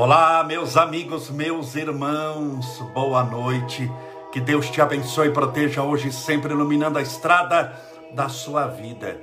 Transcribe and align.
Olá, 0.00 0.44
meus 0.44 0.76
amigos, 0.76 1.28
meus 1.28 1.74
irmãos, 1.74 2.78
boa 2.94 3.24
noite. 3.24 3.90
Que 4.30 4.40
Deus 4.40 4.70
te 4.70 4.80
abençoe 4.80 5.26
e 5.26 5.32
proteja 5.32 5.82
hoje, 5.82 6.12
sempre 6.12 6.52
iluminando 6.52 7.00
a 7.00 7.02
estrada 7.02 7.76
da 8.12 8.28
sua 8.28 8.68
vida 8.68 9.20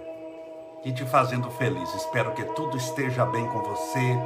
e 0.83 0.91
te 0.91 1.05
fazendo 1.05 1.49
feliz. 1.51 1.95
Espero 1.95 2.33
que 2.33 2.43
tudo 2.43 2.75
esteja 2.75 3.25
bem 3.25 3.47
com 3.47 3.61
você, 3.61 4.17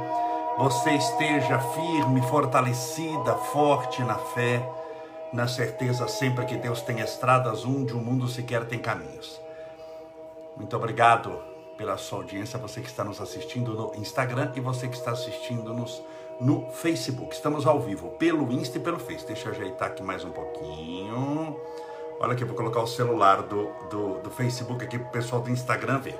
você 0.58 0.90
esteja 0.90 1.60
firme, 1.60 2.20
fortalecida, 2.22 3.36
forte 3.52 4.02
na 4.02 4.16
fé, 4.16 4.68
na 5.32 5.46
certeza 5.46 6.08
sempre 6.08 6.46
que 6.46 6.56
Deus 6.56 6.82
tem 6.82 6.98
estradas 6.98 7.64
onde 7.64 7.92
o 7.92 7.98
mundo 7.98 8.26
sequer 8.26 8.64
tem 8.64 8.80
caminhos. 8.80 9.40
Muito 10.56 10.74
obrigado 10.74 11.30
pela 11.76 11.96
sua 11.96 12.18
audiência, 12.18 12.58
você 12.58 12.80
que 12.80 12.88
está 12.88 13.04
nos 13.04 13.20
assistindo 13.20 13.72
no 13.72 13.94
Instagram 14.02 14.50
e 14.56 14.60
você 14.60 14.88
que 14.88 14.96
está 14.96 15.12
assistindo-nos 15.12 16.02
no 16.40 16.70
Facebook. 16.72 17.34
Estamos 17.34 17.66
ao 17.66 17.80
vivo 17.80 18.08
pelo 18.10 18.50
Insta 18.50 18.78
e 18.78 18.80
pelo 18.80 18.98
Face. 18.98 19.26
Deixa 19.26 19.48
eu 19.48 19.52
ajeitar 19.52 19.88
aqui 19.88 20.02
mais 20.02 20.24
um 20.24 20.30
pouquinho. 20.30 21.56
Olha 22.18 22.32
aqui, 22.32 22.44
vou 22.44 22.56
colocar 22.56 22.80
o 22.80 22.86
celular 22.86 23.42
do, 23.42 23.68
do, 23.90 24.18
do 24.18 24.30
Facebook 24.30 24.84
aqui 24.84 24.98
para 24.98 25.08
o 25.08 25.12
pessoal 25.12 25.42
do 25.42 25.50
Instagram 25.50 25.98
ver. 25.98 26.18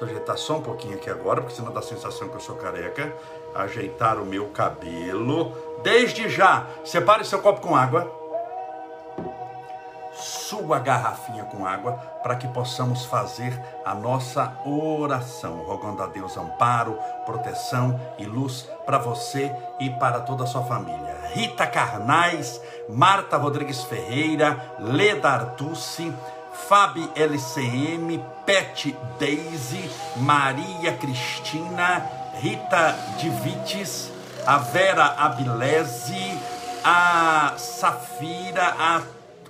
Eu 0.00 0.06
ajeitar 0.06 0.38
só 0.38 0.56
um 0.56 0.62
pouquinho 0.62 0.94
aqui 0.94 1.10
agora, 1.10 1.40
porque 1.40 1.56
senão 1.56 1.72
dá 1.72 1.80
a 1.80 1.82
sensação 1.82 2.28
que 2.28 2.36
eu 2.36 2.40
sou 2.40 2.56
careca. 2.56 3.12
Ajeitar 3.54 4.18
o 4.20 4.24
meu 4.24 4.46
cabelo. 4.48 5.52
Desde 5.82 6.28
já, 6.28 6.66
separe 6.84 7.24
seu 7.24 7.40
copo 7.40 7.60
com 7.60 7.74
água 7.74 8.19
sua 10.20 10.78
garrafinha 10.78 11.44
com 11.44 11.66
água 11.66 11.92
para 12.22 12.36
que 12.36 12.46
possamos 12.48 13.04
fazer 13.04 13.58
a 13.84 13.94
nossa 13.94 14.52
oração, 14.64 15.64
rogando 15.64 16.02
a 16.02 16.06
Deus 16.06 16.36
amparo, 16.36 16.98
proteção 17.24 17.98
e 18.18 18.24
luz 18.24 18.68
para 18.84 18.98
você 18.98 19.54
e 19.78 19.90
para 19.90 20.20
toda 20.20 20.44
a 20.44 20.46
sua 20.46 20.62
família. 20.62 21.18
Rita 21.32 21.66
Carnais, 21.66 22.60
Marta 22.88 23.36
Rodrigues 23.36 23.82
Ferreira, 23.84 24.74
Leda 24.78 25.30
Artucci, 25.30 26.12
Fabi 26.68 27.08
LCM, 27.14 28.22
Pet 28.44 28.96
Daisy, 29.18 29.90
Maria 30.16 30.92
Cristina, 30.92 32.04
Rita 32.34 32.96
Divites, 33.18 34.10
a 34.46 34.58
Vera 34.58 35.06
Abilese, 35.16 36.38
a 36.84 37.54
Safira, 37.56 38.74
a, 38.78 39.02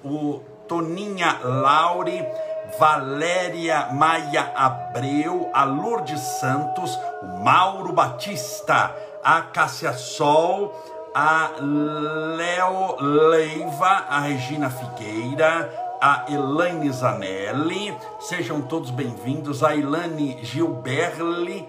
o 0.05 0.41
Toninha 0.71 1.41
Laure, 1.43 2.25
Valéria 2.79 3.89
Maia 3.93 4.53
Abreu, 4.55 5.51
a 5.53 5.65
Lourdes 5.65 6.21
Santos, 6.39 6.97
o 7.25 7.43
Mauro 7.43 7.93
Batista, 7.93 8.95
a 9.21 9.43
Cássia 9.43 9.93
Sol, 9.95 10.73
a 11.13 11.51
Léo 12.37 13.01
Leiva, 13.01 14.07
a 14.09 14.21
Regina 14.21 14.71
Figueira, 14.71 15.99
a 16.01 16.27
Elaine 16.29 16.89
Zanelli, 16.93 17.93
sejam 18.21 18.63
todos 18.63 18.93
bem-vindos, 18.93 19.65
a 19.65 19.75
Ilane 19.75 20.39
Gilberli, 20.45 21.69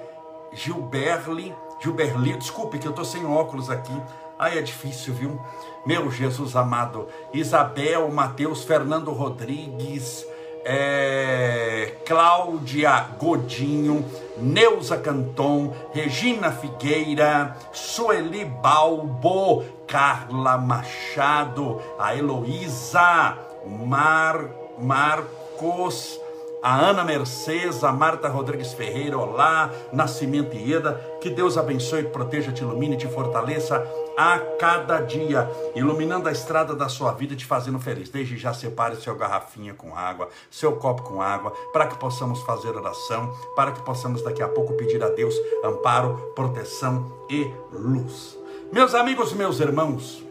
Gilberli, 0.54 1.56
Gilberli, 1.82 2.38
desculpe 2.38 2.78
que 2.78 2.88
eu 2.88 2.94
tô 2.94 3.04
sem 3.04 3.26
óculos 3.26 3.72
aqui, 3.72 4.00
Ai, 4.42 4.58
é 4.58 4.62
difícil, 4.64 5.14
viu? 5.14 5.40
Meu 5.86 6.12
Jesus 6.12 6.56
amado. 6.56 7.08
Isabel, 7.34 8.10
Mateus, 8.10 8.64
Fernando 8.64 9.12
Rodrigues, 9.12 10.26
é, 10.64 11.96
Cláudia 12.06 13.08
Godinho, 13.20 14.06
Neuza 14.38 14.98
Canton, 14.98 15.74
Regina 15.92 16.52
Figueira, 16.52 17.58
Sueli 17.72 18.46
Balbo, 18.46 19.64
Carla 19.88 20.58
Machado, 20.58 21.82
a 21.98 22.16
Heloísa, 22.16 23.38
Mar, 23.66 24.50
Marcos, 24.78 26.21
a 26.62 26.80
Ana 26.80 27.04
Mercedes, 27.04 27.84
a 27.84 27.92
Marta 27.92 28.28
Rodrigues 28.28 28.74
Ferreira, 28.74 29.18
olá, 29.18 29.72
Nascimento 29.92 30.56
Ieda, 30.56 30.94
que 31.20 31.30
Deus 31.30 31.58
abençoe, 31.58 32.04
proteja, 32.04 32.52
te 32.52 32.62
ilumine, 32.62 32.98
te 32.98 33.08
fortaleça 33.08 33.84
a 34.18 34.38
cada 34.60 35.00
dia, 35.00 35.50
iluminando 35.76 36.30
a 36.30 36.32
estrada 36.32 36.76
da 36.76 36.88
sua 36.88 37.12
vida 37.14 37.36
te 37.36 37.46
fazendo 37.46 37.80
feliz. 37.80 38.10
Desde 38.10 38.38
já 38.38 38.54
separe 38.54 38.96
seu 38.98 39.16
garrafinha 39.16 39.74
com 39.74 39.96
água, 39.96 40.30
seu 40.52 40.76
copo 40.76 41.02
com 41.02 41.22
água, 41.22 41.52
para 41.74 41.88
que 41.88 41.98
possamos 41.98 42.42
fazer 42.42 42.70
oração, 42.70 43.34
para 43.56 43.72
que 43.72 43.82
possamos 43.82 44.22
daqui 44.22 44.44
a 44.44 44.48
pouco 44.48 44.74
pedir 44.74 45.04
a 45.04 45.10
Deus 45.10 45.36
amparo, 45.64 46.32
proteção 46.36 47.12
e 47.30 47.52
luz. 47.72 48.38
Meus 48.72 48.94
amigos, 48.94 49.34
meus 49.34 49.60
irmãos, 49.60 50.24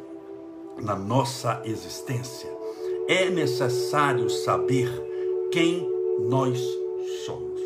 na 0.79 0.95
nossa 0.95 1.61
existência 1.65 2.49
é 3.09 3.29
necessário 3.29 4.31
saber 4.31 4.89
quem 5.51 6.00
nós 6.29 6.59
somos. 7.25 7.61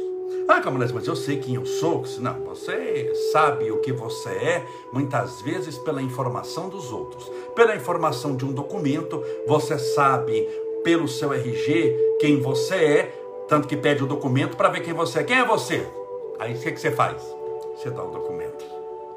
Ah, 0.47 0.61
Camilés, 0.61 0.93
mas 0.93 1.07
eu 1.07 1.17
sei 1.17 1.39
quem 1.39 1.55
eu 1.55 1.65
sou. 1.65 2.05
Não, 2.21 2.41
você 2.45 3.13
sabe 3.33 3.71
o 3.71 3.79
que 3.79 3.93
você 3.93 4.29
é, 4.29 4.67
muitas 4.93 5.41
vezes 5.41 5.79
pela 5.79 6.03
informação 6.03 6.69
dos 6.69 6.93
outros. 6.93 7.31
Pela 7.55 7.75
informação 7.75 8.37
de 8.37 8.45
um 8.45 8.53
documento, 8.53 9.23
você 9.47 9.79
sabe 9.79 10.47
pelo 10.83 11.09
seu 11.09 11.33
RG 11.33 12.17
quem 12.21 12.41
você 12.41 12.75
é, 12.75 13.25
tanto 13.49 13.67
que 13.67 13.77
pede 13.77 14.05
o 14.05 14.07
documento 14.07 14.57
para 14.57 14.69
ver 14.69 14.83
quem 14.83 14.93
você 14.93 15.21
é. 15.21 15.25
Quem 15.25 15.39
é 15.39 15.45
você? 15.45 15.87
Aí 16.39 16.55
o 16.55 16.61
que, 16.61 16.73
que 16.73 16.81
você 16.81 16.91
faz? 16.91 17.23
Você 17.77 17.89
dá 17.91 18.05
o 18.05 18.11
documento. 18.11 18.65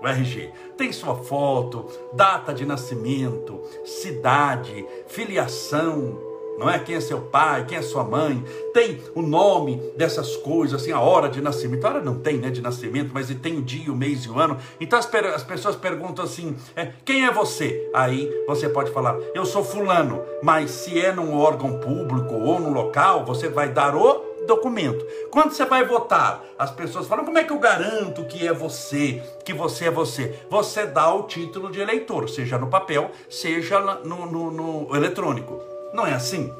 O 0.01 0.07
RG 0.07 0.51
tem 0.77 0.91
sua 0.91 1.15
foto, 1.15 1.85
data 2.13 2.53
de 2.53 2.65
nascimento, 2.65 3.59
cidade, 3.83 4.85
filiação, 5.07 6.17
não 6.57 6.69
é? 6.69 6.79
Quem 6.79 6.95
é 6.95 6.99
seu 6.99 7.21
pai, 7.21 7.65
quem 7.65 7.77
é 7.77 7.81
sua 7.81 8.03
mãe, 8.03 8.43
tem 8.73 8.99
o 9.13 9.21
nome 9.21 9.81
dessas 9.95 10.35
coisas, 10.37 10.81
assim, 10.81 10.91
a 10.91 10.99
hora 10.99 11.29
de 11.29 11.41
nascimento. 11.41 11.85
A 11.85 11.89
hora 11.89 12.01
não 12.01 12.19
tem, 12.19 12.37
né, 12.37 12.49
de 12.49 12.61
nascimento, 12.61 13.11
mas 13.13 13.27
tem 13.35 13.57
o 13.57 13.61
dia, 13.61 13.91
o 13.91 13.95
mês 13.95 14.25
e 14.25 14.29
o 14.29 14.39
ano. 14.39 14.57
Então 14.79 14.97
as, 14.97 15.09
as 15.35 15.43
pessoas 15.43 15.75
perguntam 15.75 16.25
assim: 16.25 16.55
é, 16.75 16.91
quem 17.05 17.25
é 17.25 17.31
você? 17.31 17.89
Aí 17.93 18.29
você 18.47 18.67
pode 18.67 18.91
falar: 18.91 19.17
eu 19.33 19.45
sou 19.45 19.63
fulano, 19.63 20.21
mas 20.41 20.71
se 20.71 20.99
é 20.99 21.11
num 21.11 21.37
órgão 21.37 21.79
público 21.79 22.33
ou 22.33 22.59
num 22.59 22.73
local, 22.73 23.23
você 23.23 23.47
vai 23.47 23.69
dar 23.69 23.95
o 23.95 24.25
documento. 24.47 25.05
Quando 25.29 25.51
você 25.51 25.65
vai 25.65 25.85
votar, 25.85 26.43
as 26.57 26.71
pessoas 26.71 27.07
falam: 27.07 27.25
como 27.25 27.37
é 27.37 27.43
que 27.43 27.53
eu 27.53 27.59
garanto 27.59 28.25
que 28.25 28.47
é 28.47 28.53
você, 28.53 29.21
que 29.45 29.53
você 29.53 29.85
é 29.85 29.91
você? 29.91 30.39
Você 30.49 30.87
dá 30.87 31.13
o 31.13 31.23
título 31.23 31.71
de 31.71 31.79
eleitor, 31.79 32.27
seja 32.29 32.57
no 32.57 32.67
papel, 32.67 33.11
seja 33.29 33.79
no, 33.79 34.25
no, 34.25 34.51
no 34.51 34.95
eletrônico. 34.95 35.76
Não 35.97 36.05
é 36.05 36.13
assim? 36.13 36.53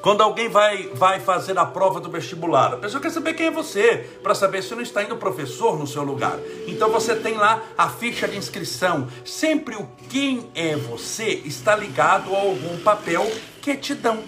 Quando 0.00 0.20
alguém 0.20 0.48
vai, 0.48 0.88
vai 0.94 1.20
fazer 1.20 1.56
a 1.56 1.64
prova 1.64 2.00
do 2.00 2.10
vestibular, 2.10 2.74
a 2.74 2.76
pessoa 2.76 3.00
quer 3.00 3.10
saber 3.10 3.34
quem 3.34 3.46
é 3.46 3.50
você, 3.52 3.98
para 4.20 4.34
saber 4.34 4.64
se 4.64 4.74
não 4.74 4.82
está 4.82 5.00
indo 5.00 5.16
professor 5.16 5.78
no 5.78 5.86
seu 5.86 6.02
lugar. 6.02 6.40
Então 6.66 6.90
você 6.90 7.14
tem 7.14 7.36
lá 7.36 7.62
a 7.78 7.88
ficha 7.88 8.26
de 8.26 8.36
inscrição. 8.36 9.06
Sempre 9.24 9.76
o 9.76 9.88
quem 10.10 10.50
é 10.56 10.74
você 10.74 11.40
está 11.44 11.76
ligado 11.76 12.34
a 12.34 12.40
algum 12.40 12.78
papel 12.78 13.30
que 13.60 13.76
te 13.76 13.94
dão, 13.94 14.24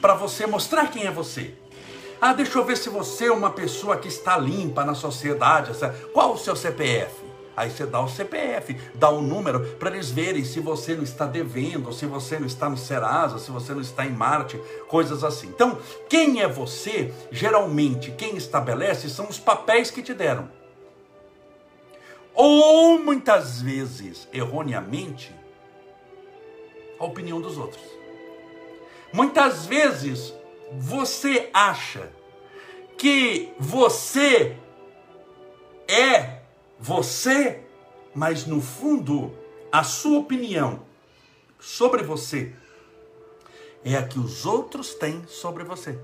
para 0.00 0.14
você 0.14 0.44
mostrar 0.44 0.90
quem 0.90 1.06
é 1.06 1.10
você. 1.12 1.54
Ah, 2.20 2.32
deixa 2.32 2.58
eu 2.58 2.64
ver 2.64 2.76
se 2.76 2.88
você 2.88 3.26
é 3.26 3.32
uma 3.32 3.50
pessoa 3.50 3.96
que 3.98 4.08
está 4.08 4.36
limpa 4.36 4.84
na 4.84 4.96
sociedade. 4.96 5.70
Qual 6.12 6.32
o 6.32 6.38
seu 6.38 6.56
CPF? 6.56 7.27
Aí 7.58 7.70
você 7.72 7.84
dá 7.84 8.00
o 8.00 8.08
CPF, 8.08 8.74
dá 8.94 9.10
o 9.10 9.20
número 9.20 9.58
para 9.80 9.90
eles 9.90 10.12
verem 10.12 10.44
se 10.44 10.60
você 10.60 10.94
não 10.94 11.02
está 11.02 11.26
devendo, 11.26 11.92
se 11.92 12.06
você 12.06 12.38
não 12.38 12.46
está 12.46 12.70
no 12.70 12.76
Serasa, 12.76 13.40
se 13.40 13.50
você 13.50 13.74
não 13.74 13.80
está 13.80 14.06
em 14.06 14.12
Marte, 14.12 14.56
coisas 14.86 15.24
assim. 15.24 15.48
Então, 15.48 15.76
quem 16.08 16.40
é 16.40 16.46
você? 16.46 17.12
Geralmente, 17.32 18.12
quem 18.12 18.36
estabelece 18.36 19.10
são 19.10 19.28
os 19.28 19.40
papéis 19.40 19.90
que 19.90 20.04
te 20.04 20.14
deram. 20.14 20.48
Ou 22.32 23.00
muitas 23.00 23.60
vezes, 23.60 24.28
erroneamente, 24.32 25.34
a 26.96 27.04
opinião 27.04 27.40
dos 27.40 27.58
outros. 27.58 27.82
Muitas 29.12 29.66
vezes 29.66 30.32
você 30.78 31.50
acha 31.52 32.08
que 32.96 33.52
você 33.58 34.56
é 35.88 36.37
você, 36.78 37.64
mas 38.14 38.46
no 38.46 38.60
fundo, 38.60 39.32
a 39.70 39.82
sua 39.82 40.18
opinião 40.18 40.80
sobre 41.58 42.02
você 42.02 42.54
é 43.84 43.96
a 43.96 44.06
que 44.06 44.18
os 44.18 44.46
outros 44.46 44.94
têm 44.94 45.24
sobre 45.26 45.64
você. 45.64 45.98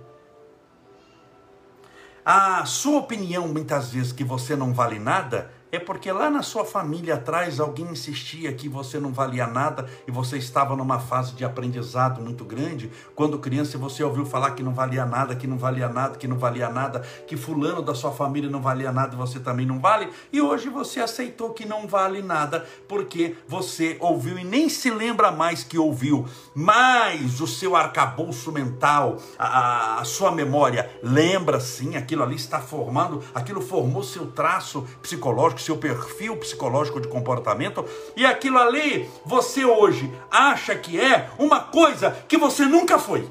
A 2.24 2.64
sua 2.64 2.98
opinião, 2.98 3.46
muitas 3.46 3.92
vezes, 3.92 4.12
que 4.12 4.24
você 4.24 4.56
não 4.56 4.72
vale 4.72 4.98
nada, 4.98 5.52
É 5.74 5.80
porque 5.80 6.12
lá 6.12 6.30
na 6.30 6.40
sua 6.40 6.64
família 6.64 7.14
atrás 7.14 7.58
alguém 7.58 7.86
insistia 7.86 8.52
que 8.52 8.68
você 8.68 9.00
não 9.00 9.12
valia 9.12 9.44
nada 9.44 9.90
e 10.06 10.10
você 10.12 10.38
estava 10.38 10.76
numa 10.76 11.00
fase 11.00 11.32
de 11.32 11.44
aprendizado 11.44 12.22
muito 12.22 12.44
grande. 12.44 12.92
Quando 13.12 13.40
criança 13.40 13.76
você 13.76 14.04
ouviu 14.04 14.24
falar 14.24 14.52
que 14.52 14.62
não 14.62 14.72
valia 14.72 15.04
nada, 15.04 15.34
que 15.34 15.48
não 15.48 15.58
valia 15.58 15.88
nada, 15.88 16.16
que 16.16 16.28
não 16.28 16.38
valia 16.38 16.68
nada, 16.68 17.00
que 17.26 17.36
fulano 17.36 17.82
da 17.82 17.92
sua 17.92 18.12
família 18.12 18.48
não 18.48 18.62
valia 18.62 18.92
nada 18.92 19.16
e 19.16 19.18
você 19.18 19.40
também 19.40 19.66
não 19.66 19.80
vale. 19.80 20.08
E 20.32 20.40
hoje 20.40 20.68
você 20.68 21.00
aceitou 21.00 21.50
que 21.50 21.66
não 21.66 21.88
vale 21.88 22.22
nada 22.22 22.64
porque 22.86 23.34
você 23.48 23.96
ouviu 23.98 24.38
e 24.38 24.44
nem 24.44 24.68
se 24.68 24.92
lembra 24.92 25.32
mais 25.32 25.64
que 25.64 25.76
ouviu. 25.76 26.24
Mas 26.54 27.40
o 27.40 27.48
seu 27.48 27.74
arcabouço 27.74 28.52
mental, 28.52 29.16
a, 29.36 29.98
a 29.98 30.04
sua 30.04 30.30
memória 30.30 30.88
lembra 31.02 31.58
sim, 31.58 31.96
aquilo 31.96 32.22
ali 32.22 32.36
está 32.36 32.60
formando, 32.60 33.24
aquilo 33.34 33.60
formou 33.60 34.04
seu 34.04 34.30
traço 34.30 34.86
psicológico 35.02 35.63
seu 35.64 35.76
perfil 35.76 36.36
psicológico 36.36 37.00
de 37.00 37.08
comportamento, 37.08 37.84
e 38.16 38.24
aquilo 38.24 38.58
ali 38.58 39.08
você 39.24 39.64
hoje 39.64 40.12
acha 40.30 40.74
que 40.74 41.00
é 41.00 41.30
uma 41.38 41.60
coisa 41.60 42.10
que 42.28 42.36
você 42.36 42.64
nunca 42.64 42.98
foi. 42.98 43.28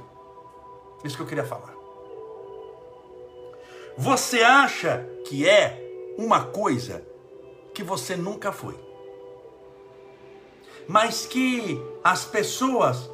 Isso 1.04 1.16
que 1.16 1.22
eu 1.22 1.28
queria 1.28 1.46
falar. 1.46 1.74
Você 3.98 4.42
acha 4.42 5.08
que 5.26 5.48
é 5.48 5.80
uma 6.18 6.46
coisa 6.46 7.06
que 7.74 7.84
você 7.84 8.16
nunca 8.16 8.52
foi. 8.52 8.80
Mas 10.88 11.26
que 11.26 11.80
as 12.04 12.26
pessoas 12.26 13.10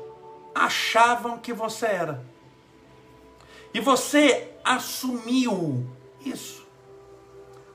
achavam 0.54 1.38
que 1.38 1.54
você 1.54 1.86
era. 1.86 2.26
E 3.74 3.80
você 3.80 4.50
assumiu 4.64 5.86
isso. 6.26 6.66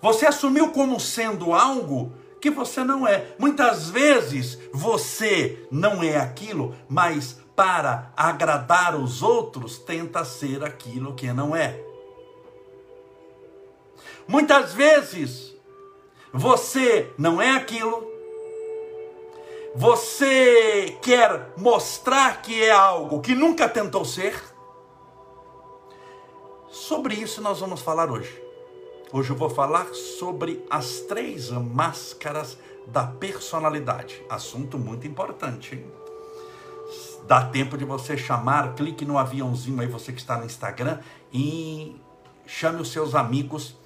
Você 0.05 0.27
assumiu 0.27 0.71
como 0.71 1.01
sendo 1.01 1.55
algo 1.55 2.13
que 2.39 2.51
você 2.51 2.85
não 2.85 3.09
é. 3.09 3.29
Muitas 3.39 3.89
vezes 3.89 4.59
você 4.71 5.67
não 5.71 6.03
é 6.03 6.19
aquilo, 6.19 6.77
mas 6.87 7.41
para 7.57 8.13
agradar 8.15 8.95
os 8.97 9.23
outros 9.23 9.79
tenta 9.79 10.23
ser 10.23 10.63
aquilo 10.63 11.15
que 11.15 11.33
não 11.33 11.57
é. 11.57 11.83
Muitas 14.29 14.75
vezes 14.75 15.57
você 16.31 17.11
não 17.17 17.41
é 17.41 17.53
aquilo, 17.53 18.07
você 19.75 20.99
quer 21.01 21.55
mostrar 21.57 22.43
que 22.43 22.63
é 22.63 22.71
algo 22.71 23.23
que 23.23 23.35
nunca 23.35 23.67
tentou 23.67 24.05
ser. 24.05 24.39
Sobre 26.69 27.15
isso 27.15 27.41
nós 27.41 27.61
vamos 27.61 27.81
falar 27.81 28.11
hoje. 28.11 28.44
Hoje 29.17 29.31
eu 29.31 29.37
vou 29.37 29.49
falar 29.49 29.95
sobre 29.95 30.67
as 30.69 30.99
três 31.03 31.49
máscaras 31.49 32.59
da 32.89 33.07
personalidade. 33.07 34.21
Assunto 34.29 34.77
muito 34.77 35.07
importante, 35.07 35.77
hein? 35.77 35.87
Dá 37.25 37.47
tempo 37.47 37.79
de 37.79 37.85
você 37.85 38.19
chamar, 38.19 38.75
clique 38.75 39.05
no 39.05 39.17
aviãozinho 39.17 39.81
aí, 39.81 39.87
você 39.87 40.13
que 40.13 40.21
está 40.21 40.37
no 40.37 40.45
Instagram, 40.45 40.99
e 41.33 41.95
chame 42.45 42.83
os 42.83 42.91
seus 42.91 43.15
amigos 43.15 43.77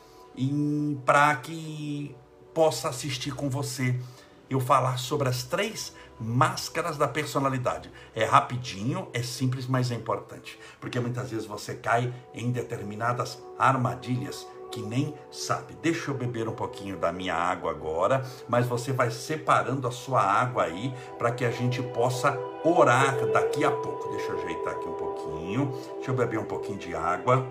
para 1.04 1.36
que 1.36 2.16
possa 2.54 2.88
assistir 2.88 3.32
com 3.34 3.50
você 3.50 4.00
eu 4.48 4.60
falar 4.60 4.96
sobre 4.96 5.28
as 5.28 5.42
três 5.42 5.94
máscaras 6.19 6.96
da 6.96 7.06
personalidade. 7.06 7.92
É 8.14 8.25
rapidinho, 8.25 9.08
é 9.12 9.22
simples, 9.22 9.66
mas 9.66 9.90
é 9.90 9.94
importante. 9.94 10.58
Porque 10.80 10.98
muitas 10.98 11.30
vezes 11.30 11.44
você 11.44 11.75
cai 11.75 12.14
em 12.32 12.50
determinadas 12.50 13.38
armadilhas 13.58 14.46
que 14.70 14.81
nem 14.82 15.15
sabe. 15.31 15.75
Deixa 15.82 16.11
eu 16.11 16.15
beber 16.15 16.49
um 16.49 16.55
pouquinho 16.55 16.97
da 16.97 17.12
minha 17.12 17.35
água 17.35 17.70
agora, 17.70 18.25
mas 18.49 18.67
você 18.67 18.93
vai 18.93 19.11
separando 19.11 19.87
a 19.87 19.91
sua 19.91 20.23
água 20.23 20.65
aí 20.65 20.94
para 21.19 21.32
que 21.32 21.44
a 21.44 21.50
gente 21.50 21.82
possa 21.82 22.38
orar 22.65 23.17
daqui 23.32 23.65
a 23.65 23.70
pouco. 23.70 24.11
Deixa 24.11 24.32
eu 24.32 24.38
ajeitar 24.38 24.75
aqui 24.75 24.88
um 24.88 24.94
pouquinho. 24.94 25.73
Deixa 25.97 26.11
eu 26.11 26.15
beber 26.15 26.38
um 26.38 26.44
pouquinho 26.44 26.79
de 26.79 26.94
água. 26.94 27.47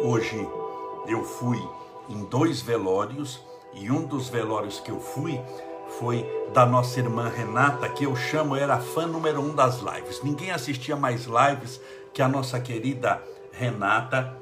Hoje 0.00 0.48
eu 1.08 1.24
fui 1.24 1.60
em 2.08 2.24
dois 2.24 2.60
velórios 2.60 3.42
e 3.74 3.90
um 3.90 4.06
dos 4.06 4.28
velórios 4.28 4.80
que 4.80 4.90
eu 4.90 5.00
fui 5.00 5.40
foi 5.98 6.26
da 6.52 6.64
nossa 6.64 6.98
irmã 7.00 7.28
Renata, 7.28 7.88
que 7.88 8.04
eu 8.04 8.14
chamo, 8.14 8.56
era 8.56 8.78
fã 8.78 9.06
número 9.06 9.40
um 9.40 9.54
das 9.54 9.80
lives. 9.80 10.22
Ninguém 10.22 10.50
assistia 10.50 10.96
mais 10.96 11.26
lives 11.26 11.80
que 12.12 12.22
a 12.22 12.28
nossa 12.28 12.58
querida 12.60 13.22
Renata. 13.52 14.36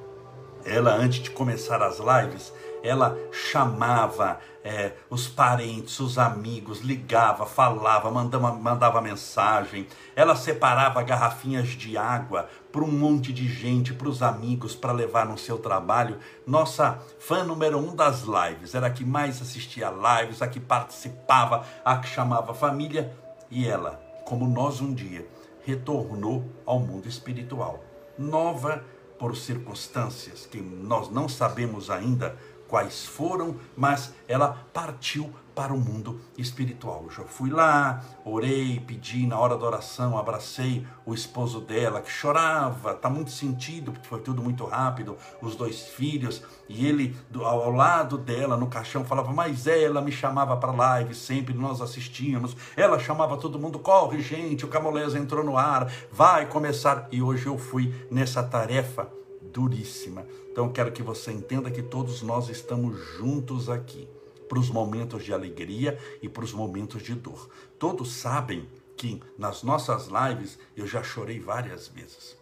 Ela, 0.64 0.94
antes 0.94 1.22
de 1.22 1.30
começar 1.30 1.80
as 1.82 1.98
lives, 1.98 2.52
ela 2.82 3.16
chamava 3.32 4.38
é, 4.64 4.94
os 5.08 5.28
parentes, 5.28 6.00
os 6.00 6.18
amigos, 6.18 6.80
ligava, 6.80 7.46
falava, 7.46 8.10
mandava, 8.10 8.52
mandava 8.52 9.00
mensagem. 9.00 9.86
Ela 10.14 10.34
separava 10.34 11.02
garrafinhas 11.02 11.68
de 11.68 11.96
água 11.96 12.48
para 12.72 12.82
um 12.82 12.90
monte 12.90 13.32
de 13.32 13.46
gente, 13.46 13.94
para 13.94 14.08
os 14.08 14.22
amigos, 14.22 14.74
para 14.74 14.92
levar 14.92 15.24
no 15.24 15.38
seu 15.38 15.58
trabalho. 15.58 16.18
Nossa 16.46 16.98
fã 17.18 17.44
número 17.44 17.78
um 17.78 17.94
das 17.94 18.22
lives, 18.22 18.74
era 18.74 18.88
a 18.88 18.90
que 18.90 19.04
mais 19.04 19.40
assistia 19.40 19.88
lives, 19.90 20.42
a 20.42 20.48
que 20.48 20.58
participava, 20.58 21.64
a 21.84 21.98
que 21.98 22.08
chamava 22.08 22.52
família. 22.52 23.16
E 23.48 23.68
ela, 23.68 24.00
como 24.24 24.48
nós 24.48 24.80
um 24.80 24.92
dia, 24.92 25.26
retornou 25.64 26.44
ao 26.64 26.80
mundo 26.80 27.08
espiritual. 27.08 27.84
Nova 28.18 28.82
por 29.18 29.36
circunstâncias 29.36 30.46
que 30.46 30.60
nós 30.60 31.10
não 31.10 31.28
sabemos 31.28 31.90
ainda 31.90 32.36
quais 32.68 33.04
foram, 33.04 33.56
mas 33.76 34.12
ela 34.28 34.66
partiu 34.72 35.32
para 35.56 35.72
o 35.72 35.78
mundo 35.78 36.20
espiritual. 36.36 37.04
Eu 37.04 37.10
já 37.10 37.24
fui 37.24 37.48
lá, 37.48 38.04
orei, 38.26 38.78
pedi 38.78 39.26
na 39.26 39.38
hora 39.38 39.56
da 39.56 39.64
oração, 39.64 40.18
abracei 40.18 40.86
o 41.06 41.14
esposo 41.14 41.62
dela 41.62 42.02
que 42.02 42.10
chorava, 42.10 42.92
tá 42.92 43.08
muito 43.08 43.30
sentido 43.30 43.90
porque 43.90 44.06
foi 44.06 44.20
tudo 44.20 44.42
muito 44.42 44.66
rápido, 44.66 45.16
os 45.40 45.56
dois 45.56 45.88
filhos 45.88 46.42
e 46.68 46.86
ele 46.86 47.16
ao 47.34 47.70
lado 47.70 48.18
dela 48.18 48.54
no 48.54 48.66
caixão 48.66 49.02
falava: 49.02 49.32
"Mas 49.32 49.66
ela 49.66 50.02
me 50.02 50.12
chamava 50.12 50.54
para 50.58 50.72
live, 50.72 51.14
sempre 51.14 51.54
nós 51.54 51.80
assistíamos. 51.80 52.54
Ela 52.76 52.98
chamava 52.98 53.38
todo 53.38 53.58
mundo: 53.58 53.78
"Corre, 53.78 54.20
gente, 54.20 54.66
o 54.66 54.68
Camolés 54.68 55.14
entrou 55.14 55.42
no 55.42 55.56
ar, 55.56 55.90
vai 56.12 56.44
começar". 56.44 57.08
E 57.10 57.22
hoje 57.22 57.46
eu 57.46 57.56
fui 57.56 57.94
nessa 58.10 58.42
tarefa 58.42 59.08
duríssima. 59.56 60.26
Então 60.52 60.70
quero 60.70 60.92
que 60.92 61.02
você 61.02 61.32
entenda 61.32 61.70
que 61.70 61.82
todos 61.82 62.20
nós 62.20 62.50
estamos 62.50 62.98
juntos 63.16 63.70
aqui 63.70 64.06
para 64.46 64.58
os 64.58 64.68
momentos 64.68 65.24
de 65.24 65.32
alegria 65.32 65.98
e 66.20 66.28
para 66.28 66.44
os 66.44 66.52
momentos 66.52 67.02
de 67.02 67.14
dor. 67.14 67.48
Todos 67.78 68.12
sabem 68.12 68.68
que 68.98 69.18
nas 69.38 69.62
nossas 69.62 70.08
lives 70.08 70.58
eu 70.76 70.86
já 70.86 71.02
chorei 71.02 71.40
várias 71.40 71.88
vezes. 71.88 72.36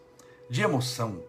De 0.49 0.61
emoção, 0.61 1.23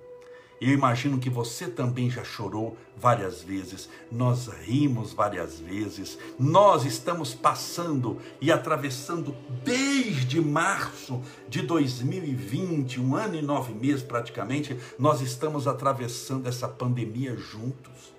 eu 0.61 0.71
imagino 0.71 1.19
que 1.19 1.29
você 1.29 1.67
também 1.67 2.09
já 2.09 2.25
chorou 2.25 2.77
várias 2.97 3.43
vezes, 3.43 3.89
nós 4.11 4.49
rimos 4.49 5.13
várias 5.13 5.61
vezes, 5.61 6.19
nós 6.39 6.85
estamos 6.85 7.35
passando 7.35 8.19
e 8.41 8.51
atravessando 8.51 9.35
desde 9.63 10.41
março 10.41 11.21
de 11.47 11.61
2020, 11.61 13.01
um 13.01 13.15
ano 13.15 13.35
e 13.35 13.43
nove 13.43 13.75
meses 13.75 14.03
praticamente, 14.03 14.77
nós 14.99 15.21
estamos 15.21 15.67
atravessando 15.67 16.49
essa 16.49 16.67
pandemia 16.67 17.37
juntos. 17.37 18.15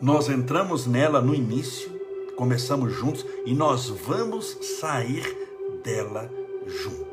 Nós 0.00 0.28
entramos 0.28 0.86
nela 0.86 1.22
no 1.22 1.34
início, 1.34 1.88
começamos 2.36 2.92
juntos 2.92 3.24
e 3.46 3.54
nós 3.54 3.88
vamos 3.88 4.58
sair 4.80 5.24
dela 5.84 6.28
juntos. 6.66 7.06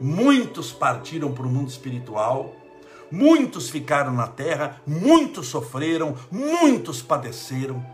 Muitos 0.00 0.70
partiram 0.70 1.32
para 1.32 1.46
o 1.46 1.50
mundo 1.50 1.68
espiritual, 1.68 2.54
Muitos 3.10 3.70
ficaram 3.70 4.12
na 4.12 4.26
terra, 4.26 4.80
muitos 4.86 5.48
sofreram, 5.48 6.16
muitos 6.30 7.02
padeceram. 7.02 7.84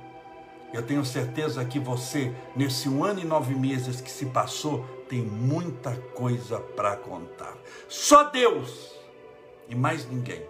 Eu 0.72 0.82
tenho 0.82 1.04
certeza 1.04 1.64
que 1.64 1.80
você, 1.80 2.32
nesse 2.54 2.88
um 2.88 3.04
ano 3.04 3.20
e 3.20 3.24
nove 3.24 3.54
meses 3.54 4.00
que 4.00 4.10
se 4.10 4.26
passou, 4.26 4.84
tem 5.08 5.20
muita 5.20 5.96
coisa 6.14 6.60
para 6.60 6.96
contar. 6.96 7.56
Só 7.88 8.24
Deus 8.24 8.94
e 9.68 9.74
mais 9.74 10.08
ninguém. 10.08 10.42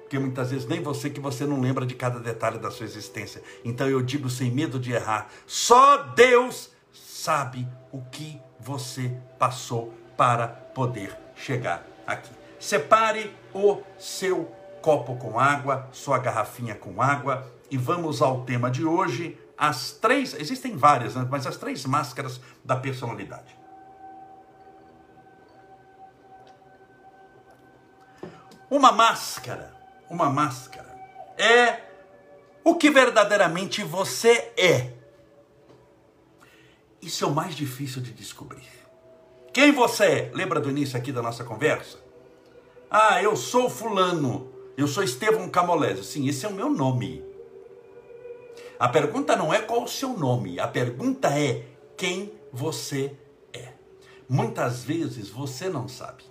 Porque 0.00 0.18
muitas 0.18 0.50
vezes 0.50 0.66
nem 0.66 0.82
você 0.82 1.08
que 1.08 1.20
você 1.20 1.46
não 1.46 1.60
lembra 1.60 1.86
de 1.86 1.94
cada 1.94 2.18
detalhe 2.18 2.58
da 2.58 2.70
sua 2.70 2.84
existência. 2.84 3.42
Então 3.64 3.88
eu 3.88 4.02
digo 4.02 4.28
sem 4.28 4.50
medo 4.50 4.78
de 4.78 4.92
errar: 4.92 5.28
só 5.46 5.96
Deus 5.96 6.70
sabe 6.92 7.66
o 7.92 8.00
que 8.10 8.40
você 8.60 9.10
passou 9.38 9.94
para 10.16 10.48
poder 10.48 11.16
chegar 11.34 11.86
aqui. 12.06 12.43
Separe 12.64 13.30
o 13.52 13.82
seu 13.98 14.50
copo 14.80 15.16
com 15.16 15.38
água, 15.38 15.86
sua 15.92 16.16
garrafinha 16.16 16.74
com 16.74 17.02
água 17.02 17.46
e 17.70 17.76
vamos 17.76 18.22
ao 18.22 18.42
tema 18.46 18.70
de 18.70 18.86
hoje, 18.86 19.38
as 19.54 19.92
três, 19.92 20.32
existem 20.32 20.74
várias, 20.74 21.14
né? 21.14 21.28
mas 21.30 21.46
as 21.46 21.58
três 21.58 21.84
máscaras 21.84 22.40
da 22.64 22.74
personalidade. 22.74 23.54
uma 28.70 28.90
máscara, 28.90 29.76
uma 30.08 30.30
máscara. 30.30 30.98
É 31.36 31.82
o 32.64 32.76
que 32.76 32.90
verdadeiramente 32.90 33.84
você 33.84 34.54
é. 34.56 34.90
Isso 37.02 37.26
é 37.26 37.28
o 37.28 37.30
mais 37.30 37.54
difícil 37.54 38.00
de 38.00 38.10
descobrir. 38.10 38.66
Quem 39.52 39.70
você 39.70 40.04
é? 40.04 40.30
Lembra 40.32 40.60
do 40.60 40.70
início 40.70 40.96
aqui 40.96 41.12
da 41.12 41.20
nossa 41.20 41.44
conversa? 41.44 42.03
Ah, 42.96 43.20
eu 43.20 43.34
sou 43.34 43.68
fulano. 43.68 44.52
Eu 44.76 44.86
sou 44.86 45.02
Estevão 45.02 45.48
Camolese. 45.48 46.04
Sim, 46.04 46.28
esse 46.28 46.46
é 46.46 46.48
o 46.48 46.52
meu 46.52 46.70
nome. 46.70 47.24
A 48.78 48.88
pergunta 48.88 49.34
não 49.34 49.52
é 49.52 49.60
qual 49.60 49.82
o 49.82 49.88
seu 49.88 50.10
nome, 50.10 50.60
a 50.60 50.68
pergunta 50.68 51.28
é 51.28 51.64
quem 51.96 52.32
você 52.52 53.12
é. 53.52 53.70
Muitas 54.28 54.84
vezes 54.84 55.28
você 55.28 55.68
não 55.68 55.88
sabe. 55.88 56.22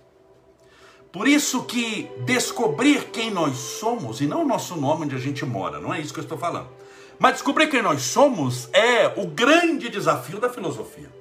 Por 1.12 1.28
isso 1.28 1.64
que 1.64 2.10
descobrir 2.24 3.10
quem 3.10 3.30
nós 3.30 3.56
somos, 3.56 4.22
e 4.22 4.26
não 4.26 4.42
o 4.42 4.48
nosso 4.48 4.74
nome 4.74 5.04
onde 5.04 5.16
a 5.16 5.18
gente 5.18 5.44
mora, 5.44 5.78
não 5.78 5.92
é 5.92 6.00
isso 6.00 6.14
que 6.14 6.20
eu 6.20 6.24
estou 6.24 6.38
falando. 6.38 6.70
Mas 7.18 7.34
descobrir 7.34 7.66
quem 7.66 7.82
nós 7.82 8.00
somos 8.00 8.70
é 8.72 9.08
o 9.20 9.26
grande 9.26 9.90
desafio 9.90 10.40
da 10.40 10.48
filosofia. 10.48 11.12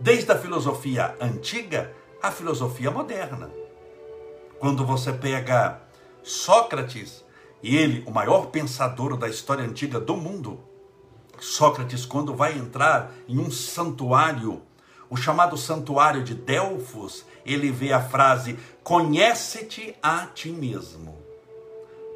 Desde 0.00 0.32
a 0.32 0.36
filosofia 0.36 1.16
antiga 1.20 1.94
à 2.20 2.32
filosofia 2.32 2.90
moderna. 2.90 3.59
Quando 4.60 4.84
você 4.84 5.10
pega 5.10 5.80
Sócrates, 6.22 7.24
e 7.62 7.78
ele, 7.78 8.04
o 8.06 8.10
maior 8.10 8.48
pensador 8.48 9.16
da 9.16 9.26
história 9.26 9.64
antiga 9.64 9.98
do 9.98 10.14
mundo, 10.14 10.60
Sócrates, 11.40 12.04
quando 12.04 12.34
vai 12.34 12.58
entrar 12.58 13.10
em 13.26 13.38
um 13.38 13.50
santuário, 13.50 14.60
o 15.08 15.16
chamado 15.16 15.56
santuário 15.56 16.22
de 16.22 16.34
Delfos, 16.34 17.24
ele 17.44 17.70
vê 17.70 17.90
a 17.90 18.02
frase: 18.02 18.58
Conhece-te 18.84 19.96
a 20.02 20.26
ti 20.26 20.50
mesmo. 20.50 21.18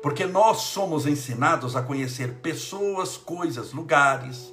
Porque 0.03 0.27
nós 0.27 0.59
somos 0.59 1.07
ensinados 1.07 1.75
a 1.75 1.83
conhecer 1.83 2.35
pessoas, 2.43 3.17
coisas, 3.17 3.73
lugares, 3.73 4.53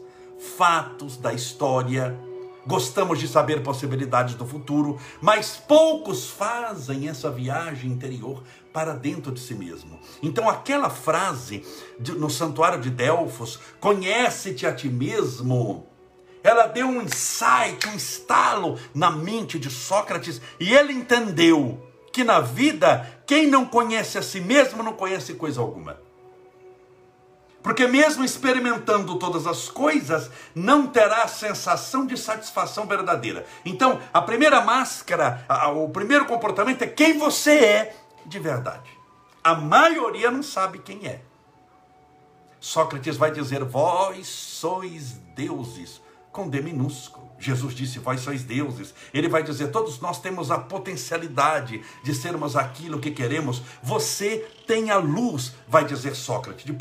fatos 0.58 1.18
da 1.18 1.34
história 1.34 2.18
Gostamos 2.66 3.20
de 3.20 3.28
saber 3.28 3.64
possibilidades 3.64 4.36
do 4.36 4.46
futuro, 4.46 5.00
mas 5.20 5.58
poucos 5.58 6.30
fazem 6.30 7.10
essa 7.10 7.30
viagem 7.32 7.92
interior 7.92 8.44
para 8.72 8.94
dentro 8.94 9.32
de 9.32 9.40
si 9.40 9.56
mesmo. 9.56 10.00
Então, 10.22 10.50
aquela 10.50 10.90
frase 10.90 11.66
de, 12.00 12.12
no 12.12 12.30
santuário 12.30 12.80
de 12.80 12.90
Delfos, 12.90 13.60
conhece-te 13.80 14.68
a 14.68 14.74
ti 14.74 14.90
mesmo, 14.90 15.88
ela 16.44 16.68
deu 16.68 16.88
um 16.88 17.02
insight, 17.02 17.88
um 17.88 17.96
estalo 17.96 18.78
na 18.94 19.12
mente 19.12 19.60
de 19.60 19.70
Sócrates 19.70 20.42
e 20.60 20.74
ele 20.74 20.94
entendeu 20.94 21.88
que 22.12 22.24
na 22.24 22.40
vida, 22.40 23.24
quem 23.26 23.48
não 23.48 23.66
conhece 23.66 24.18
a 24.18 24.22
si 24.22 24.42
mesmo 24.42 24.84
não 24.84 24.94
conhece 24.94 25.34
coisa 25.36 25.62
alguma. 25.62 26.00
Porque 27.64 27.88
mesmo 27.88 28.24
experimentando 28.24 29.20
todas 29.20 29.46
as 29.46 29.70
coisas, 29.70 30.32
não 30.56 30.88
terá 30.88 31.24
a 31.24 31.28
sensação 31.28 32.06
de 32.06 32.18
satisfação 32.18 32.88
verdadeira. 32.88 33.46
Então, 33.64 34.00
a 34.12 34.22
primeira 34.22 34.62
máscara, 34.62 35.46
o 35.76 35.90
primeiro 35.90 36.26
comportamento 36.26 36.82
é 36.82 36.88
quem 36.88 37.18
você 37.18 37.52
é 37.52 37.96
de 38.26 38.40
verdade. 38.40 38.90
A 39.44 39.56
maioria 39.56 40.32
não 40.32 40.44
sabe 40.44 40.80
quem 40.80 41.08
é. 41.08 41.22
Sócrates 42.60 43.18
vai 43.18 43.32
dizer: 43.32 43.64
Vós 43.64 44.28
sois 44.28 45.14
deuses, 45.36 46.02
com 46.32 46.48
D 46.48 46.62
minúsculo. 46.62 47.31
Jesus 47.42 47.74
disse: 47.74 47.98
Vós 47.98 48.22
sois 48.22 48.44
deuses. 48.44 48.94
Ele 49.12 49.28
vai 49.28 49.42
dizer: 49.42 49.72
Todos 49.72 50.00
nós 50.00 50.22
temos 50.22 50.52
a 50.52 50.60
potencialidade 50.60 51.82
de 52.04 52.14
sermos 52.14 52.56
aquilo 52.56 53.00
que 53.00 53.10
queremos. 53.10 53.64
Você 53.82 54.48
tem 54.68 54.92
a 54.92 54.98
luz, 54.98 55.54
vai 55.68 55.84
dizer 55.84 56.16
Sócrates. 56.16 56.64
De 56.64 56.72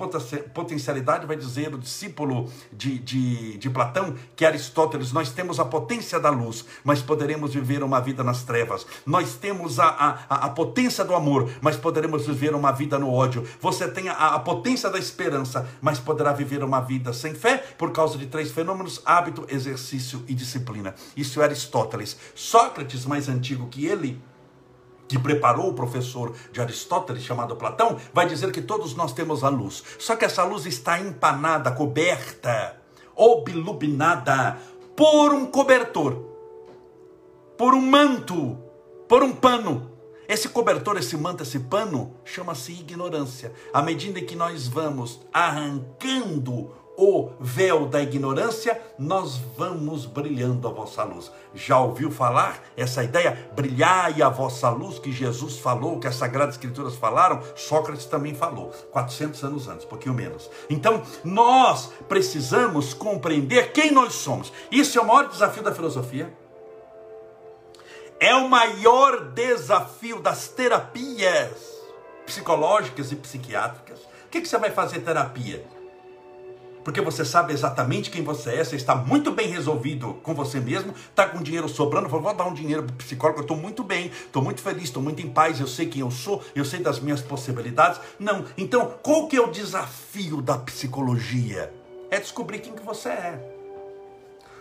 potencialidade, 0.53 1.27
vai 1.27 1.37
dizer 1.37 1.75
o 1.75 1.79
discípulo 1.79 2.53
de, 2.71 2.99
de, 2.99 3.57
de 3.57 3.71
Platão, 3.71 4.15
que 4.37 4.45
é 4.45 4.49
Aristóteles. 4.49 5.13
Nós 5.13 5.33
temos 5.33 5.59
a 5.59 5.65
potência 5.65 6.21
da 6.21 6.29
luz, 6.29 6.67
mas 6.85 7.01
poderemos 7.01 7.55
viver 7.55 7.83
uma 7.83 7.99
vida 7.99 8.23
nas 8.23 8.43
trevas. 8.43 8.87
Nós 9.07 9.35
temos 9.35 9.81
a, 9.81 9.89
a, 10.29 10.47
a 10.47 10.49
potência 10.51 11.05
do 11.05 11.15
amor, 11.15 11.51
mas 11.63 11.77
poderemos 11.77 12.27
viver 12.27 12.55
uma 12.55 12.71
vida 12.71 12.99
no 12.99 13.11
ódio. 13.11 13.49
Você 13.61 13.89
tem 13.89 14.11
a, 14.11 14.13
a 14.13 14.39
potência 14.39 14.91
da 14.91 14.99
esperança, 14.99 15.67
mas 15.81 15.99
poderá 15.99 16.33
viver 16.33 16.63
uma 16.63 16.81
vida 16.81 17.15
sem 17.15 17.35
fé 17.35 17.57
por 17.79 17.93
causa 17.93 18.19
de 18.19 18.27
três 18.27 18.51
fenômenos: 18.51 19.01
hábito, 19.07 19.47
exercício 19.49 20.23
e 20.29 20.35
disciplina 20.35 20.50
disciplina. 20.51 20.95
Isso 21.17 21.41
é 21.41 21.45
Aristóteles. 21.45 22.17
Sócrates, 22.35 23.07
mais 23.07 23.29
antigo 23.29 23.69
que 23.69 23.87
ele, 23.87 24.21
que 25.07 25.19
preparou 25.19 25.71
o 25.71 25.75
professor 25.75 26.35
de 26.53 26.61
Aristóteles, 26.61 27.23
chamado 27.23 27.57
Platão, 27.57 27.97
vai 28.13 28.27
dizer 28.27 28.51
que 28.53 28.61
todos 28.61 28.95
nós 28.95 29.13
temos 29.13 29.45
a 29.45 29.49
luz. 29.49 29.83
Só 29.99 30.17
que 30.17 30.25
essa 30.25 30.45
luz 30.45 30.67
está 30.67 30.99
empanada, 30.99 31.71
coberta, 31.71 32.77
obluminada 33.15 34.59
por 34.97 35.33
um 35.33 35.47
cobertor, 35.47 36.27
por 37.57 37.75
um 37.75 37.81
manto, 37.81 38.59
por 39.09 39.23
um 39.23 39.33
pano. 39.33 39.91
Esse 40.29 40.49
cobertor, 40.49 40.97
esse 40.97 41.17
manto, 41.17 41.43
esse 41.43 41.59
pano 41.59 42.15
chama-se 42.25 42.71
ignorância. 42.71 43.53
À 43.73 43.83
medida 43.83 44.21
que 44.21 44.37
nós 44.37 44.69
vamos 44.69 45.21
arrancando 45.33 46.73
o 47.01 47.31
véu 47.41 47.87
da 47.87 48.03
ignorância, 48.03 48.79
nós 48.99 49.39
vamos 49.57 50.05
brilhando 50.05 50.69
a 50.69 50.71
vossa 50.71 51.03
luz. 51.03 51.33
Já 51.55 51.81
ouviu 51.81 52.11
falar 52.11 52.63
essa 52.77 53.03
ideia? 53.03 53.51
Brilhai 53.57 54.21
a 54.21 54.29
vossa 54.29 54.69
luz 54.69 54.99
que 54.99 55.11
Jesus 55.11 55.57
falou, 55.59 55.99
que 55.99 56.07
as 56.07 56.17
Sagradas 56.17 56.57
Escrituras 56.57 56.97
falaram, 56.97 57.41
Sócrates 57.57 58.05
também 58.05 58.35
falou, 58.35 58.71
400 58.93 59.43
anos 59.43 59.67
antes, 59.67 59.87
pouquinho 59.87 60.15
menos. 60.15 60.51
Então, 60.69 61.03
nós 61.25 61.91
precisamos 62.07 62.93
compreender 62.93 63.73
quem 63.73 63.91
nós 63.91 64.13
somos. 64.13 64.53
Isso 64.71 64.99
é 64.99 65.01
o 65.01 65.07
maior 65.07 65.27
desafio 65.29 65.63
da 65.63 65.73
filosofia. 65.73 66.31
É 68.21 68.35
o 68.35 68.47
maior 68.47 69.31
desafio 69.31 70.21
das 70.21 70.49
terapias 70.49 71.81
psicológicas 72.27 73.11
e 73.11 73.17
psiquiátricas. 73.17 74.01
O 74.01 74.29
que, 74.31 74.43
que 74.43 74.49
você 74.49 74.59
vai 74.59 74.71
fazer 74.71 75.01
terapia? 75.01 75.80
Porque 76.85 77.01
você 77.01 77.25
sabe 77.25 77.53
exatamente 77.53 78.11
quem 78.11 78.23
você 78.23 78.51
é, 78.51 78.65
você 78.65 78.77
está 78.77 78.95
muito 78.95 79.31
bem 79.33 79.49
resolvido 79.49 80.15
com 80.23 80.35
você 80.35 80.61
mesmo, 80.61 80.93
está 80.93 81.29
com 81.29 81.43
dinheiro 81.43 81.69
sobrando, 81.69 82.09
falou, 82.09 82.25
vou 82.25 82.35
dar 82.35 82.47
um 82.47 82.55
dinheiro 82.55 82.85
para 82.85 82.93
o 82.93 82.97
psicólogo, 82.97 83.41
eu 83.41 83.43
estou 83.43 83.57
muito 83.57 83.83
bem, 83.83 84.07
estou 84.07 84.43
muito 84.43 84.61
feliz, 84.61 84.85
estou 84.85 85.03
muito 85.03 85.21
em 85.23 85.29
paz, 85.29 85.61
eu 85.61 85.67
sei 85.67 85.87
quem 85.87 86.01
eu 86.01 86.11
sou, 86.11 86.43
eu 86.55 86.65
sei 86.65 86.81
das 86.81 87.01
minhas 87.01 87.21
possibilidades. 87.21 88.01
Não, 88.19 88.45
então 88.57 88.95
qual 89.03 89.29
que 89.29 89.37
é 89.37 89.41
o 89.41 89.51
desafio 89.51 90.41
da 90.41 90.57
psicologia? 90.59 91.73
É 92.11 92.19
descobrir 92.19 92.59
quem 92.61 92.73
que 92.73 92.83
você 92.83 93.09
é. 93.09 93.57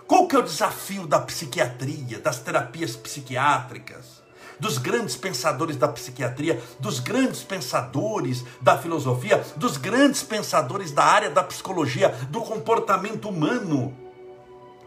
Qual 0.06 0.28
que 0.28 0.36
é 0.36 0.40
o 0.40 0.44
desafio 0.44 1.06
da 1.06 1.20
psiquiatria, 1.20 2.20
das 2.20 2.40
terapias 2.40 2.96
psiquiátricas? 2.96 4.19
Dos 4.60 4.78
grandes 4.78 5.16
pensadores 5.16 5.76
da 5.76 5.88
psiquiatria, 5.88 6.62
dos 6.80 7.00
grandes 7.00 7.44
pensadores 7.44 8.44
da 8.62 8.78
filosofia, 8.78 9.44
dos 9.56 9.78
grandes 9.78 10.22
pensadores 10.24 10.92
da 10.92 11.04
área 11.04 11.30
da 11.30 11.44
psicologia, 11.44 12.10
do 12.30 12.42
comportamento 12.42 13.30
humano. 13.30 13.96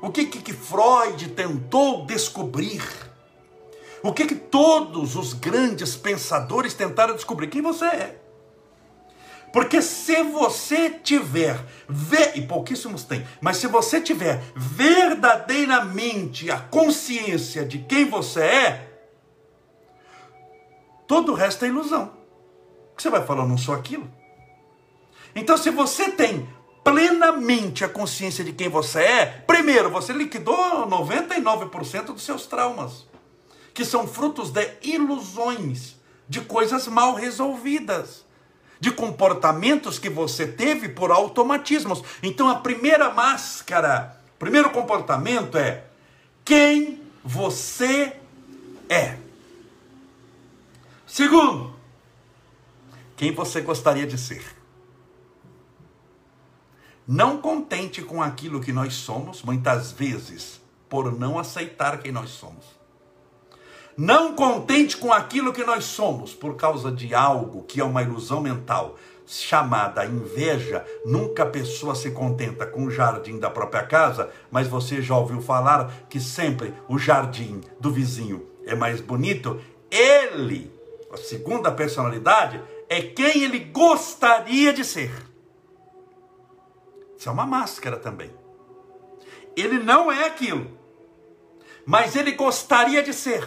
O 0.00 0.10
que 0.10 0.26
que, 0.26 0.42
que 0.42 0.52
Freud 0.52 1.28
tentou 1.30 2.04
descobrir? 2.06 2.82
O 4.02 4.12
que 4.12 4.26
que 4.26 4.34
todos 4.34 5.14
os 5.14 5.32
grandes 5.32 5.94
pensadores 5.94 6.74
tentaram 6.74 7.14
descobrir? 7.14 7.46
Quem 7.46 7.62
você 7.62 7.84
é. 7.84 8.22
Porque 9.52 9.82
se 9.82 10.22
você 10.22 10.90
tiver, 10.90 11.60
e 12.34 12.40
pouquíssimos 12.40 13.04
têm, 13.04 13.24
mas 13.40 13.58
se 13.58 13.66
você 13.66 14.00
tiver 14.00 14.42
verdadeiramente 14.56 16.50
a 16.50 16.58
consciência 16.58 17.64
de 17.64 17.78
quem 17.78 18.08
você 18.08 18.40
é, 18.40 18.91
Todo 21.12 21.32
o 21.32 21.34
resto 21.34 21.66
é 21.66 21.68
ilusão. 21.68 22.10
Você 22.96 23.10
vai 23.10 23.22
falar, 23.22 23.46
não 23.46 23.58
sou 23.58 23.74
aquilo. 23.74 24.10
Então, 25.34 25.58
se 25.58 25.68
você 25.68 26.10
tem 26.10 26.48
plenamente 26.82 27.84
a 27.84 27.88
consciência 27.90 28.42
de 28.42 28.50
quem 28.50 28.70
você 28.70 29.00
é, 29.00 29.26
primeiro, 29.26 29.90
você 29.90 30.14
liquidou 30.14 30.56
99% 30.88 32.14
dos 32.14 32.22
seus 32.22 32.46
traumas, 32.46 33.06
que 33.74 33.84
são 33.84 34.08
frutos 34.08 34.48
de 34.48 34.66
ilusões, 34.82 35.96
de 36.26 36.40
coisas 36.40 36.88
mal 36.88 37.12
resolvidas, 37.12 38.24
de 38.80 38.90
comportamentos 38.90 39.98
que 39.98 40.08
você 40.08 40.46
teve 40.46 40.88
por 40.88 41.10
automatismos. 41.10 42.02
Então, 42.22 42.48
a 42.48 42.54
primeira 42.54 43.10
máscara, 43.10 44.18
primeiro 44.38 44.70
comportamento 44.70 45.58
é 45.58 45.84
quem 46.42 47.02
você 47.22 48.16
é. 48.88 49.21
Segundo, 51.12 51.74
quem 53.18 53.34
você 53.34 53.60
gostaria 53.60 54.06
de 54.06 54.16
ser. 54.16 54.42
Não 57.06 57.36
contente 57.36 58.00
com 58.00 58.22
aquilo 58.22 58.62
que 58.62 58.72
nós 58.72 58.94
somos, 58.94 59.42
muitas 59.42 59.92
vezes, 59.92 60.58
por 60.88 61.12
não 61.12 61.38
aceitar 61.38 61.98
quem 61.98 62.10
nós 62.10 62.30
somos. 62.30 62.64
Não 63.94 64.34
contente 64.34 64.96
com 64.96 65.12
aquilo 65.12 65.52
que 65.52 65.62
nós 65.64 65.84
somos, 65.84 66.32
por 66.32 66.56
causa 66.56 66.90
de 66.90 67.14
algo 67.14 67.64
que 67.64 67.78
é 67.78 67.84
uma 67.84 68.02
ilusão 68.02 68.40
mental, 68.40 68.96
chamada 69.26 70.06
inveja, 70.06 70.82
nunca 71.04 71.42
a 71.42 71.50
pessoa 71.50 71.94
se 71.94 72.12
contenta 72.12 72.64
com 72.64 72.86
o 72.86 72.90
jardim 72.90 73.38
da 73.38 73.50
própria 73.50 73.82
casa, 73.82 74.30
mas 74.50 74.66
você 74.66 75.02
já 75.02 75.14
ouviu 75.14 75.42
falar 75.42 75.92
que 76.08 76.18
sempre 76.18 76.72
o 76.88 76.98
jardim 76.98 77.60
do 77.78 77.90
vizinho 77.90 78.46
é 78.64 78.74
mais 78.74 79.02
bonito? 79.02 79.60
Ele, 79.90 80.72
a 81.12 81.16
segunda 81.18 81.70
personalidade, 81.70 82.62
é 82.88 83.02
quem 83.02 83.42
ele 83.42 83.58
gostaria 83.58 84.72
de 84.72 84.84
ser. 84.84 85.10
Isso 87.16 87.28
é 87.28 87.32
uma 87.32 87.46
máscara 87.46 87.98
também. 87.98 88.30
Ele 89.54 89.78
não 89.78 90.10
é 90.10 90.24
aquilo, 90.24 90.66
mas 91.84 92.16
ele 92.16 92.32
gostaria 92.32 93.02
de 93.02 93.12
ser. 93.12 93.46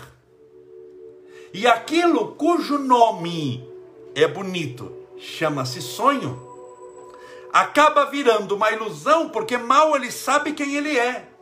E 1.53 1.65
aquilo 1.65 2.36
cujo 2.36 2.77
nome 2.77 3.67
é 4.13 4.27
bonito, 4.27 4.91
chama-se 5.17 5.81
sonho, 5.81 6.39
acaba 7.51 8.05
virando 8.05 8.55
uma 8.55 8.72
ilusão, 8.72 9.29
porque 9.29 9.57
mal 9.57 9.95
ele 9.95 10.12
sabe 10.12 10.53
quem 10.53 10.75
ele 10.75 10.98
é. 10.98 11.34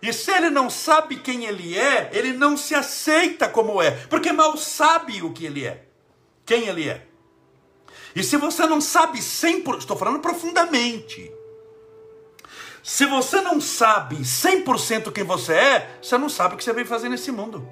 E 0.00 0.12
se 0.12 0.30
ele 0.30 0.48
não 0.48 0.70
sabe 0.70 1.16
quem 1.16 1.44
ele 1.44 1.76
é, 1.76 2.10
ele 2.12 2.32
não 2.32 2.56
se 2.56 2.74
aceita 2.74 3.48
como 3.48 3.82
é, 3.82 3.90
porque 4.08 4.32
mal 4.32 4.56
sabe 4.56 5.22
o 5.22 5.32
que 5.32 5.44
ele 5.44 5.66
é, 5.66 5.84
quem 6.46 6.68
ele 6.68 6.88
é. 6.88 7.06
E 8.14 8.22
se 8.22 8.36
você 8.36 8.66
não 8.66 8.80
sabe 8.80 9.18
100%, 9.18 9.78
estou 9.78 9.96
falando 9.96 10.20
profundamente. 10.20 11.32
Se 12.82 13.04
você 13.06 13.40
não 13.40 13.60
sabe 13.60 14.16
100% 14.16 15.12
quem 15.12 15.24
você 15.24 15.52
é, 15.52 15.98
você 16.00 16.16
não 16.16 16.28
sabe 16.28 16.54
o 16.54 16.56
que 16.56 16.64
você 16.64 16.72
veio 16.72 16.86
fazer 16.86 17.08
nesse 17.08 17.30
mundo. 17.30 17.68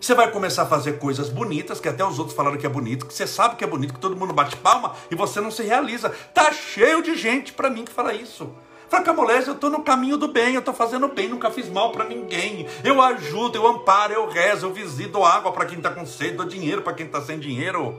Você 0.00 0.14
vai 0.14 0.30
começar 0.32 0.62
a 0.62 0.66
fazer 0.66 0.98
coisas 0.98 1.28
bonitas, 1.28 1.78
que 1.78 1.88
até 1.88 2.04
os 2.04 2.18
outros 2.18 2.36
falaram 2.36 2.56
que 2.56 2.66
é 2.66 2.68
bonito, 2.68 3.06
que 3.06 3.14
você 3.14 3.26
sabe 3.26 3.54
que 3.54 3.62
é 3.62 3.66
bonito, 3.66 3.94
que 3.94 4.00
todo 4.00 4.16
mundo 4.16 4.32
bate 4.32 4.56
palma 4.56 4.96
e 5.10 5.14
você 5.14 5.40
não 5.40 5.50
se 5.50 5.62
realiza. 5.62 6.10
Tá 6.34 6.52
cheio 6.52 7.02
de 7.02 7.14
gente 7.14 7.52
para 7.52 7.70
mim 7.70 7.84
que 7.84 7.92
fala 7.92 8.12
isso. 8.12 8.52
Fala, 8.92 9.04
Camolés, 9.04 9.46
eu 9.46 9.54
estou 9.54 9.70
no 9.70 9.82
caminho 9.82 10.18
do 10.18 10.28
bem, 10.28 10.52
eu 10.52 10.58
estou 10.58 10.74
fazendo 10.74 11.08
bem, 11.08 11.26
nunca 11.26 11.50
fiz 11.50 11.66
mal 11.66 11.92
para 11.92 12.04
ninguém. 12.04 12.66
Eu 12.84 13.00
ajudo, 13.00 13.56
eu 13.56 13.66
amparo, 13.66 14.12
eu 14.12 14.28
rezo, 14.28 14.66
eu 14.66 14.70
visito, 14.74 15.24
água 15.24 15.50
para 15.50 15.64
quem 15.64 15.78
está 15.78 15.90
com 15.90 16.04
sede, 16.04 16.36
dou 16.36 16.44
dinheiro 16.44 16.82
para 16.82 16.92
quem 16.92 17.06
está 17.06 17.18
sem 17.22 17.38
dinheiro. 17.38 17.98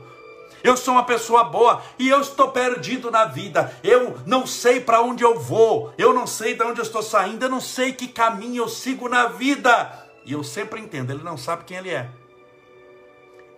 Eu 0.62 0.76
sou 0.76 0.94
uma 0.94 1.02
pessoa 1.02 1.42
boa 1.42 1.82
e 1.98 2.08
eu 2.08 2.20
estou 2.20 2.52
perdido 2.52 3.10
na 3.10 3.24
vida. 3.24 3.76
Eu 3.82 4.20
não 4.24 4.46
sei 4.46 4.78
para 4.78 5.02
onde 5.02 5.24
eu 5.24 5.36
vou, 5.36 5.92
eu 5.98 6.14
não 6.14 6.28
sei 6.28 6.54
de 6.54 6.62
onde 6.62 6.78
eu 6.78 6.84
estou 6.84 7.02
saindo, 7.02 7.44
eu 7.44 7.50
não 7.50 7.60
sei 7.60 7.92
que 7.92 8.06
caminho 8.06 8.62
eu 8.62 8.68
sigo 8.68 9.08
na 9.08 9.26
vida. 9.26 10.06
E 10.24 10.32
eu 10.32 10.44
sempre 10.44 10.80
entendo, 10.80 11.10
ele 11.10 11.24
não 11.24 11.36
sabe 11.36 11.64
quem 11.64 11.76
ele 11.76 11.90
é. 11.90 12.08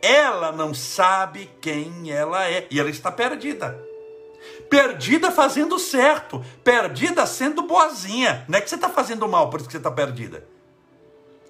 Ela 0.01 0.53
não 0.53 0.73
sabe 0.73 1.51
quem 1.61 2.11
ela 2.11 2.49
é 2.49 2.67
e 2.71 2.81
ela 2.81 2.89
está 2.89 3.13
perdida 3.13 3.86
perdida 4.69 5.31
fazendo 5.31 5.79
certo, 5.79 6.45
perdida 6.63 7.27
sendo 7.27 7.63
boazinha. 7.63 8.45
Não 8.49 8.59
é 8.59 8.61
que 8.61 8.69
você 8.69 8.75
está 8.75 8.89
fazendo 8.89 9.29
mal, 9.29 9.51
por 9.51 9.61
isso 9.61 9.69
que 9.69 9.73
você 9.73 9.79
está 9.79 9.91
perdida. 9.91 10.47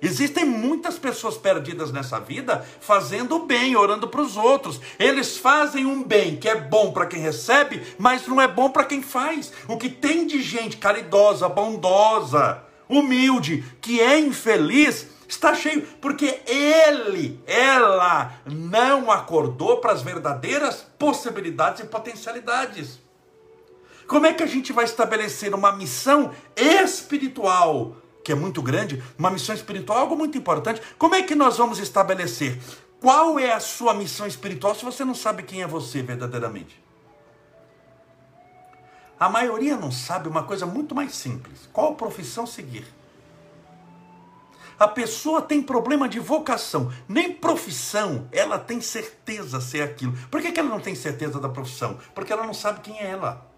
Existem 0.01 0.45
muitas 0.45 0.99
pessoas 0.99 1.37
perdidas 1.37 1.91
nessa 1.91 2.21
vida 2.21 2.65
fazendo 2.81 3.41
bem, 3.41 3.77
orando 3.77 4.09
para 4.09 4.21
os 4.21 4.37
outros. 4.37 4.81
Eles 4.99 5.39
fazem 5.39 5.87
um 5.87 6.03
bem 6.03 6.37
que 6.37 6.49
é 6.49 6.55
bom 6.55 6.93
para 6.93 7.07
quem 7.07 7.21
recebe, 7.21 7.83
mas 7.99 8.27
não 8.27 8.41
é 8.41 8.47
bom 8.47 8.71
para 8.71 8.85
quem 8.85 9.03
faz. 9.03 9.53
O 9.67 9.79
que 9.79 9.89
tem 9.89 10.27
de 10.27 10.43
gente 10.43 10.77
caridosa, 10.77 11.49
bondosa, 11.49 12.63
humilde, 12.89 13.65
que 13.81 14.01
é 14.01 14.19
infeliz, 14.19 15.09
está 15.27 15.55
cheio, 15.55 15.83
porque 16.01 16.41
ele, 16.47 17.41
ela 17.47 18.35
não 18.45 19.11
acordou 19.11 19.79
para 19.79 19.93
as 19.93 20.03
verdadeiras 20.03 20.87
possibilidades 20.99 21.83
e 21.83 21.87
potencialidades. 21.87 23.06
Como 24.07 24.27
é 24.27 24.33
que 24.33 24.43
a 24.43 24.47
gente 24.47 24.73
vai 24.73 24.85
estabelecer 24.85 25.55
uma 25.55 25.73
missão 25.73 26.33
espiritual, 26.57 27.97
que 28.25 28.33
é 28.33 28.35
muito 28.35 28.63
grande, 28.63 29.03
uma 29.19 29.31
missão 29.31 29.55
espiritual, 29.55 29.99
algo 29.99 30.17
muito 30.17 30.39
importante? 30.39 30.81
Como 30.97 31.15
é 31.15 31.23
que 31.23 31.35
nós 31.35 31.57
vamos 31.57 31.79
estabelecer? 31.79 32.59
Qual 33.01 33.39
é 33.39 33.53
a 33.53 33.61
sua 33.61 33.95
missão 33.95 34.27
espiritual 34.27 34.75
se 34.75 34.85
você 34.85 35.05
não 35.05 35.15
sabe 35.15 35.43
quem 35.43 35.63
é 35.63 35.67
você 35.67 36.03
verdadeiramente? 36.03 36.83
A 39.19 39.29
maioria 39.29 39.77
não 39.77 39.91
sabe 39.91 40.29
uma 40.29 40.43
coisa 40.43 40.67
muito 40.67 40.95
mais 40.95 41.15
simples: 41.15 41.69
qual 41.73 41.95
profissão 41.95 42.47
seguir. 42.47 42.87
A 44.79 44.87
pessoa 44.87 45.41
tem 45.41 45.63
problema 45.63 46.07
de 46.07 46.21
vocação, 46.21 46.93
nem 47.09 47.33
profissão 47.33 48.29
ela 48.31 48.59
tem 48.59 48.81
certeza 48.81 49.59
ser 49.59 49.81
aquilo. 49.81 50.13
Por 50.31 50.43
que, 50.43 50.53
que 50.53 50.61
ela 50.61 50.69
não 50.69 50.81
tem 50.81 50.95
certeza 50.95 51.41
da 51.41 51.49
profissão? 51.49 51.99
Porque 52.15 52.31
ela 52.31 52.47
não 52.47 52.53
sabe 52.53 52.81
quem 52.81 52.99
é 52.99 53.07
ela. 53.07 53.56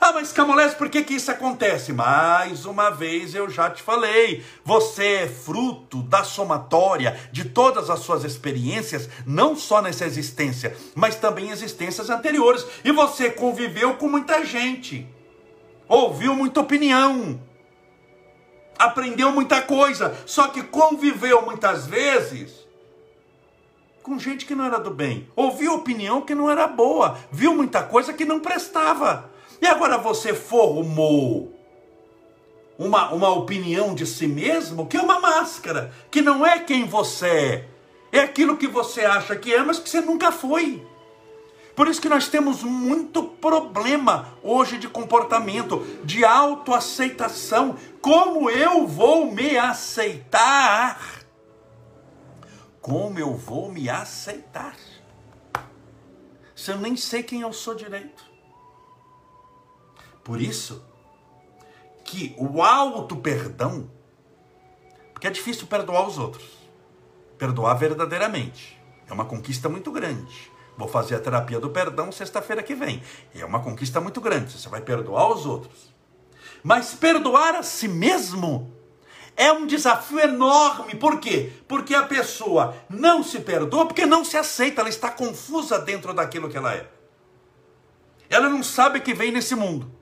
Ah, 0.00 0.12
mas 0.12 0.32
Camolés, 0.32 0.74
por 0.74 0.88
que, 0.88 1.02
que 1.02 1.14
isso 1.14 1.30
acontece? 1.30 1.92
Mais 1.92 2.64
uma 2.64 2.88
vez 2.88 3.34
eu 3.34 3.50
já 3.50 3.68
te 3.68 3.82
falei, 3.82 4.44
você 4.64 5.04
é 5.22 5.28
fruto 5.28 6.02
da 6.04 6.22
somatória 6.22 7.18
de 7.32 7.46
todas 7.46 7.90
as 7.90 8.00
suas 8.00 8.22
experiências, 8.22 9.08
não 9.26 9.56
só 9.56 9.82
nessa 9.82 10.06
existência, 10.06 10.76
mas 10.94 11.16
também 11.16 11.50
existências 11.50 12.10
anteriores. 12.10 12.64
E 12.84 12.92
você 12.92 13.28
conviveu 13.28 13.96
com 13.96 14.08
muita 14.08 14.44
gente, 14.44 15.04
ouviu 15.88 16.32
muita 16.32 16.60
opinião, 16.60 17.42
aprendeu 18.78 19.32
muita 19.32 19.60
coisa, 19.62 20.16
só 20.26 20.46
que 20.46 20.62
conviveu 20.62 21.44
muitas 21.44 21.86
vezes 21.86 22.68
com 24.00 24.18
gente 24.18 24.46
que 24.46 24.54
não 24.54 24.64
era 24.64 24.78
do 24.78 24.90
bem, 24.90 25.28
ouviu 25.36 25.74
opinião 25.74 26.22
que 26.22 26.34
não 26.34 26.48
era 26.48 26.66
boa, 26.66 27.18
viu 27.30 27.54
muita 27.54 27.82
coisa 27.82 28.12
que 28.12 28.24
não 28.24 28.40
prestava. 28.40 29.30
E 29.60 29.66
agora 29.66 29.98
você 29.98 30.32
formou 30.32 31.52
uma, 32.78 33.12
uma 33.12 33.30
opinião 33.30 33.94
de 33.94 34.06
si 34.06 34.26
mesmo 34.26 34.86
que 34.86 34.96
é 34.96 35.02
uma 35.02 35.18
máscara, 35.18 35.92
que 36.10 36.22
não 36.22 36.46
é 36.46 36.60
quem 36.60 36.84
você 36.84 37.26
é. 37.26 37.68
É 38.10 38.20
aquilo 38.20 38.56
que 38.56 38.66
você 38.66 39.02
acha 39.02 39.36
que 39.36 39.52
é, 39.52 39.62
mas 39.62 39.78
que 39.78 39.88
você 39.88 40.00
nunca 40.00 40.32
foi. 40.32 40.82
Por 41.78 41.86
isso 41.86 42.00
que 42.00 42.08
nós 42.08 42.26
temos 42.26 42.64
muito 42.64 43.22
problema 43.22 44.34
hoje 44.42 44.78
de 44.78 44.88
comportamento, 44.88 45.78
de 46.02 46.24
autoaceitação. 46.24 47.76
Como 48.00 48.50
eu 48.50 48.84
vou 48.86 49.30
me 49.30 49.56
aceitar? 49.56 51.22
Como 52.80 53.18
eu 53.18 53.34
vou 53.34 53.70
me 53.70 53.88
aceitar? 53.88 54.74
Se 56.56 56.72
eu 56.72 56.78
nem 56.78 56.96
sei 56.96 57.22
quem 57.22 57.42
eu 57.42 57.52
sou 57.52 57.76
direito. 57.76 58.27
Por 60.28 60.42
isso 60.42 60.84
que 62.04 62.34
o 62.36 62.62
auto 62.62 63.16
perdão, 63.16 63.90
porque 65.14 65.26
é 65.26 65.30
difícil 65.30 65.66
perdoar 65.66 66.06
os 66.06 66.18
outros, 66.18 66.44
perdoar 67.38 67.72
verdadeiramente, 67.72 68.78
é 69.08 69.12
uma 69.14 69.24
conquista 69.24 69.70
muito 69.70 69.90
grande. 69.90 70.52
Vou 70.76 70.86
fazer 70.86 71.14
a 71.14 71.18
terapia 71.18 71.58
do 71.58 71.70
perdão 71.70 72.12
sexta-feira 72.12 72.62
que 72.62 72.74
vem. 72.74 73.02
É 73.34 73.42
uma 73.42 73.60
conquista 73.60 74.02
muito 74.02 74.20
grande. 74.20 74.52
Você 74.52 74.68
vai 74.68 74.82
perdoar 74.82 75.32
os 75.32 75.46
outros. 75.46 75.94
Mas 76.62 76.94
perdoar 76.94 77.54
a 77.54 77.62
si 77.62 77.88
mesmo 77.88 78.70
é 79.34 79.50
um 79.50 79.66
desafio 79.66 80.20
enorme. 80.20 80.94
Por 80.94 81.20
quê? 81.20 81.54
Porque 81.66 81.94
a 81.94 82.02
pessoa 82.02 82.76
não 82.86 83.22
se 83.22 83.40
perdoa 83.40 83.86
porque 83.86 84.04
não 84.04 84.22
se 84.26 84.36
aceita. 84.36 84.82
Ela 84.82 84.90
está 84.90 85.10
confusa 85.10 85.78
dentro 85.78 86.12
daquilo 86.12 86.50
que 86.50 86.56
ela 86.58 86.74
é. 86.74 86.86
Ela 88.28 88.50
não 88.50 88.62
sabe 88.62 89.00
que 89.00 89.14
vem 89.14 89.32
nesse 89.32 89.54
mundo. 89.54 89.96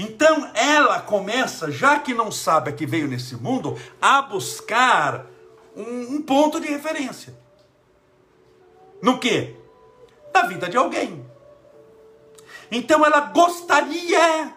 Então 0.00 0.50
ela 0.54 0.98
começa, 1.02 1.70
já 1.70 1.98
que 1.98 2.14
não 2.14 2.32
sabe 2.32 2.70
a 2.70 2.72
que 2.72 2.86
veio 2.86 3.06
nesse 3.06 3.36
mundo, 3.36 3.78
a 4.00 4.22
buscar 4.22 5.26
um, 5.76 6.14
um 6.14 6.22
ponto 6.22 6.58
de 6.58 6.68
referência. 6.68 7.34
No 9.02 9.18
que? 9.18 9.54
Da 10.32 10.46
vida 10.46 10.70
de 10.70 10.78
alguém. 10.78 11.22
Então 12.72 13.04
ela 13.04 13.20
gostaria 13.20 14.54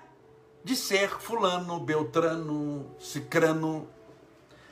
de 0.64 0.78
ser 0.78 1.10
fulano, 1.10 1.78
beltrano, 1.78 2.96
cicrano. 2.98 3.90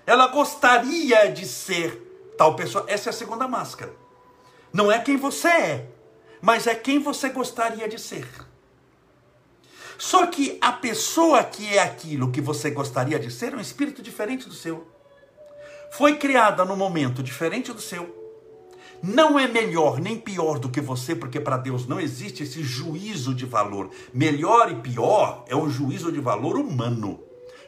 Ela 0.06 0.28
gostaria 0.28 1.30
de 1.34 1.46
ser 1.46 2.34
tal 2.38 2.56
pessoa. 2.56 2.86
Essa 2.88 3.10
é 3.10 3.12
a 3.12 3.14
segunda 3.14 3.46
máscara. 3.46 3.94
Não 4.72 4.90
é 4.90 5.00
quem 5.00 5.18
você 5.18 5.50
é, 5.50 5.90
mas 6.42 6.66
é 6.66 6.74
quem 6.74 6.98
você 6.98 7.28
gostaria 7.28 7.90
de 7.90 8.00
ser. 8.00 8.51
Só 10.02 10.26
que 10.26 10.58
a 10.60 10.72
pessoa 10.72 11.44
que 11.44 11.68
é 11.68 11.78
aquilo 11.78 12.32
que 12.32 12.42
você 12.42 12.72
gostaria 12.72 13.20
de 13.20 13.30
ser 13.30 13.54
é 13.54 13.56
um 13.56 13.62
espírito 13.62 14.02
diferente 14.02 14.50
do 14.50 14.56
seu. 14.56 14.88
Foi 15.92 16.16
criada 16.16 16.66
num 16.66 16.76
momento 16.76 17.22
diferente 17.22 17.72
do 17.72 17.80
seu. 17.80 18.10
Não 19.04 19.38
é 19.38 19.48
melhor 19.48 20.00
nem 20.00 20.18
pior 20.18 20.58
do 20.58 20.72
que 20.72 20.82
você, 20.82 21.16
porque 21.16 21.40
para 21.40 21.56
Deus 21.56 21.86
não 21.86 22.00
existe 22.00 22.42
esse 22.42 22.64
juízo 22.64 23.36
de 23.36 23.46
valor. 23.46 23.92
Melhor 24.12 24.72
e 24.72 24.76
pior 24.82 25.46
é 25.48 25.56
o 25.56 25.70
juízo 25.70 26.12
de 26.12 26.20
valor 26.20 26.58
humano. 26.58 27.20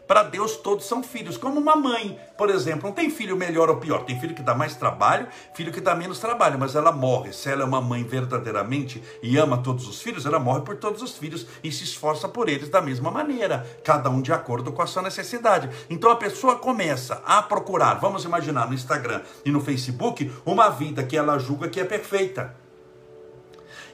Para 0.07 0.23
Deus 0.23 0.57
todos 0.57 0.85
são 0.85 1.01
filhos, 1.01 1.37
como 1.37 1.59
uma 1.59 1.75
mãe, 1.75 2.19
por 2.37 2.49
exemplo. 2.49 2.87
Não 2.87 2.95
tem 2.95 3.09
filho 3.09 3.37
melhor 3.37 3.69
ou 3.69 3.77
pior, 3.77 4.03
tem 4.03 4.19
filho 4.19 4.35
que 4.35 4.41
dá 4.41 4.53
mais 4.53 4.75
trabalho, 4.75 5.27
filho 5.53 5.71
que 5.71 5.79
dá 5.79 5.95
menos 5.95 6.19
trabalho, 6.19 6.59
mas 6.59 6.75
ela 6.75 6.91
morre. 6.91 7.31
Se 7.31 7.49
ela 7.49 7.61
é 7.61 7.65
uma 7.65 7.79
mãe 7.79 8.03
verdadeiramente 8.03 9.01
e 9.21 9.37
ama 9.37 9.57
todos 9.63 9.87
os 9.87 10.01
filhos, 10.01 10.25
ela 10.25 10.39
morre 10.39 10.61
por 10.61 10.75
todos 10.75 11.01
os 11.01 11.17
filhos 11.17 11.47
e 11.63 11.71
se 11.71 11.85
esforça 11.85 12.27
por 12.27 12.49
eles 12.49 12.69
da 12.69 12.81
mesma 12.81 13.09
maneira, 13.09 13.65
cada 13.83 14.09
um 14.09 14.21
de 14.21 14.33
acordo 14.33 14.73
com 14.73 14.81
a 14.81 14.87
sua 14.87 15.01
necessidade. 15.01 15.69
Então 15.89 16.11
a 16.11 16.17
pessoa 16.17 16.57
começa 16.57 17.21
a 17.25 17.41
procurar, 17.41 17.95
vamos 17.95 18.25
imaginar 18.25 18.67
no 18.67 18.73
Instagram 18.73 19.21
e 19.45 19.51
no 19.51 19.61
Facebook, 19.61 20.29
uma 20.45 20.69
vida 20.69 21.03
que 21.03 21.15
ela 21.15 21.39
julga 21.39 21.69
que 21.69 21.79
é 21.79 21.85
perfeita. 21.85 22.55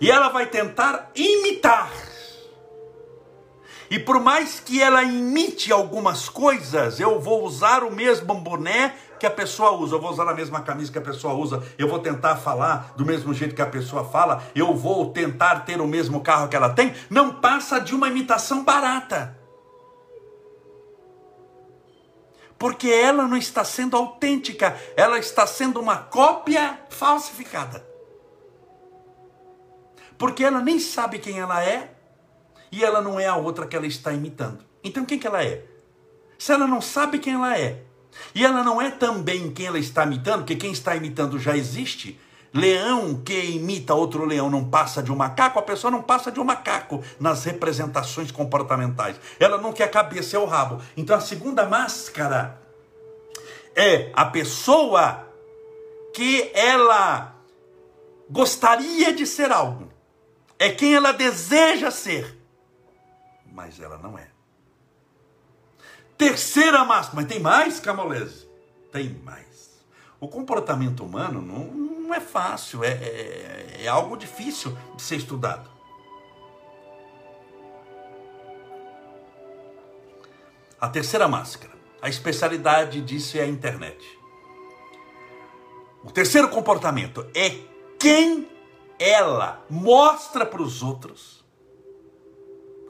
E 0.01 0.09
ela 0.09 0.29
vai 0.29 0.47
tentar 0.47 1.11
imitar 1.13 1.91
e 3.89 3.97
por 3.97 4.19
mais 4.19 4.59
que 4.59 4.81
ela 4.81 5.03
imite 5.03 5.71
algumas 5.71 6.29
coisas, 6.29 6.99
eu 6.99 7.19
vou 7.19 7.43
usar 7.43 7.83
o 7.83 7.91
mesmo 7.91 8.35
boné 8.35 8.95
que 9.19 9.25
a 9.25 9.31
pessoa 9.31 9.71
usa, 9.71 9.95
eu 9.95 9.99
vou 9.99 10.11
usar 10.11 10.29
a 10.29 10.33
mesma 10.33 10.61
camisa 10.61 10.91
que 10.91 10.97
a 10.97 11.01
pessoa 11.01 11.33
usa, 11.33 11.63
eu 11.77 11.87
vou 11.87 11.99
tentar 11.99 12.37
falar 12.37 12.93
do 12.95 13.05
mesmo 13.05 13.33
jeito 13.33 13.55
que 13.55 13.61
a 13.61 13.65
pessoa 13.65 14.05
fala, 14.05 14.43
eu 14.55 14.75
vou 14.75 15.11
tentar 15.11 15.61
ter 15.61 15.81
o 15.81 15.87
mesmo 15.87 16.21
carro 16.21 16.47
que 16.47 16.55
ela 16.55 16.69
tem, 16.69 16.93
não 17.09 17.33
passa 17.33 17.79
de 17.79 17.93
uma 17.93 18.07
imitação 18.07 18.63
barata. 18.63 19.37
Porque 22.57 22.89
ela 22.89 23.27
não 23.27 23.37
está 23.37 23.63
sendo 23.63 23.95
autêntica, 23.97 24.77
ela 24.95 25.17
está 25.17 25.47
sendo 25.47 25.79
uma 25.79 25.97
cópia 25.97 26.79
falsificada. 26.89 27.87
Porque 30.17 30.43
ela 30.43 30.59
nem 30.59 30.77
sabe 30.77 31.19
quem 31.19 31.39
ela 31.39 31.63
é, 31.63 31.98
e 32.71 32.83
ela 32.83 33.01
não 33.01 33.19
é 33.19 33.27
a 33.27 33.35
outra 33.35 33.65
que 33.65 33.75
ela 33.75 33.87
está 33.87 34.11
imitando. 34.13 34.63
Então 34.83 35.05
quem 35.05 35.19
que 35.19 35.27
ela 35.27 35.43
é? 35.43 35.63
Se 36.37 36.53
ela 36.53 36.67
não 36.67 36.81
sabe 36.81 37.19
quem 37.19 37.33
ela 37.33 37.57
é, 37.57 37.83
e 38.33 38.45
ela 38.45 38.63
não 38.63 38.81
é 38.81 38.89
também 38.89 39.51
quem 39.51 39.65
ela 39.65 39.79
está 39.79 40.05
imitando, 40.05 40.39
porque 40.39 40.55
quem 40.55 40.71
está 40.71 40.95
imitando 40.95 41.37
já 41.37 41.55
existe, 41.55 42.19
leão 42.53 43.21
que 43.23 43.33
imita 43.33 43.93
outro 43.93 44.25
leão 44.25 44.49
não 44.49 44.69
passa 44.69 45.03
de 45.03 45.11
um 45.11 45.15
macaco, 45.15 45.59
a 45.59 45.63
pessoa 45.63 45.91
não 45.91 46.01
passa 46.01 46.31
de 46.31 46.39
um 46.39 46.43
macaco 46.43 47.03
nas 47.19 47.43
representações 47.43 48.31
comportamentais. 48.31 49.19
Ela 49.39 49.57
não 49.57 49.73
quer 49.73 49.85
a 49.85 49.89
cabeça, 49.89 50.35
é 50.35 50.39
o 50.39 50.45
rabo. 50.45 50.81
Então 50.95 51.15
a 51.15 51.21
segunda 51.21 51.67
máscara 51.67 52.61
é 53.75 54.11
a 54.13 54.25
pessoa 54.25 55.27
que 56.13 56.49
ela 56.53 57.35
gostaria 58.29 59.13
de 59.13 59.25
ser 59.25 59.51
algo. 59.51 59.89
É 60.57 60.69
quem 60.69 60.95
ela 60.95 61.11
deseja 61.11 61.89
ser 61.91 62.38
mas 63.59 63.77
ela 63.77 63.97
não 63.97 64.17
é. 64.17 64.29
Terceira 66.17 66.85
máscara, 66.85 67.17
mas 67.17 67.25
tem 67.25 67.41
mais, 67.41 67.77
Camolese? 67.77 68.47
Tem 68.89 69.09
mais. 69.21 69.83
O 70.17 70.29
comportamento 70.29 71.03
humano 71.03 71.41
não, 71.41 71.65
não 71.65 72.13
é 72.13 72.21
fácil, 72.21 72.85
é, 72.85 72.91
é, 72.91 73.81
é 73.83 73.87
algo 73.89 74.15
difícil 74.15 74.77
de 74.95 75.01
ser 75.01 75.17
estudado. 75.17 75.69
A 80.79 80.87
terceira 80.87 81.27
máscara, 81.27 81.73
a 82.01 82.07
especialidade 82.07 83.01
disso 83.01 83.37
é 83.37 83.41
a 83.41 83.47
internet. 83.47 83.99
O 86.01 86.11
terceiro 86.11 86.47
comportamento 86.47 87.29
é 87.35 87.49
quem 87.99 88.49
ela 88.97 89.65
mostra 89.69 90.45
para 90.45 90.61
os 90.61 90.81
outros 90.81 91.39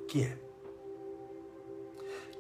que 0.10 0.24
é. 0.24 0.49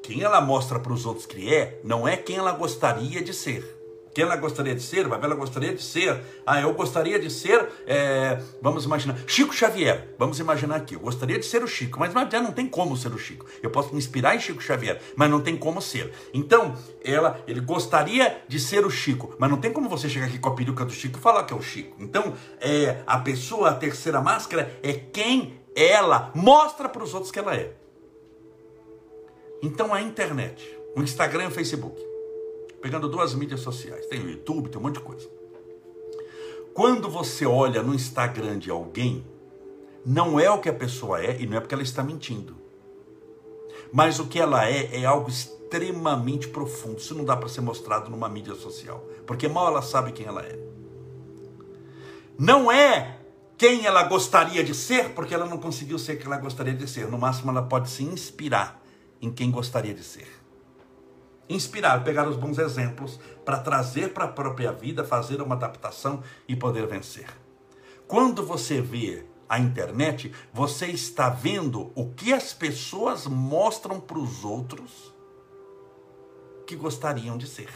Quem 0.09 0.23
ela 0.23 0.41
mostra 0.41 0.79
para 0.79 0.91
os 0.91 1.05
outros 1.05 1.27
que 1.27 1.53
é, 1.53 1.79
não 1.83 2.07
é 2.07 2.17
quem 2.17 2.37
ela 2.37 2.51
gostaria 2.51 3.21
de 3.21 3.31
ser. 3.31 3.63
Quem 4.11 4.23
ela 4.23 4.35
gostaria 4.37 4.73
de 4.73 4.81
ser, 4.81 5.07
vai 5.07 5.19
ver, 5.19 5.27
ela 5.27 5.35
gostaria 5.35 5.71
de 5.71 5.83
ser. 5.83 6.19
Ah, 6.47 6.59
eu 6.59 6.73
gostaria 6.73 7.19
de 7.19 7.29
ser, 7.29 7.69
é, 7.85 8.41
vamos 8.59 8.85
imaginar, 8.85 9.19
Chico 9.27 9.53
Xavier. 9.53 10.15
Vamos 10.17 10.39
imaginar 10.39 10.77
aqui, 10.77 10.95
eu 10.95 10.99
gostaria 10.99 11.37
de 11.37 11.45
ser 11.45 11.63
o 11.63 11.67
Chico, 11.67 11.99
mas 11.99 12.11
já 12.11 12.41
não 12.41 12.51
tem 12.51 12.67
como 12.67 12.97
ser 12.97 13.13
o 13.13 13.19
Chico. 13.19 13.45
Eu 13.61 13.69
posso 13.69 13.91
me 13.91 13.99
inspirar 13.99 14.35
em 14.35 14.39
Chico 14.39 14.63
Xavier, 14.63 14.99
mas 15.15 15.29
não 15.29 15.41
tem 15.41 15.55
como 15.55 15.79
ser. 15.79 16.11
Então, 16.33 16.75
ela, 17.03 17.39
ele 17.47 17.59
gostaria 17.59 18.41
de 18.47 18.59
ser 18.59 18.83
o 18.87 18.89
Chico, 18.89 19.35
mas 19.37 19.47
não 19.47 19.59
tem 19.59 19.71
como 19.71 19.87
você 19.87 20.09
chegar 20.09 20.25
aqui 20.25 20.39
com 20.39 20.49
a 20.49 20.55
peruca 20.55 20.85
do 20.85 20.91
Chico 20.91 21.19
e 21.19 21.21
falar 21.21 21.43
que 21.43 21.53
é 21.53 21.55
o 21.55 21.61
Chico. 21.61 21.95
Então, 21.99 22.33
é, 22.59 23.03
a 23.05 23.19
pessoa, 23.19 23.69
a 23.69 23.75
terceira 23.75 24.19
máscara, 24.19 24.75
é 24.81 24.91
quem 24.91 25.59
ela 25.75 26.31
mostra 26.33 26.89
para 26.89 27.03
os 27.03 27.13
outros 27.13 27.31
que 27.31 27.37
ela 27.37 27.55
é. 27.55 27.73
Então 29.61 29.93
a 29.93 30.01
internet, 30.01 30.77
o 30.95 31.01
Instagram 31.01 31.45
e 31.45 31.47
o 31.47 31.51
Facebook, 31.51 31.99
pegando 32.81 33.09
duas 33.09 33.33
mídias 33.33 33.59
sociais, 33.59 34.05
tem 34.07 34.21
o 34.21 34.29
YouTube, 34.29 34.69
tem 34.69 34.79
um 34.79 34.83
monte 34.83 34.95
de 34.95 35.01
coisa. 35.01 35.27
Quando 36.73 37.09
você 37.09 37.45
olha 37.45 37.83
no 37.83 37.93
Instagram 37.93 38.57
de 38.57 38.71
alguém, 38.71 39.25
não 40.05 40.39
é 40.39 40.49
o 40.49 40.59
que 40.59 40.69
a 40.69 40.73
pessoa 40.73 41.21
é 41.21 41.41
e 41.41 41.45
não 41.45 41.57
é 41.57 41.59
porque 41.59 41.73
ela 41.73 41.83
está 41.83 42.01
mentindo. 42.01 42.55
Mas 43.91 44.19
o 44.19 44.27
que 44.27 44.39
ela 44.39 44.69
é 44.69 45.01
é 45.01 45.05
algo 45.05 45.29
extremamente 45.29 46.47
profundo. 46.47 46.99
Isso 46.99 47.13
não 47.15 47.25
dá 47.25 47.35
para 47.35 47.49
ser 47.49 47.61
mostrado 47.61 48.09
numa 48.09 48.29
mídia 48.29 48.55
social, 48.55 49.03
porque 49.27 49.47
mal 49.47 49.67
ela 49.67 49.81
sabe 49.81 50.13
quem 50.13 50.25
ela 50.25 50.41
é. 50.41 50.57
Não 52.37 52.71
é 52.71 53.17
quem 53.57 53.85
ela 53.85 54.03
gostaria 54.03 54.63
de 54.63 54.73
ser, 54.73 55.09
porque 55.09 55.33
ela 55.33 55.45
não 55.45 55.57
conseguiu 55.57 55.99
ser 55.99 56.15
quem 56.15 56.27
ela 56.27 56.37
gostaria 56.37 56.73
de 56.73 56.87
ser. 56.87 57.07
No 57.09 57.17
máximo, 57.17 57.51
ela 57.51 57.63
pode 57.63 57.89
se 57.89 58.03
inspirar 58.03 58.81
em 59.21 59.31
quem 59.31 59.51
gostaria 59.51 59.93
de 59.93 60.03
ser. 60.03 60.27
Inspirar, 61.49 62.03
pegar 62.03 62.27
os 62.27 62.37
bons 62.37 62.59
exemplos 62.59 63.19
para 63.43 63.59
trazer 63.59 64.13
para 64.13 64.25
a 64.25 64.29
própria 64.29 64.71
vida, 64.71 65.03
fazer 65.03 65.41
uma 65.41 65.55
adaptação 65.55 66.21
e 66.47 66.55
poder 66.55 66.85
vencer. 66.85 67.27
Quando 68.07 68.45
você 68.45 68.81
vê 68.81 69.25
a 69.47 69.57
internet, 69.57 70.31
você 70.53 70.85
está 70.85 71.29
vendo 71.29 71.91
o 71.95 72.11
que 72.13 72.31
as 72.31 72.53
pessoas 72.53 73.25
mostram 73.25 73.99
para 73.99 74.19
os 74.19 74.45
outros 74.45 75.11
que 76.67 76.75
gostariam 76.75 77.35
de 77.35 77.47
ser. 77.47 77.71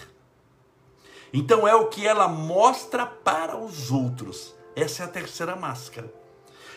Então 1.34 1.68
é 1.68 1.74
o 1.74 1.88
que 1.88 2.06
ela 2.06 2.28
mostra 2.28 3.08
para 3.08 3.58
os 3.58 3.90
outros. 3.90 4.54
Essa 4.76 5.02
é 5.02 5.06
a 5.08 5.10
terceira 5.10 5.56
máscara. 5.56 6.14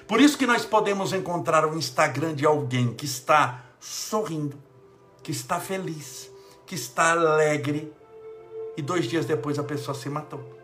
Por 0.08 0.18
isso 0.18 0.38
que 0.38 0.46
nós 0.46 0.64
podemos 0.64 1.12
encontrar 1.12 1.66
o 1.66 1.76
Instagram 1.76 2.34
de 2.34 2.46
alguém 2.46 2.94
que 2.94 3.04
está 3.04 3.65
sorrindo, 3.86 4.56
que 5.22 5.30
está 5.30 5.60
feliz, 5.60 6.30
que 6.66 6.74
está 6.74 7.12
alegre, 7.12 7.92
e 8.76 8.82
dois 8.82 9.06
dias 9.06 9.24
depois 9.24 9.58
a 9.58 9.64
pessoa 9.64 9.94
se 9.94 10.08
matou. 10.08 10.55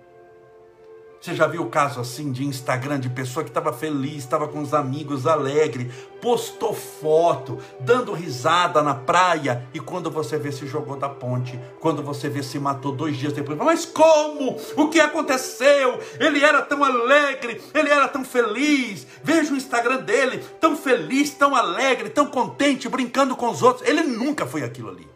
Você 1.23 1.37
já 1.37 1.47
viu 1.47 1.63
o 1.63 1.71
caso 1.71 2.01
assim 2.01 2.33
de 2.33 2.45
Instagram 2.45 2.99
de 2.99 3.09
pessoa 3.09 3.45
que 3.45 3.51
estava 3.51 3.73
feliz, 3.73 4.17
estava 4.17 4.49
com 4.49 4.61
os 4.61 4.75
amigos, 4.75 5.25
alegre, 5.25 5.89
postou 6.21 6.75
foto, 6.75 7.61
dando 7.79 8.13
risada 8.13 8.83
na 8.83 8.93
praia 8.93 9.65
e 9.73 9.79
quando 9.79 10.11
você 10.11 10.37
vê 10.37 10.51
se 10.51 10.67
jogou 10.67 10.97
da 10.97 11.09
ponte, 11.09 11.57
quando 11.79 12.03
você 12.03 12.29
vê 12.29 12.43
se 12.43 12.59
matou 12.59 12.91
dois 12.91 13.17
dias 13.17 13.33
depois, 13.33 13.57
mas 13.57 13.85
como? 13.85 14.57
O 14.77 14.89
que 14.89 14.99
aconteceu? 14.99 16.01
Ele 16.19 16.45
era 16.45 16.61
tão 16.61 16.83
alegre, 16.83 17.63
ele 17.73 17.89
era 17.89 18.09
tão 18.09 18.25
feliz. 18.25 19.07
Veja 19.23 19.55
o 19.55 19.57
Instagram 19.57 19.99
dele, 19.99 20.45
tão 20.61 20.77
feliz, 20.77 21.31
tão 21.31 21.55
alegre, 21.55 22.11
tão 22.11 22.27
contente, 22.27 22.89
brincando 22.89 23.37
com 23.37 23.49
os 23.49 23.63
outros. 23.63 23.89
Ele 23.89 24.03
nunca 24.03 24.45
foi 24.45 24.65
aquilo 24.65 24.89
ali. 24.89 25.09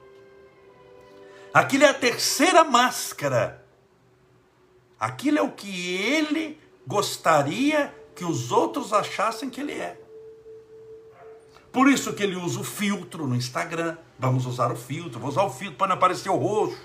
Aquilo 1.52 1.82
é 1.82 1.88
a 1.88 1.94
terceira 1.94 2.62
máscara 2.62 3.65
Aquilo 5.06 5.38
é 5.38 5.42
o 5.42 5.52
que 5.52 5.94
ele 5.94 6.58
gostaria 6.84 7.94
que 8.12 8.24
os 8.24 8.50
outros 8.50 8.92
achassem 8.92 9.48
que 9.48 9.60
ele 9.60 9.70
é. 9.70 9.96
Por 11.70 11.88
isso 11.88 12.12
que 12.12 12.24
ele 12.24 12.34
usa 12.34 12.58
o 12.58 12.64
filtro 12.64 13.24
no 13.24 13.36
Instagram. 13.36 13.96
Vamos 14.18 14.46
usar 14.46 14.72
o 14.72 14.74
filtro, 14.74 15.20
vou 15.20 15.28
usar 15.28 15.44
o 15.44 15.50
filtro 15.50 15.76
para 15.76 15.86
não 15.86 15.94
aparecer 15.94 16.28
o 16.28 16.34
roxo. 16.34 16.76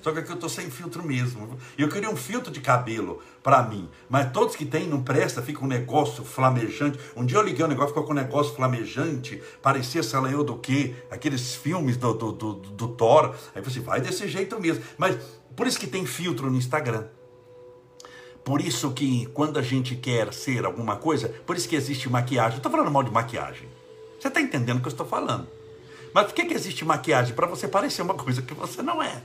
Só 0.00 0.12
que 0.12 0.20
aqui 0.20 0.30
eu 0.30 0.36
estou 0.36 0.48
sem 0.48 0.70
filtro 0.70 1.02
mesmo. 1.02 1.58
Eu 1.76 1.88
queria 1.88 2.08
um 2.08 2.14
filtro 2.14 2.52
de 2.52 2.60
cabelo 2.60 3.20
para 3.42 3.60
mim. 3.64 3.90
Mas 4.08 4.30
todos 4.30 4.54
que 4.54 4.64
tem 4.64 4.86
não 4.86 5.02
presta, 5.02 5.42
fica 5.42 5.64
um 5.64 5.66
negócio 5.66 6.24
flamejante. 6.24 6.96
Um 7.16 7.26
dia 7.26 7.38
eu 7.38 7.42
liguei 7.42 7.64
um 7.64 7.68
negócio, 7.68 7.88
ficou 7.88 8.04
com 8.04 8.12
um 8.12 8.14
negócio 8.14 8.54
flamejante. 8.54 9.42
Parecia, 9.60 10.00
sei 10.04 10.20
lá, 10.20 10.30
eu 10.30 10.44
do 10.44 10.58
quê? 10.58 10.94
Aqueles 11.10 11.56
filmes 11.56 11.96
do, 11.96 12.14
do, 12.14 12.30
do, 12.30 12.52
do 12.54 12.86
Thor. 12.86 13.34
Aí 13.52 13.60
você 13.60 13.80
vai 13.80 14.00
desse 14.00 14.28
jeito 14.28 14.60
mesmo. 14.60 14.84
Mas 14.96 15.18
por 15.56 15.66
isso 15.66 15.80
que 15.80 15.88
tem 15.88 16.06
filtro 16.06 16.48
no 16.48 16.56
Instagram. 16.56 17.08
Por 18.46 18.60
isso 18.60 18.92
que 18.92 19.26
quando 19.34 19.58
a 19.58 19.62
gente 19.62 19.96
quer 19.96 20.32
ser 20.32 20.64
alguma 20.64 20.94
coisa, 20.94 21.28
por 21.44 21.56
isso 21.56 21.68
que 21.68 21.74
existe 21.74 22.08
maquiagem. 22.08 22.58
estou 22.58 22.70
falando 22.70 22.92
mal 22.92 23.02
de 23.02 23.10
maquiagem. 23.10 23.68
Você 24.20 24.28
está 24.28 24.40
entendendo 24.40 24.78
o 24.78 24.80
que 24.80 24.86
eu 24.86 24.92
estou 24.92 25.04
falando. 25.04 25.48
Mas 26.14 26.26
por 26.26 26.34
que, 26.34 26.44
que 26.44 26.54
existe 26.54 26.84
maquiagem? 26.84 27.34
Para 27.34 27.48
você 27.48 27.66
parecer 27.66 28.02
uma 28.02 28.14
coisa 28.14 28.40
que 28.42 28.54
você 28.54 28.82
não 28.82 29.02
é. 29.02 29.20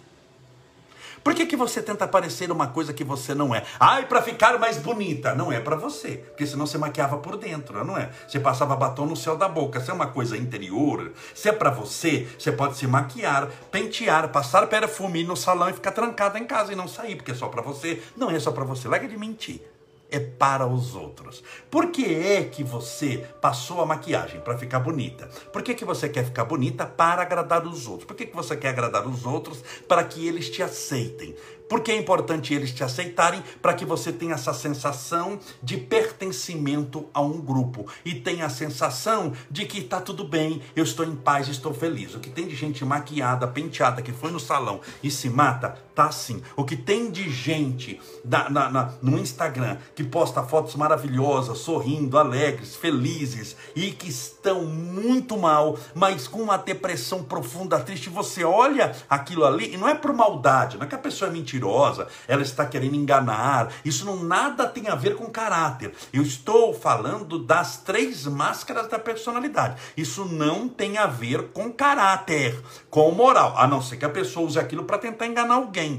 Por 1.23 1.35
que, 1.35 1.45
que 1.45 1.55
você 1.55 1.81
tenta 1.81 2.07
parecer 2.07 2.51
uma 2.51 2.67
coisa 2.67 2.93
que 2.93 3.03
você 3.03 3.35
não 3.35 3.53
é? 3.53 3.63
Ai, 3.79 4.07
para 4.07 4.21
ficar 4.21 4.57
mais 4.59 4.77
bonita. 4.77 5.35
Não 5.35 5.51
é 5.51 5.59
para 5.59 5.75
você. 5.75 6.17
Porque 6.17 6.45
senão 6.47 6.65
você 6.65 6.77
maquiava 6.77 7.17
por 7.17 7.37
dentro, 7.37 7.83
não 7.85 7.97
é? 7.97 8.09
Você 8.27 8.39
passava 8.39 8.75
batom 8.75 9.05
no 9.05 9.15
céu 9.15 9.37
da 9.37 9.47
boca. 9.47 9.79
Se 9.79 9.91
é 9.91 9.93
uma 9.93 10.07
coisa 10.07 10.35
interior, 10.35 11.11
se 11.35 11.49
é 11.49 11.51
para 11.51 11.69
você, 11.69 12.27
você 12.37 12.51
pode 12.51 12.77
se 12.77 12.87
maquiar, 12.87 13.47
pentear, 13.71 14.29
passar 14.29 14.67
perfume 14.67 15.23
no 15.23 15.35
salão 15.35 15.69
e 15.69 15.73
ficar 15.73 15.91
trancada 15.91 16.39
em 16.39 16.45
casa 16.45 16.73
e 16.73 16.75
não 16.75 16.87
sair, 16.87 17.15
porque 17.15 17.31
é 17.31 17.35
só 17.35 17.47
para 17.47 17.61
você. 17.61 18.01
Não 18.17 18.31
é 18.31 18.39
só 18.39 18.51
para 18.51 18.63
você. 18.63 18.87
Larga 18.87 19.07
de 19.07 19.17
mentir 19.17 19.70
é 20.11 20.19
para 20.19 20.67
os 20.67 20.93
outros. 20.93 21.41
Por 21.69 21.87
que 21.87 22.05
é 22.05 22.43
que 22.43 22.63
você 22.63 23.25
passou 23.39 23.81
a 23.81 23.85
maquiagem 23.85 24.41
para 24.41 24.57
ficar 24.57 24.81
bonita? 24.81 25.27
Por 25.51 25.63
que, 25.63 25.73
que 25.73 25.85
você 25.85 26.09
quer 26.09 26.25
ficar 26.25 26.45
bonita 26.45 26.85
para 26.85 27.21
agradar 27.21 27.65
os 27.65 27.87
outros? 27.87 28.05
Por 28.05 28.15
que, 28.15 28.25
que 28.25 28.35
você 28.35 28.55
quer 28.57 28.69
agradar 28.69 29.07
os 29.07 29.25
outros 29.25 29.63
para 29.87 30.03
que 30.03 30.27
eles 30.27 30.49
te 30.49 30.61
aceitem? 30.61 31.33
Porque 31.71 31.89
é 31.89 31.97
importante 31.97 32.53
eles 32.53 32.73
te 32.73 32.83
aceitarem 32.83 33.41
para 33.61 33.73
que 33.73 33.85
você 33.85 34.11
tenha 34.11 34.33
essa 34.33 34.53
sensação 34.53 35.39
de 35.63 35.77
pertencimento 35.77 37.07
a 37.13 37.21
um 37.21 37.39
grupo 37.39 37.87
e 38.03 38.13
tenha 38.13 38.45
a 38.45 38.49
sensação 38.49 39.31
de 39.49 39.65
que 39.65 39.79
está 39.79 40.01
tudo 40.01 40.25
bem, 40.25 40.61
eu 40.75 40.83
estou 40.83 41.05
em 41.05 41.15
paz, 41.15 41.47
estou 41.47 41.73
feliz. 41.73 42.13
O 42.13 42.19
que 42.19 42.29
tem 42.29 42.45
de 42.45 42.57
gente 42.57 42.83
maquiada, 42.83 43.47
penteada, 43.47 44.01
que 44.01 44.11
foi 44.11 44.31
no 44.31 44.39
salão 44.39 44.81
e 45.01 45.09
se 45.09 45.29
mata, 45.29 45.77
tá 46.03 46.07
assim. 46.07 46.41
O 46.55 46.63
que 46.63 46.75
tem 46.75 47.11
de 47.11 47.29
gente 47.29 47.99
na, 48.23 48.49
na, 48.49 48.93
no 49.01 49.17
Instagram 49.17 49.77
que 49.95 50.03
posta 50.03 50.43
fotos 50.43 50.75
maravilhosas, 50.75 51.59
sorrindo, 51.59 52.17
alegres, 52.17 52.75
felizes 52.75 53.55
e 53.75 53.91
que 53.91 54.09
estão 54.09 54.63
muito 54.65 55.37
mal, 55.37 55.77
mas 55.93 56.27
com 56.27 56.41
uma 56.41 56.57
depressão 56.57 57.23
profunda, 57.23 57.79
triste. 57.79 58.09
Você 58.09 58.43
olha 58.43 58.95
aquilo 59.09 59.45
ali 59.45 59.73
e 59.73 59.77
não 59.77 59.87
é 59.87 59.95
por 59.95 60.13
maldade, 60.13 60.77
não 60.77 60.85
é 60.85 60.89
que 60.89 60.95
a 60.95 60.97
pessoa 60.97 61.29
é 61.29 61.33
mentirosa 61.33 61.51
mentirosa, 61.51 62.07
ela 62.27 62.41
está 62.41 62.65
querendo 62.65 62.95
enganar. 62.95 63.71
Isso 63.83 64.05
não 64.05 64.23
nada 64.23 64.67
tem 64.67 64.87
a 64.87 64.95
ver 64.95 65.15
com 65.15 65.25
caráter. 65.29 65.93
Eu 66.13 66.21
estou 66.21 66.73
falando 66.73 67.39
das 67.39 67.77
três 67.77 68.25
máscaras 68.25 68.87
da 68.87 68.97
personalidade. 68.99 69.75
Isso 69.97 70.25
não 70.25 70.67
tem 70.67 70.97
a 70.97 71.07
ver 71.07 71.49
com 71.49 71.71
caráter, 71.71 72.59
com 72.89 73.11
moral, 73.11 73.53
a 73.57 73.67
não 73.67 73.81
ser 73.81 73.97
que 73.97 74.05
a 74.05 74.09
pessoa 74.09 74.45
use 74.45 74.59
aquilo 74.59 74.83
para 74.83 74.97
tentar 74.97 75.27
enganar 75.27 75.55
alguém. 75.55 75.90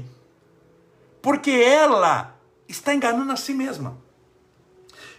Porque 1.21 1.51
ela 1.51 2.37
está 2.67 2.93
enganando 2.93 3.31
a 3.31 3.35
si 3.35 3.53
mesma. 3.53 3.97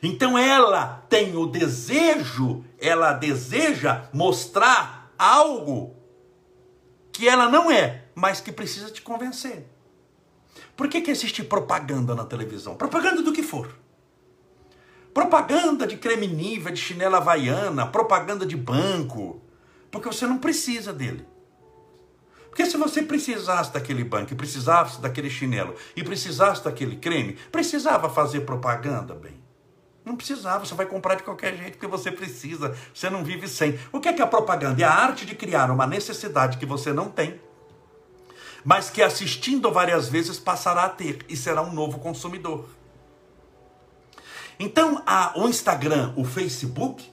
Então 0.03 0.37
ela 0.37 1.03
tem 1.09 1.37
o 1.37 1.47
desejo, 1.47 2.65
ela 2.79 3.13
deseja 3.13 4.09
mostrar 4.13 5.13
algo 5.19 5.97
que 7.11 7.29
ela 7.29 7.49
não 7.49 7.71
é, 7.71 8.05
mas 8.15 8.41
que 8.41 8.53
precisa 8.53 8.91
te 8.91 9.01
convencer. 9.01 9.67
Por 10.77 10.89
que, 10.89 11.01
que 11.01 11.11
existe 11.11 11.43
propaganda 11.43 12.15
na 12.15 12.25
televisão? 12.25 12.75
Propaganda 12.75 13.23
do 13.23 13.33
que 13.33 13.43
for. 13.43 13.75
Propaganda 15.15 15.87
de 15.87 15.97
creme 15.97 16.27
nível, 16.27 16.73
de 16.73 16.81
chinela 16.81 17.19
havaiana, 17.19 17.87
propaganda 17.87 18.45
de 18.45 18.57
banco. 18.57 19.41
Porque 19.91 20.09
você 20.09 20.27
não 20.27 20.39
precisa 20.39 20.93
dele. 20.93 21.25
Porque 22.55 22.67
se 22.67 22.77
você 22.77 23.03
precisasse 23.03 23.73
daquele 23.73 24.05
banco, 24.05 24.33
precisasse 24.37 25.01
daquele 25.01 25.29
chinelo, 25.29 25.75
e 25.97 26.05
precisasse 26.05 26.63
daquele 26.63 26.95
creme, 26.95 27.33
precisava 27.51 28.09
fazer 28.09 28.43
propaganda, 28.43 29.13
bem. 29.13 29.43
Não 30.05 30.15
precisava, 30.15 30.65
você 30.65 30.73
vai 30.73 30.87
comprar 30.87 31.17
de 31.17 31.25
qualquer 31.25 31.57
jeito 31.57 31.79
que 31.79 31.87
você 31.89 32.13
precisa, 32.13 32.73
você 32.95 33.11
não 33.11 33.25
vive 33.25 33.49
sem. 33.49 33.77
O 33.91 33.99
que 33.99 34.09
é, 34.09 34.13
que 34.13 34.23
é 34.23 34.25
a 34.25 34.29
propaganda? 34.29 34.81
É 34.81 34.85
a 34.85 34.93
arte 34.93 35.27
de 35.27 35.35
criar 35.35 35.69
uma 35.69 35.85
necessidade 35.85 36.57
que 36.57 36.65
você 36.65 36.93
não 36.93 37.09
tem 37.09 37.41
mas 38.65 38.89
que 38.89 39.03
assistindo 39.03 39.71
várias 39.71 40.09
vezes 40.09 40.39
passará 40.39 40.85
a 40.85 40.89
ter 40.89 41.19
e 41.29 41.37
será 41.37 41.61
um 41.61 41.75
novo 41.75 41.99
consumidor. 41.99 42.67
Então, 44.59 45.03
a, 45.05 45.39
o 45.39 45.47
Instagram, 45.51 46.15
o 46.17 46.25
Facebook, 46.25 47.13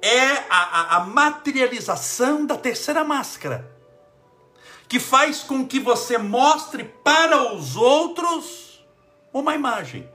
é 0.00 0.38
a, 0.48 0.56
a, 0.56 0.96
a 0.96 1.00
materialização 1.00 2.46
da 2.46 2.56
terceira 2.56 3.04
máscara, 3.04 3.70
que 4.90 4.98
faz 4.98 5.44
com 5.44 5.64
que 5.64 5.78
você 5.78 6.18
mostre 6.18 6.82
para 6.82 7.54
os 7.54 7.76
outros 7.76 8.84
uma 9.32 9.54
imagem 9.54 10.10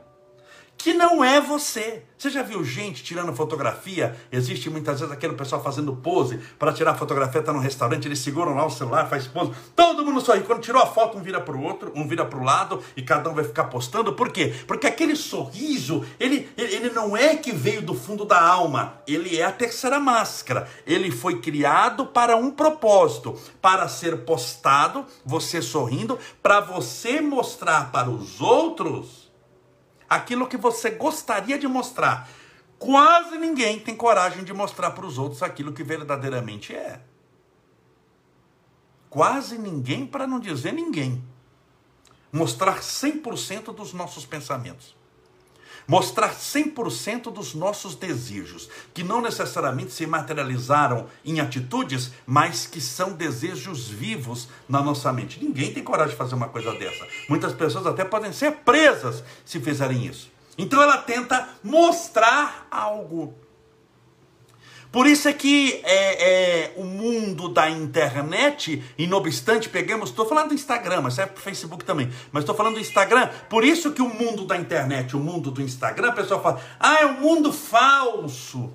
que 0.86 0.94
não 0.94 1.24
é 1.24 1.42
você. 1.42 2.04
Você 2.16 2.30
já 2.30 2.44
viu 2.44 2.64
gente 2.64 3.04
tirando 3.04 3.36
fotografia? 3.36 4.16
Existe 4.32 4.70
muitas 4.70 5.00
vezes 5.00 5.12
aquele 5.12 5.34
pessoal 5.34 5.64
fazendo 5.64 5.96
pose 5.96 6.38
para 6.60 6.72
tirar 6.72 6.94
fotografia, 6.94 7.42
tá 7.42 7.52
no 7.52 7.58
restaurante, 7.58 8.08
eles 8.08 8.20
seguram 8.20 8.54
lá 8.54 8.68
o 8.68 8.70
celular, 8.70 9.10
faz 9.10 9.26
pose. 9.26 9.52
Todo 9.76 10.06
mundo 10.06 10.22
sorri. 10.22 10.42
Quando 10.42 10.62
tirou 10.62 10.80
a 10.80 10.86
foto, 10.86 11.18
um 11.18 11.24
vira 11.24 11.42
para 11.42 11.56
o 11.56 11.64
outro, 11.64 11.92
um 11.96 12.08
vira 12.08 12.24
para 12.24 12.38
o 12.38 12.44
lado 12.44 12.84
e 12.96 13.02
cada 13.02 13.28
um 13.32 13.34
vai 13.34 13.44
ficar 13.44 13.64
postando. 13.64 14.14
Por 14.14 14.32
quê? 14.32 14.54
Porque 14.68 14.86
aquele 14.86 15.16
sorriso, 15.16 16.06
ele, 16.20 16.48
ele 16.56 16.92
não 16.92 17.18
é 17.18 17.36
que 17.36 17.52
veio 17.52 17.82
do 17.82 17.96
fundo 17.96 18.24
da 18.24 18.40
alma, 18.40 19.02
ele 19.08 19.40
é 19.40 19.44
a 19.44 19.52
terceira 19.52 20.00
máscara. 20.00 20.70
Ele 20.86 21.10
foi 21.10 21.42
criado 21.42 22.06
para 22.06 22.38
um 22.38 22.52
propósito, 22.52 23.36
para 23.60 23.88
ser 23.88 24.18
postado, 24.18 25.04
você 25.26 25.64
sorrindo, 25.64 26.20
para 26.44 26.60
você 26.60 27.22
mostrar 27.22 27.92
para 27.92 28.08
os 28.08 28.40
outros 28.40 29.25
aquilo 30.10 30.48
que 30.48 30.58
você 30.58 30.92
gostaria 30.92 31.58
de 31.58 31.68
mostrar. 31.68 32.30
Quase 32.78 33.38
ninguém 33.38 33.80
tem 33.80 33.96
coragem 33.96 34.44
de 34.44 34.54
mostrar 34.54 34.92
para 34.92 35.06
os 35.06 35.18
outros 35.18 35.42
aquilo 35.42 35.74
que 35.74 35.84
verdadeiramente 35.84 36.76
é. 36.76 37.02
Quase 39.10 39.58
ninguém, 39.58 40.06
para 40.06 40.28
não 40.28 40.40
dizer 40.40 40.74
ninguém. 40.74 41.24
Mostrar 42.32 42.82
100% 42.82 43.74
dos 43.74 43.94
nossos 43.94 44.26
pensamentos 44.26 44.96
mostrar 45.88 46.36
100% 46.36 47.32
dos 47.32 47.54
nossos 47.54 47.96
desejos, 47.96 48.70
que 48.94 49.04
não 49.04 49.22
necessariamente 49.22 49.92
se 49.92 50.06
materializaram 50.06 51.08
em 51.24 51.40
atitudes, 51.40 52.12
mas 52.26 52.66
que 52.66 52.82
são 52.82 53.14
desejos 53.14 53.88
vivos 53.88 54.48
na 54.68 54.82
nossa 54.82 55.12
mente. 55.12 55.44
Ninguém 55.44 55.74
tem 55.74 55.84
coragem 55.84 56.12
de 56.12 56.18
fazer 56.18 56.36
uma 56.36 56.50
coisa 56.50 56.74
dessa. 56.74 57.08
Muitas 57.30 57.54
pessoas 57.54 57.86
até 57.86 58.04
podem 58.04 58.34
ser 58.34 58.52
presas 58.58 59.24
se 59.46 59.60
fizerem 59.60 60.06
isso. 60.06 60.32
Então 60.58 60.82
ela 60.82 60.98
tenta 60.98 61.50
mostrar 61.64 62.68
algo 62.72 63.36
por 64.96 65.08
isso 65.08 65.28
é 65.28 65.34
que 65.34 65.82
é, 65.84 66.64
é, 66.64 66.74
o 66.78 66.86
mundo 66.86 67.50
da 67.50 67.70
internet, 67.70 68.82
e 68.98 69.06
não 69.06 69.18
obstante, 69.18 69.68
pegamos, 69.68 70.10
estou 70.10 70.26
falando 70.26 70.48
do 70.48 70.54
Instagram, 70.54 71.02
mas 71.02 71.16
serve 71.16 71.34
para 71.34 71.42
o 71.42 71.44
Facebook 71.44 71.84
também, 71.84 72.10
mas 72.32 72.44
estou 72.44 72.56
falando 72.56 72.76
do 72.76 72.80
Instagram, 72.80 73.28
por 73.50 73.66
isso 73.66 73.92
que 73.92 74.02
o 74.02 74.08
mundo 74.08 74.46
da 74.46 74.56
internet, 74.56 75.14
o 75.14 75.20
mundo 75.20 75.52
do 75.52 75.62
Instagram, 75.62 76.12
a 76.12 76.14
pessoa 76.14 76.40
fala, 76.40 76.62
ah, 76.80 77.02
é 77.02 77.06
um 77.08 77.20
mundo 77.20 77.52
falso. 77.52 78.74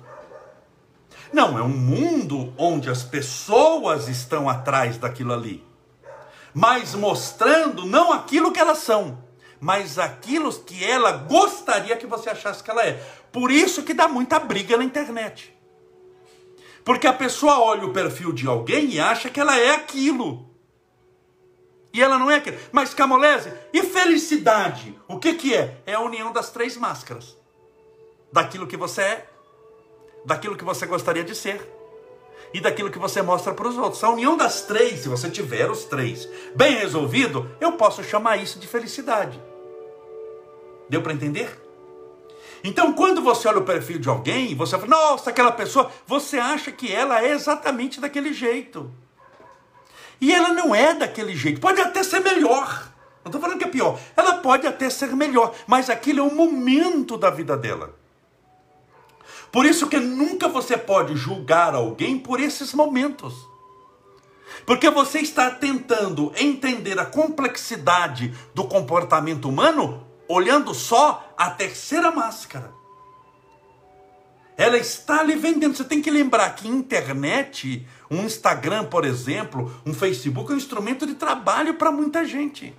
Não, 1.33 1.57
é 1.57 1.63
um 1.63 1.69
mundo 1.69 2.53
onde 2.55 2.87
as 2.87 3.01
pessoas 3.01 4.07
estão 4.07 4.47
atrás 4.47 4.99
daquilo 4.99 5.33
ali, 5.33 5.65
mas 6.53 6.93
mostrando 6.93 7.83
não 7.83 8.13
aquilo 8.13 8.51
que 8.51 8.59
elas 8.59 8.77
são, 8.77 9.23
mas 9.59 9.97
aquilo 9.97 10.53
que 10.53 10.85
ela 10.85 11.13
gostaria 11.13 11.97
que 11.97 12.05
você 12.05 12.29
achasse 12.29 12.63
que 12.63 12.69
ela 12.69 12.85
é. 12.85 13.03
Por 13.31 13.49
isso 13.49 13.81
que 13.81 13.95
dá 13.95 14.07
muita 14.07 14.37
briga 14.37 14.77
na 14.77 14.83
internet. 14.83 15.59
Porque 16.83 17.07
a 17.07 17.13
pessoa 17.13 17.59
olha 17.59 17.85
o 17.85 17.93
perfil 17.93 18.31
de 18.31 18.47
alguém 18.47 18.91
e 18.91 18.99
acha 18.99 19.29
que 19.29 19.39
ela 19.39 19.57
é 19.57 19.71
aquilo. 19.71 20.49
E 21.93 22.01
ela 22.01 22.17
não 22.17 22.31
é 22.31 22.35
aquilo. 22.35 22.57
Mas 22.71 22.93
Camolese, 22.93 23.51
e 23.73 23.83
felicidade? 23.83 24.97
O 25.07 25.19
que, 25.19 25.33
que 25.33 25.53
é? 25.53 25.81
É 25.85 25.93
a 25.93 25.99
união 25.99 26.31
das 26.31 26.49
três 26.49 26.77
máscaras: 26.77 27.37
daquilo 28.31 28.65
que 28.65 28.77
você 28.77 29.01
é, 29.01 29.29
daquilo 30.25 30.55
que 30.55 30.63
você 30.63 30.85
gostaria 30.85 31.23
de 31.23 31.35
ser 31.35 31.61
e 32.53 32.59
daquilo 32.59 32.91
que 32.91 32.99
você 32.99 33.21
mostra 33.21 33.53
para 33.53 33.67
os 33.67 33.77
outros. 33.77 34.03
A 34.03 34.09
união 34.09 34.35
das 34.35 34.61
três, 34.61 35.01
se 35.01 35.09
você 35.09 35.29
tiver 35.29 35.69
os 35.69 35.85
três 35.85 36.27
bem 36.55 36.75
resolvido, 36.75 37.49
eu 37.59 37.73
posso 37.73 38.03
chamar 38.03 38.37
isso 38.37 38.59
de 38.59 38.67
felicidade. 38.67 39.41
Deu 40.89 41.01
para 41.01 41.13
entender? 41.13 41.57
Então, 42.63 42.93
quando 42.93 43.21
você 43.21 43.47
olha 43.47 43.59
o 43.59 43.65
perfil 43.65 43.99
de 43.99 44.07
alguém, 44.07 44.55
você 44.55 44.77
fala, 44.77 44.87
nossa, 44.87 45.29
aquela 45.29 45.51
pessoa, 45.51 45.91
você 46.05 46.37
acha 46.37 46.71
que 46.71 46.91
ela 46.91 47.23
é 47.23 47.31
exatamente 47.31 47.99
daquele 47.99 48.33
jeito. 48.33 48.91
E 50.19 50.31
ela 50.31 50.49
não 50.49 50.75
é 50.75 50.93
daquele 50.93 51.35
jeito. 51.35 51.59
Pode 51.59 51.81
até 51.81 52.03
ser 52.03 52.19
melhor. 52.19 52.91
Não 53.23 53.29
estou 53.29 53.41
falando 53.41 53.57
que 53.57 53.65
é 53.65 53.67
pior. 53.67 53.99
Ela 54.15 54.35
pode 54.35 54.67
até 54.67 54.89
ser 54.89 55.15
melhor, 55.15 55.55
mas 55.65 55.89
aquilo 55.89 56.19
é 56.19 56.23
o 56.23 56.33
momento 56.33 57.17
da 57.17 57.31
vida 57.31 57.57
dela. 57.57 57.95
Por 59.51 59.65
isso 59.65 59.87
que 59.87 59.97
nunca 59.97 60.47
você 60.47 60.77
pode 60.77 61.15
julgar 61.15 61.73
alguém 61.73 62.17
por 62.17 62.39
esses 62.39 62.73
momentos. 62.73 63.33
Porque 64.65 64.89
você 64.89 65.19
está 65.19 65.49
tentando 65.49 66.31
entender 66.37 66.99
a 66.99 67.05
complexidade 67.05 68.33
do 68.53 68.65
comportamento 68.65 69.49
humano 69.49 70.10
olhando 70.31 70.73
só 70.73 71.33
a 71.37 71.49
terceira 71.49 72.11
máscara. 72.11 72.71
Ela 74.57 74.77
está 74.77 75.19
ali 75.19 75.35
vendendo. 75.35 75.75
Você 75.75 75.83
tem 75.83 76.01
que 76.01 76.11
lembrar 76.11 76.51
que 76.51 76.67
internet, 76.67 77.87
um 78.09 78.23
Instagram, 78.23 78.85
por 78.85 79.05
exemplo, 79.05 79.73
um 79.85 79.93
Facebook, 79.93 80.51
é 80.51 80.53
um 80.53 80.57
instrumento 80.57 81.05
de 81.05 81.15
trabalho 81.15 81.75
para 81.75 81.91
muita 81.91 82.25
gente. 82.25 82.73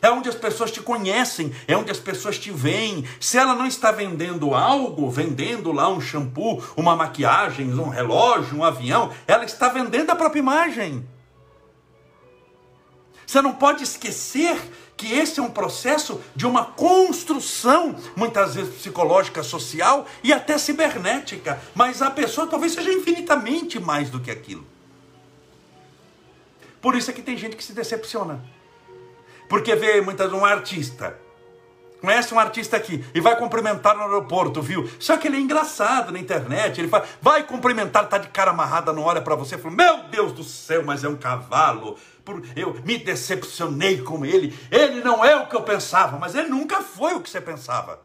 É 0.00 0.10
onde 0.10 0.28
as 0.28 0.34
pessoas 0.34 0.72
te 0.72 0.80
conhecem, 0.80 1.52
é 1.68 1.76
onde 1.76 1.90
as 1.90 2.00
pessoas 2.00 2.36
te 2.36 2.50
veem. 2.50 3.04
Se 3.20 3.38
ela 3.38 3.54
não 3.54 3.66
está 3.66 3.92
vendendo 3.92 4.54
algo, 4.54 5.08
vendendo 5.08 5.70
lá 5.70 5.88
um 5.88 6.00
shampoo, 6.00 6.62
uma 6.76 6.96
maquiagem, 6.96 7.72
um 7.72 7.88
relógio, 7.88 8.58
um 8.58 8.64
avião, 8.64 9.12
ela 9.28 9.44
está 9.44 9.68
vendendo 9.68 10.10
a 10.10 10.16
própria 10.16 10.40
imagem. 10.40 11.08
Você 13.24 13.40
não 13.40 13.54
pode 13.54 13.82
esquecer 13.82 14.60
que 15.02 15.12
esse 15.12 15.40
é 15.40 15.42
um 15.42 15.50
processo 15.50 16.20
de 16.36 16.46
uma 16.46 16.64
construção, 16.64 17.96
muitas 18.14 18.54
vezes 18.54 18.76
psicológica, 18.76 19.42
social 19.42 20.06
e 20.22 20.32
até 20.32 20.56
cibernética, 20.56 21.60
mas 21.74 22.00
a 22.00 22.08
pessoa 22.08 22.46
talvez 22.46 22.72
seja 22.72 22.92
infinitamente 22.92 23.80
mais 23.80 24.08
do 24.10 24.20
que 24.20 24.30
aquilo. 24.30 24.64
Por 26.80 26.94
isso 26.94 27.10
é 27.10 27.12
que 27.14 27.20
tem 27.20 27.36
gente 27.36 27.56
que 27.56 27.64
se 27.64 27.72
decepciona. 27.72 28.44
Porque 29.48 29.74
vê 29.74 30.00
muitas 30.00 30.30
vezes 30.30 30.40
um 30.40 30.46
artista, 30.46 31.18
conhece 32.00 32.32
um 32.32 32.38
artista 32.38 32.76
aqui 32.76 33.04
e 33.12 33.20
vai 33.20 33.36
cumprimentar 33.36 33.96
no 33.96 34.02
aeroporto, 34.02 34.62
viu? 34.62 34.88
Só 35.00 35.16
que 35.16 35.26
ele 35.26 35.36
é 35.36 35.40
engraçado 35.40 36.12
na 36.12 36.18
internet, 36.20 36.80
ele 36.80 36.86
fala, 36.86 37.06
vai 37.20 37.42
cumprimentar, 37.42 38.08
tá 38.08 38.18
de 38.18 38.28
cara 38.28 38.52
amarrada, 38.52 38.92
não 38.92 39.02
olha 39.02 39.20
para 39.20 39.34
você, 39.34 39.58
fala, 39.58 39.74
meu 39.74 40.04
Deus 40.04 40.32
do 40.32 40.44
céu, 40.44 40.84
mas 40.84 41.02
é 41.02 41.08
um 41.08 41.16
cavalo. 41.16 41.98
Eu 42.54 42.74
me 42.84 42.98
decepcionei 42.98 44.00
com 44.02 44.24
ele. 44.24 44.56
Ele 44.70 45.02
não 45.02 45.24
é 45.24 45.36
o 45.36 45.46
que 45.46 45.56
eu 45.56 45.62
pensava, 45.62 46.18
mas 46.18 46.34
ele 46.34 46.48
nunca 46.48 46.80
foi 46.80 47.14
o 47.14 47.20
que 47.20 47.28
você 47.28 47.40
pensava. 47.40 48.00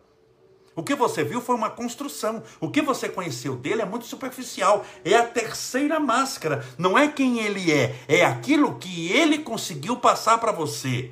O 0.76 0.84
que 0.84 0.94
você 0.94 1.24
viu 1.24 1.42
foi 1.42 1.56
uma 1.56 1.72
construção. 1.72 2.44
O 2.60 2.70
que 2.70 2.84
você 2.84 3.10
conheceu 3.10 3.56
dele 3.56 3.82
é 3.82 3.86
muito 3.86 4.06
superficial. 4.06 4.86
É 5.04 5.16
a 5.16 5.26
terceira 5.26 6.00
máscara. 6.00 6.64
Não 6.78 6.96
é 6.96 7.08
quem 7.08 7.40
ele 7.40 7.72
é, 7.72 7.96
é 8.08 8.24
aquilo 8.24 8.76
que 8.76 9.12
ele 9.12 9.40
conseguiu 9.40 9.98
passar 9.98 10.38
para 10.38 10.52
você, 10.52 11.12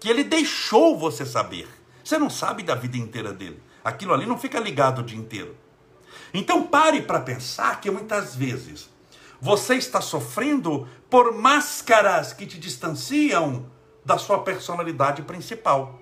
que 0.00 0.08
ele 0.08 0.24
deixou 0.24 0.98
você 0.98 1.26
saber. 1.26 1.68
Você 2.02 2.18
não 2.18 2.30
sabe 2.30 2.62
da 2.62 2.74
vida 2.74 2.96
inteira 2.96 3.34
dele. 3.34 3.62
Aquilo 3.84 4.14
ali 4.14 4.24
não 4.24 4.38
fica 4.38 4.58
ligado 4.58 5.00
o 5.00 5.04
dia 5.04 5.18
inteiro. 5.18 5.56
Então 6.32 6.62
pare 6.62 7.02
para 7.02 7.20
pensar 7.20 7.80
que 7.82 7.90
muitas 7.90 8.34
vezes 8.34 8.88
você 9.42 9.74
está 9.74 10.00
sofrendo 10.00 10.86
por 11.10 11.32
máscaras 11.36 12.32
que 12.32 12.46
te 12.46 12.60
distanciam 12.60 13.68
da 14.04 14.16
sua 14.16 14.44
personalidade 14.44 15.22
principal, 15.22 15.98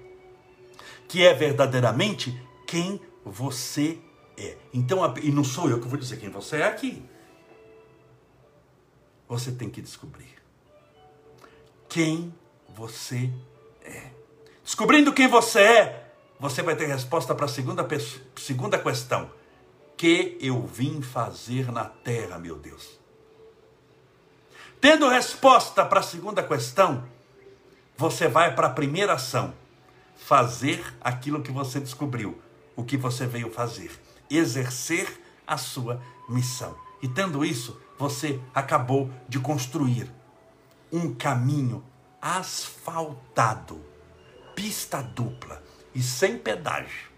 que 1.09 1.27
é 1.27 1.33
verdadeiramente 1.33 2.39
quem 2.67 3.01
você 3.25 3.99
é. 4.37 4.59
Então, 4.75 5.01
e 5.23 5.31
não 5.31 5.43
sou 5.43 5.71
eu 5.71 5.81
que 5.81 5.89
vou 5.89 5.99
dizer 5.99 6.19
quem 6.19 6.29
você 6.29 6.59
é 6.59 6.67
aqui. 6.67 7.03
Você 9.27 9.51
tem 9.51 9.71
que 9.71 9.81
descobrir 9.81 10.37
quem 11.89 12.35
você 12.69 13.33
é. 13.83 14.11
Descobrindo 14.63 15.15
quem 15.15 15.29
você 15.29 15.61
é, 15.61 16.13
você 16.39 16.63
vai 16.63 16.77
ter 16.77 16.85
resposta 16.89 17.35
para 17.35 17.47
a 17.47 17.49
segunda, 17.49 17.89
segunda 18.37 18.79
questão. 18.79 19.33
Que 19.97 20.37
eu 20.43 20.61
vim 20.67 21.01
fazer 21.01 21.73
na 21.73 21.87
terra, 21.87 22.39
meu 22.39 22.57
Deus? 22.57 23.00
Tendo 24.81 25.09
resposta 25.09 25.85
para 25.85 26.01
a 26.01 26.03
segunda 26.03 26.43
questão, 26.43 27.05
você 27.97 28.27
vai 28.29 28.55
para 28.55 28.69
a 28.69 28.73
primeira 28.73 29.13
ação: 29.13 29.53
fazer 30.17 30.83
aquilo 31.01 31.43
que 31.43 31.53
você 31.53 31.79
descobriu, 31.79 32.41
o 32.75 32.83
que 32.83 32.97
você 32.97 33.27
veio 33.27 33.51
fazer, 33.51 33.93
exercer 34.31 35.21
a 35.47 35.59
sua 35.59 36.01
missão. 36.29 36.75
E 37.03 37.09
tendo 37.09 37.45
isso, 37.45 37.79
você 37.99 38.41
acabou 38.55 39.11
de 39.29 39.39
construir 39.39 40.11
um 40.91 41.15
caminho 41.15 41.85
asfaltado, 42.21 43.85
pista 44.55 45.03
dupla 45.03 45.63
e 45.95 46.03
sem 46.03 46.39
pedágio 46.39 47.11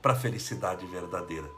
para 0.00 0.12
a 0.12 0.16
felicidade 0.16 0.86
verdadeira. 0.86 1.50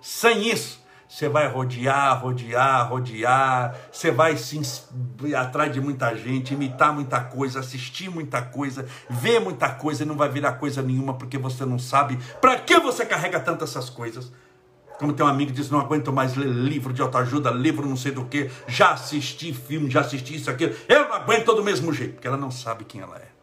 Sem 0.00 0.48
isso, 0.48 0.82
você 1.08 1.26
vai 1.26 1.48
rodear, 1.48 2.20
rodear, 2.20 2.86
rodear, 2.86 3.74
você 3.90 4.10
vai 4.10 4.36
se 4.36 4.60
atrás 5.34 5.72
de 5.72 5.80
muita 5.80 6.14
gente, 6.14 6.52
imitar 6.52 6.92
muita 6.92 7.18
coisa, 7.20 7.60
assistir 7.60 8.10
muita 8.10 8.42
coisa, 8.42 8.86
ver 9.08 9.40
muita 9.40 9.70
coisa 9.70 10.02
e 10.02 10.06
não 10.06 10.16
vai 10.16 10.28
virar 10.28 10.52
coisa 10.52 10.82
nenhuma 10.82 11.14
porque 11.14 11.38
você 11.38 11.64
não 11.64 11.78
sabe 11.78 12.18
para 12.42 12.58
que 12.58 12.78
você 12.78 13.06
carrega 13.06 13.40
tantas 13.40 13.70
essas 13.70 13.88
coisas. 13.88 14.30
Como 14.98 15.12
tem 15.12 15.24
um 15.24 15.28
amigo 15.28 15.52
que 15.52 15.56
diz, 15.56 15.70
não 15.70 15.80
aguento 15.80 16.12
mais 16.12 16.36
ler 16.36 16.48
livro 16.48 16.92
de 16.92 17.00
autoajuda, 17.00 17.50
livro 17.50 17.88
não 17.88 17.96
sei 17.96 18.12
do 18.12 18.24
que, 18.24 18.50
já 18.66 18.90
assisti 18.90 19.54
filme, 19.54 19.88
já 19.88 20.00
assisti 20.00 20.34
isso, 20.34 20.50
aquilo, 20.50 20.74
eu 20.88 21.08
não 21.08 21.14
aguento 21.14 21.54
do 21.54 21.62
mesmo 21.62 21.92
jeito, 21.92 22.14
porque 22.14 22.26
ela 22.26 22.36
não 22.36 22.50
sabe 22.50 22.84
quem 22.84 23.00
ela 23.00 23.16
é 23.16 23.37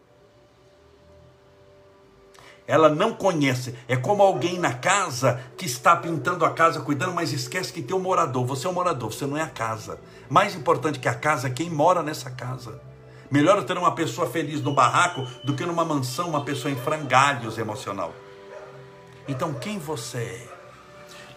ela 2.68 2.90
não 2.90 3.14
conhece. 3.14 3.76
É 3.88 3.96
como 3.96 4.24
alguém 4.24 4.58
na 4.58 4.74
casa 4.74 5.40
que 5.58 5.66
está 5.66 5.96
pintando 5.96 6.44
a 6.46 6.52
casa, 6.52 6.82
cuidando, 6.82 7.14
mas 7.14 7.32
esquece 7.32 7.72
que 7.72 7.82
tem 7.82 7.96
um 7.96 8.00
morador. 8.00 8.46
Você 8.46 8.66
é 8.66 8.70
o 8.70 8.72
um 8.72 8.76
morador, 8.76 9.14
você 9.14 9.26
não 9.26 9.38
é 9.38 9.42
a 9.42 9.50
casa. 9.50 10.00
Mais 10.30 10.56
importante 10.56 11.00
que 11.00 11.08
a 11.08 11.14
casa 11.14 11.48
é 11.48 11.52
quem 11.52 11.70
mora 11.70 12.02
nessa 12.02 12.32
casa. 12.32 12.82
Melhor 13.30 13.64
ter 13.64 13.78
uma 13.78 13.94
pessoa 13.94 14.30
feliz 14.30 14.62
no 14.62 14.74
barraco 14.74 15.26
do 15.44 15.56
que 15.56 15.66
numa 15.66 15.86
mansão, 15.86 16.30
uma 16.30 16.44
pessoa 16.44 16.72
em 16.72 16.76
frangalhos 16.76 17.58
emocional. 17.58 18.14
Então, 19.28 19.54
quem 19.54 19.80
você 19.80 20.18
é? 20.18 20.56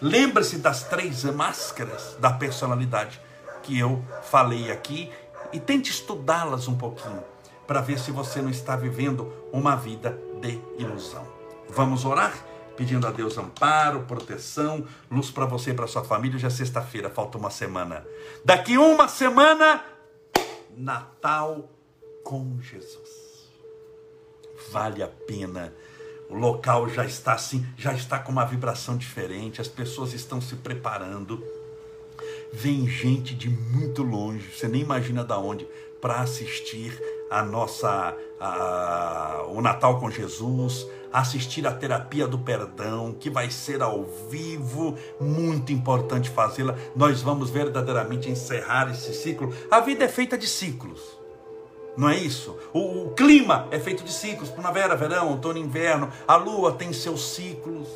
Lembre-se 0.01 0.59
das 0.59 0.83
três 0.83 1.23
máscaras 1.25 2.15
da 2.19 2.31
personalidade 2.31 3.19
que 3.63 3.77
eu 3.77 4.03
falei 4.23 4.71
aqui 4.71 5.11
e 5.51 5.59
tente 5.59 5.91
estudá-las 5.91 6.67
um 6.67 6.75
pouquinho 6.75 7.23
para 7.67 7.81
ver 7.81 7.99
se 7.99 8.11
você 8.11 8.41
não 8.41 8.49
está 8.49 8.75
vivendo 8.75 9.31
uma 9.51 9.75
vida 9.75 10.17
de 10.39 10.61
ilusão. 10.77 11.27
Vamos 11.69 12.05
orar? 12.05 12.33
Pedindo 12.75 13.05
a 13.05 13.11
Deus 13.11 13.37
amparo, 13.37 14.03
proteção, 14.03 14.87
luz 15.11 15.29
para 15.29 15.45
você 15.45 15.71
e 15.71 15.73
para 15.73 15.85
sua 15.85 16.03
família. 16.03 16.39
Já 16.39 16.47
é 16.47 16.51
sexta-feira, 16.51 17.09
falta 17.09 17.37
uma 17.37 17.49
semana. 17.49 18.05
Daqui 18.43 18.77
uma 18.77 19.07
semana, 19.07 19.83
Natal 20.75 21.69
com 22.23 22.57
Jesus. 22.61 23.49
Vale 24.71 25.03
a 25.03 25.07
pena. 25.07 25.73
O 26.29 26.35
local 26.35 26.87
já 26.89 27.03
está 27.05 27.33
assim, 27.33 27.65
já 27.75 27.91
está 27.91 28.19
com 28.19 28.31
uma 28.31 28.45
vibração 28.45 28.95
diferente, 28.95 29.59
as 29.59 29.67
pessoas 29.67 30.13
estão 30.13 30.39
se 30.39 30.55
preparando. 30.55 31.43
Vem 32.53 32.87
gente 32.87 33.33
de 33.33 33.49
muito 33.49 34.03
longe, 34.03 34.51
você 34.51 34.67
nem 34.67 34.81
imagina 34.81 35.23
da 35.23 35.39
onde, 35.39 35.65
para 35.99 36.21
assistir 36.21 36.97
a 37.31 37.43
nossa 37.43 38.15
a, 38.39 39.43
o 39.49 39.61
Natal 39.61 39.99
com 39.99 40.09
Jesus, 40.09 40.87
assistir 41.11 41.67
a 41.67 41.73
terapia 41.73 42.27
do 42.27 42.37
perdão, 42.37 43.13
que 43.19 43.29
vai 43.29 43.49
ser 43.49 43.81
ao 43.81 44.05
vivo, 44.29 44.95
muito 45.19 45.71
importante 45.71 46.29
fazê-la. 46.29 46.75
Nós 46.95 47.21
vamos 47.21 47.49
verdadeiramente 47.49 48.29
encerrar 48.29 48.89
esse 48.91 49.13
ciclo. 49.13 49.53
A 49.69 49.79
vida 49.79 50.05
é 50.05 50.07
feita 50.07 50.37
de 50.37 50.47
ciclos. 50.47 51.19
Não 51.97 52.07
é 52.07 52.17
isso? 52.17 52.57
O, 52.71 53.07
o 53.07 53.09
clima 53.11 53.67
é 53.71 53.79
feito 53.79 54.03
de 54.03 54.13
ciclos, 54.13 54.49
primavera, 54.49 54.95
verão, 54.95 55.29
outono, 55.31 55.59
inverno. 55.59 56.09
A 56.27 56.35
lua 56.35 56.71
tem 56.71 56.93
seus 56.93 57.33
ciclos. 57.33 57.87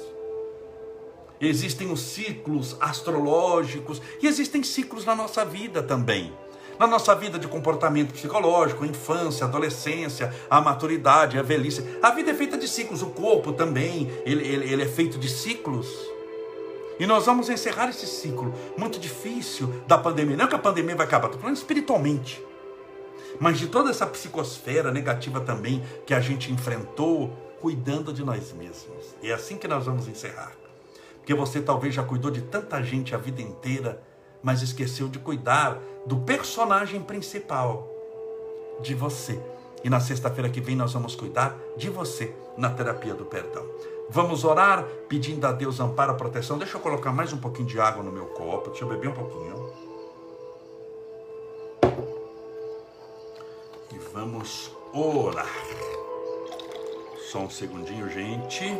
Existem 1.39 1.91
os 1.91 2.01
ciclos 2.01 2.75
astrológicos 2.79 4.01
e 4.21 4.27
existem 4.27 4.63
ciclos 4.63 5.05
na 5.05 5.15
nossa 5.15 5.43
vida 5.45 5.83
também 5.83 6.33
na 6.79 6.87
nossa 6.87 7.13
vida 7.15 7.37
de 7.37 7.47
comportamento 7.47 8.13
psicológico, 8.13 8.85
infância, 8.85 9.45
adolescência, 9.45 10.33
a 10.49 10.59
maturidade, 10.61 11.37
a 11.37 11.41
velhice. 11.41 11.97
A 12.01 12.11
vida 12.11 12.31
é 12.31 12.33
feita 12.33 12.57
de 12.57 12.67
ciclos, 12.67 13.01
o 13.01 13.07
corpo 13.07 13.53
também, 13.53 14.11
ele, 14.25 14.45
ele, 14.47 14.73
ele 14.73 14.81
é 14.83 14.87
feito 14.87 15.17
de 15.17 15.29
ciclos. 15.29 15.87
E 16.99 17.05
nós 17.05 17.25
vamos 17.25 17.49
encerrar 17.49 17.89
esse 17.89 18.05
ciclo 18.05 18.53
muito 18.77 18.99
difícil 18.99 19.67
da 19.87 19.97
pandemia. 19.97 20.37
Não 20.37 20.47
que 20.47 20.55
a 20.55 20.59
pandemia 20.59 20.95
vai 20.95 21.05
acabar, 21.05 21.27
estou 21.27 21.41
falando 21.41 21.57
espiritualmente. 21.57 22.43
Mas 23.39 23.57
de 23.57 23.67
toda 23.67 23.89
essa 23.89 24.05
psicosfera 24.05 24.91
negativa 24.91 25.41
também 25.41 25.83
que 26.05 26.13
a 26.13 26.19
gente 26.19 26.51
enfrentou, 26.51 27.29
cuidando 27.59 28.13
de 28.13 28.23
nós 28.23 28.53
mesmos. 28.53 29.15
E 29.21 29.31
é 29.31 29.33
assim 29.33 29.57
que 29.57 29.67
nós 29.67 29.85
vamos 29.85 30.07
encerrar. 30.07 30.51
Porque 31.17 31.33
você 31.33 31.61
talvez 31.61 31.95
já 31.95 32.03
cuidou 32.03 32.29
de 32.29 32.41
tanta 32.41 32.81
gente 32.83 33.15
a 33.15 33.17
vida 33.17 33.41
inteira 33.41 34.01
mas 34.43 34.61
esqueceu 34.61 35.07
de 35.07 35.17
cuidar 35.17 35.81
do 36.05 36.17
personagem 36.17 37.01
principal, 37.01 37.89
de 38.81 38.93
você. 38.93 39.41
E 39.83 39.89
na 39.89 39.99
sexta-feira 39.99 40.49
que 40.49 40.61
vem 40.61 40.75
nós 40.75 40.93
vamos 40.93 41.15
cuidar 41.15 41.57
de 41.77 41.89
você 41.89 42.35
na 42.57 42.69
terapia 42.69 43.13
do 43.13 43.25
perdão. 43.25 43.65
Vamos 44.09 44.43
orar 44.43 44.85
pedindo 45.07 45.45
a 45.47 45.51
Deus 45.51 45.79
amparo, 45.79 46.15
proteção. 46.15 46.57
Deixa 46.57 46.77
eu 46.77 46.81
colocar 46.81 47.11
mais 47.11 47.33
um 47.33 47.37
pouquinho 47.37 47.67
de 47.67 47.79
água 47.79 48.03
no 48.03 48.11
meu 48.11 48.25
copo. 48.27 48.69
Deixa 48.69 48.83
eu 48.83 48.89
beber 48.89 49.09
um 49.09 49.13
pouquinho. 49.13 49.73
E 53.91 53.97
vamos 54.13 54.71
orar. 54.93 55.47
Só 57.31 57.39
um 57.39 57.49
segundinho, 57.49 58.09
gente. 58.09 58.77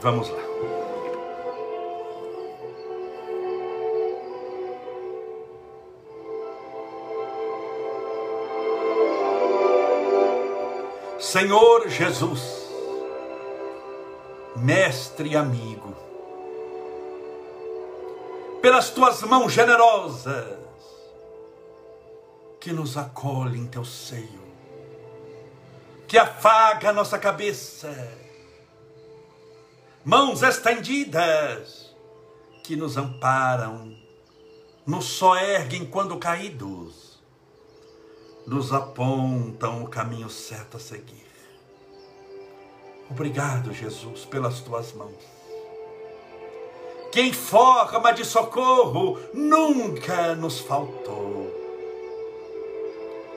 Vamos 0.00 0.28
lá. 0.30 0.89
Senhor 11.20 11.86
Jesus, 11.86 12.40
mestre 14.56 15.28
e 15.28 15.36
amigo, 15.36 15.94
pelas 18.62 18.88
tuas 18.88 19.20
mãos 19.20 19.52
generosas 19.52 20.56
que 22.58 22.72
nos 22.72 22.96
acolhe 22.96 23.58
em 23.58 23.66
teu 23.66 23.84
seio, 23.84 24.40
que 26.08 26.16
afaga 26.16 26.88
a 26.88 26.92
nossa 26.94 27.18
cabeça, 27.18 27.94
mãos 30.02 30.42
estendidas 30.42 31.94
que 32.64 32.74
nos 32.76 32.96
amparam, 32.96 33.94
nos 34.86 35.04
soerguem 35.04 35.84
quando 35.84 36.16
caídos, 36.16 37.09
nos 38.50 38.72
apontam 38.72 39.84
o 39.84 39.86
caminho 39.86 40.28
certo 40.28 40.76
a 40.76 40.80
seguir. 40.80 41.24
Obrigado, 43.08 43.72
Jesus, 43.72 44.24
pelas 44.24 44.58
tuas 44.58 44.92
mãos. 44.92 45.22
Que 47.12 47.20
em 47.20 47.32
forma 47.32 48.12
de 48.12 48.24
socorro 48.24 49.20
nunca 49.32 50.34
nos 50.34 50.58
faltou. 50.58 51.48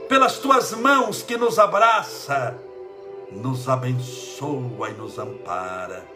Pelas 0.09 0.39
tuas 0.39 0.71
mãos 0.71 1.21
que 1.21 1.37
nos 1.37 1.59
abraça, 1.59 2.57
nos 3.31 3.69
abençoa 3.69 4.89
e 4.89 4.93
nos 4.93 5.19
ampara. 5.19 6.07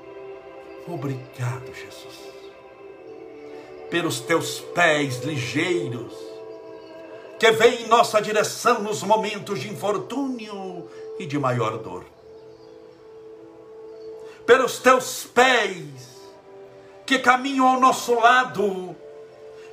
Obrigado, 0.87 1.67
Jesus. 1.67 2.17
Pelos 3.91 4.19
teus 4.21 4.59
pés 4.59 5.23
ligeiros, 5.23 6.26
que 7.39 7.51
vêm 7.51 7.83
em 7.83 7.87
nossa 7.87 8.21
direção 8.21 8.81
nos 8.81 9.03
momentos 9.03 9.59
de 9.59 9.69
infortúnio 9.69 10.89
e 11.19 11.25
de 11.25 11.37
maior 11.37 11.77
dor 11.77 12.17
pelos 14.47 14.79
teus 14.79 15.25
pés, 15.25 15.83
que 17.05 17.19
caminham 17.19 17.67
ao 17.67 17.79
nosso 17.81 18.15
lado, 18.15 18.95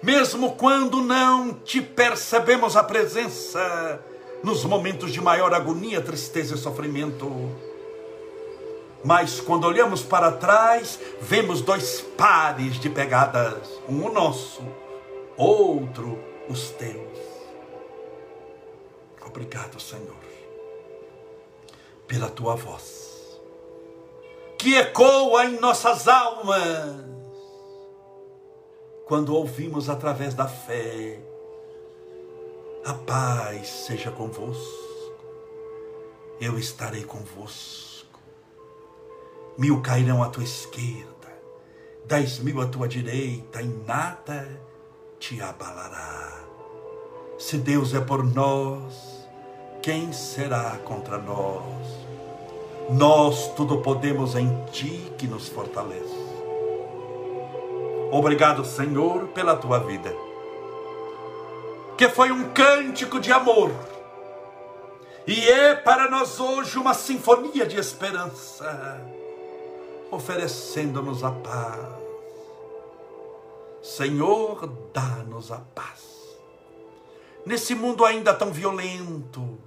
mesmo 0.02 0.56
quando 0.56 1.00
não 1.00 1.54
te 1.54 1.80
percebemos 1.80 2.76
a 2.76 2.82
presença, 2.82 4.00
nos 4.42 4.64
momentos 4.64 5.12
de 5.12 5.20
maior 5.20 5.54
agonia, 5.54 6.02
tristeza 6.02 6.56
e 6.56 6.58
sofrimento. 6.58 7.30
Mas 9.04 9.40
quando 9.40 9.64
olhamos 9.64 10.02
para 10.02 10.32
trás, 10.32 10.98
vemos 11.20 11.60
dois 11.60 12.00
pares 12.16 12.78
de 12.80 12.90
pegadas, 12.90 13.80
um 13.88 14.06
o 14.06 14.12
nosso, 14.12 14.62
outro 15.36 16.18
os 16.48 16.70
teus. 16.70 17.03
Obrigado, 19.34 19.80
Senhor, 19.80 20.14
pela 22.06 22.30
tua 22.30 22.54
voz 22.54 23.04
que 24.64 24.76
ecoa 24.76 25.44
em 25.44 25.60
nossas 25.60 26.08
almas 26.08 27.04
quando 29.04 29.34
ouvimos 29.34 29.90
através 29.90 30.32
da 30.32 30.48
fé: 30.48 31.20
A 32.82 32.94
paz 32.94 33.68
seja 33.68 34.10
convosco, 34.10 35.12
eu 36.40 36.58
estarei 36.58 37.04
convosco. 37.04 38.18
Mil 39.58 39.82
cairão 39.82 40.22
à 40.22 40.30
tua 40.30 40.44
esquerda, 40.44 41.38
dez 42.06 42.38
mil 42.38 42.62
à 42.62 42.66
tua 42.66 42.88
direita, 42.88 43.60
e 43.60 43.68
nada 43.68 44.48
te 45.18 45.42
abalará. 45.42 46.42
Se 47.38 47.58
Deus 47.58 47.92
é 47.92 48.00
por 48.00 48.24
nós, 48.24 49.13
quem 49.84 50.14
será 50.14 50.78
contra 50.82 51.18
nós? 51.18 51.62
Nós 52.88 53.52
tudo 53.54 53.82
podemos 53.82 54.34
em 54.34 54.64
Ti 54.72 55.12
que 55.18 55.26
nos 55.26 55.46
fortalece. 55.46 56.24
Obrigado, 58.10 58.64
Senhor, 58.64 59.26
pela 59.28 59.54
tua 59.54 59.78
vida, 59.80 60.10
que 61.98 62.08
foi 62.08 62.32
um 62.32 62.48
cântico 62.54 63.20
de 63.20 63.30
amor, 63.30 63.70
e 65.26 65.50
é 65.50 65.74
para 65.74 66.08
nós 66.10 66.40
hoje 66.40 66.78
uma 66.78 66.94
sinfonia 66.94 67.66
de 67.66 67.78
esperança, 67.78 69.02
oferecendo-nos 70.10 71.22
a 71.22 71.30
paz. 71.30 71.78
Senhor, 73.82 74.66
dá-nos 74.94 75.52
a 75.52 75.58
paz. 75.74 76.14
Nesse 77.44 77.74
mundo 77.74 78.02
ainda 78.06 78.32
tão 78.32 78.50
violento, 78.50 79.58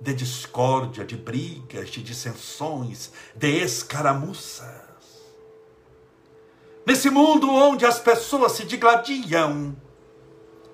de 0.00 0.14
discórdia, 0.14 1.04
de 1.04 1.16
brigas, 1.16 1.88
de 1.88 2.02
dissensões, 2.02 3.12
de 3.34 3.48
escaramuças. 3.48 4.84
Nesse 6.86 7.08
mundo 7.08 7.50
onde 7.50 7.86
as 7.86 7.98
pessoas 7.98 8.52
se 8.52 8.64
digladiam 8.64 9.74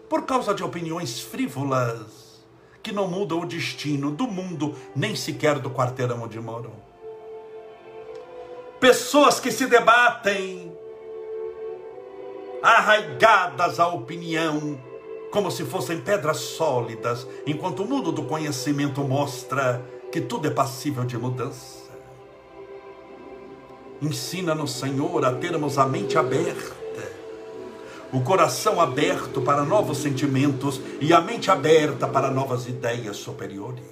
por 0.08 0.26
causa 0.26 0.52
de 0.52 0.64
opiniões 0.64 1.20
frívolas 1.20 2.42
que 2.82 2.92
não 2.92 3.06
mudam 3.06 3.40
o 3.40 3.46
destino 3.46 4.10
do 4.10 4.26
mundo, 4.26 4.74
nem 4.96 5.14
sequer 5.14 5.58
do 5.58 5.70
quarteirão 5.70 6.22
onde 6.22 6.40
moram. 6.40 6.72
Pessoas 8.80 9.38
que 9.38 9.52
se 9.52 9.66
debatem 9.66 10.76
arraigadas 12.62 13.78
à 13.78 13.88
opinião 13.88 14.80
como 15.30 15.50
se 15.50 15.64
fossem 15.64 16.00
pedras 16.00 16.38
sólidas, 16.38 17.26
enquanto 17.46 17.82
o 17.82 17.86
mundo 17.86 18.10
do 18.10 18.24
conhecimento 18.24 19.02
mostra 19.02 19.84
que 20.10 20.20
tudo 20.20 20.48
é 20.48 20.50
passível 20.50 21.04
de 21.04 21.16
mudança. 21.16 21.90
Ensina-nos, 24.02 24.72
Senhor, 24.72 25.24
a 25.24 25.32
termos 25.32 25.78
a 25.78 25.86
mente 25.86 26.18
aberta, 26.18 27.12
o 28.12 28.20
coração 28.22 28.80
aberto 28.80 29.40
para 29.40 29.62
novos 29.62 29.98
sentimentos 29.98 30.80
e 31.00 31.12
a 31.12 31.20
mente 31.20 31.50
aberta 31.50 32.08
para 32.08 32.30
novas 32.30 32.66
ideias 32.66 33.16
superiores. 33.16 33.84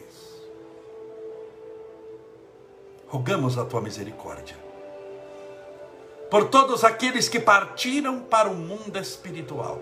Rogamos 3.06 3.56
a 3.56 3.64
tua 3.64 3.80
misericórdia 3.80 4.56
por 6.30 6.48
todos 6.48 6.84
aqueles 6.84 7.26
que 7.26 7.40
partiram 7.40 8.20
para 8.20 8.50
o 8.50 8.54
mundo 8.54 8.98
espiritual 8.98 9.80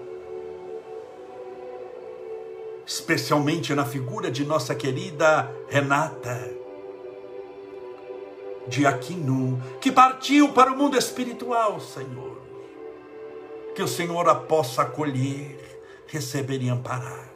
especialmente 2.87 3.75
na 3.75 3.85
figura 3.85 4.31
de 4.31 4.45
nossa 4.45 4.75
querida 4.75 5.51
Renata 5.69 6.55
de 8.69 8.87
Aquino, 8.87 9.61
que 9.81 9.93
partiu 9.93 10.53
para 10.53 10.73
o 10.73 10.77
mundo 10.77 10.97
espiritual, 10.97 11.81
Senhor. 11.81 12.37
Que 13.75 13.83
o 13.83 13.89
Senhor 13.89 14.29
a 14.29 14.35
possa 14.35 14.83
acolher, 14.83 15.83
receber 16.07 16.63
e 16.63 16.69
amparar. 16.69 17.29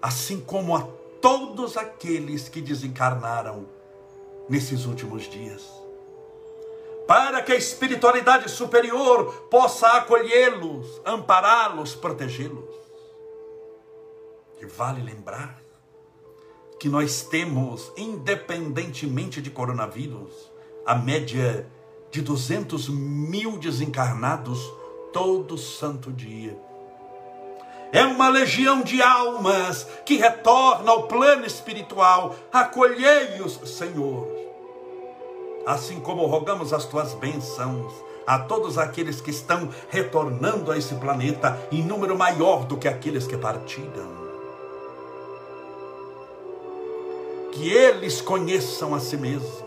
Assim 0.00 0.40
como 0.40 0.76
a 0.76 0.86
todos 1.20 1.76
aqueles 1.76 2.48
que 2.48 2.60
desencarnaram 2.60 3.66
nesses 4.48 4.84
últimos 4.84 5.28
dias. 5.30 5.62
Para 7.06 7.42
que 7.42 7.52
a 7.52 7.56
espiritualidade 7.56 8.50
superior 8.50 9.48
possa 9.50 9.88
acolhê-los, 9.98 11.00
ampará-los, 11.04 11.94
protegê-los. 11.94 12.73
E 14.60 14.66
vale 14.66 15.02
lembrar 15.02 15.60
que 16.78 16.88
nós 16.88 17.22
temos, 17.22 17.92
independentemente 17.96 19.40
de 19.40 19.50
coronavírus, 19.50 20.52
a 20.84 20.94
média 20.94 21.66
de 22.10 22.20
200 22.20 22.88
mil 22.88 23.58
desencarnados 23.58 24.70
todo 25.12 25.56
santo 25.56 26.12
dia. 26.12 26.56
É 27.92 28.04
uma 28.04 28.28
legião 28.28 28.82
de 28.82 29.00
almas 29.00 29.86
que 30.04 30.16
retorna 30.16 30.90
ao 30.90 31.04
plano 31.06 31.46
espiritual. 31.46 32.34
Acolhei-os, 32.52 33.60
Senhor. 33.70 34.28
Assim 35.64 36.00
como 36.00 36.26
rogamos 36.26 36.72
as 36.72 36.84
tuas 36.84 37.14
bênçãos 37.14 37.92
a 38.26 38.38
todos 38.38 38.78
aqueles 38.78 39.20
que 39.20 39.30
estão 39.30 39.68
retornando 39.88 40.72
a 40.72 40.76
esse 40.76 40.94
planeta 40.96 41.58
em 41.70 41.82
número 41.82 42.18
maior 42.18 42.64
do 42.64 42.76
que 42.76 42.88
aqueles 42.88 43.26
que 43.26 43.36
partiram. 43.36 44.23
Que 47.54 47.68
eles 47.68 48.20
conheçam 48.20 48.96
a 48.96 49.00
si 49.00 49.16
mesmo, 49.16 49.64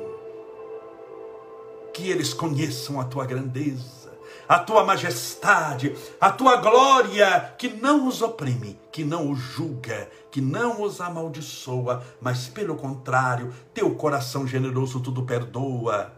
que 1.94 2.10
eles 2.10 2.34
conheçam 2.34 3.00
a 3.00 3.06
tua 3.06 3.26
grandeza, 3.26 4.12
a 4.48 4.60
tua 4.60 4.84
majestade, 4.84 5.96
a 6.20 6.30
tua 6.30 6.58
glória, 6.58 7.56
que 7.58 7.70
não 7.70 8.06
os 8.06 8.22
oprime, 8.22 8.78
que 8.92 9.06
não 9.06 9.32
os 9.32 9.40
julga, 9.40 10.10
que 10.30 10.42
não 10.42 10.82
os 10.82 11.00
amaldiçoa, 11.00 12.04
mas 12.20 12.48
pelo 12.48 12.76
contrário, 12.76 13.54
teu 13.74 13.96
coração 13.96 14.46
generoso 14.46 15.00
tudo 15.00 15.24
perdoa. 15.24 16.12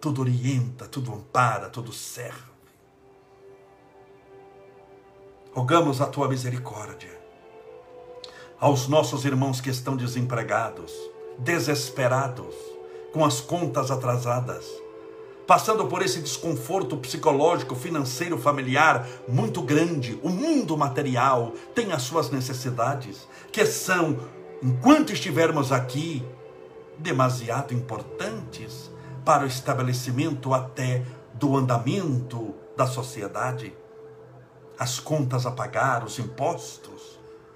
Tudo 0.00 0.22
orienta, 0.22 0.88
tudo 0.88 1.12
ampara, 1.12 1.68
tudo 1.68 1.92
serve. 1.92 2.50
Rogamos 5.52 6.00
a 6.00 6.06
tua 6.06 6.28
misericórdia 6.28 7.21
aos 8.62 8.86
nossos 8.86 9.24
irmãos 9.24 9.60
que 9.60 9.70
estão 9.70 9.96
desempregados, 9.96 10.92
desesperados, 11.36 12.54
com 13.12 13.24
as 13.24 13.40
contas 13.40 13.90
atrasadas, 13.90 14.64
passando 15.48 15.88
por 15.88 16.00
esse 16.00 16.20
desconforto 16.20 16.96
psicológico, 16.96 17.74
financeiro, 17.74 18.38
familiar 18.38 19.04
muito 19.26 19.60
grande. 19.62 20.16
O 20.22 20.28
mundo 20.28 20.78
material 20.78 21.54
tem 21.74 21.90
as 21.90 22.02
suas 22.02 22.30
necessidades, 22.30 23.26
que 23.50 23.66
são, 23.66 24.16
enquanto 24.62 25.12
estivermos 25.12 25.72
aqui, 25.72 26.24
demasiado 26.96 27.74
importantes 27.74 28.92
para 29.24 29.42
o 29.42 29.48
estabelecimento 29.48 30.54
até 30.54 31.02
do 31.34 31.56
andamento 31.56 32.54
da 32.76 32.86
sociedade. 32.86 33.74
As 34.78 35.00
contas 35.00 35.46
a 35.46 35.50
pagar, 35.50 36.04
os 36.04 36.20
impostos, 36.20 37.11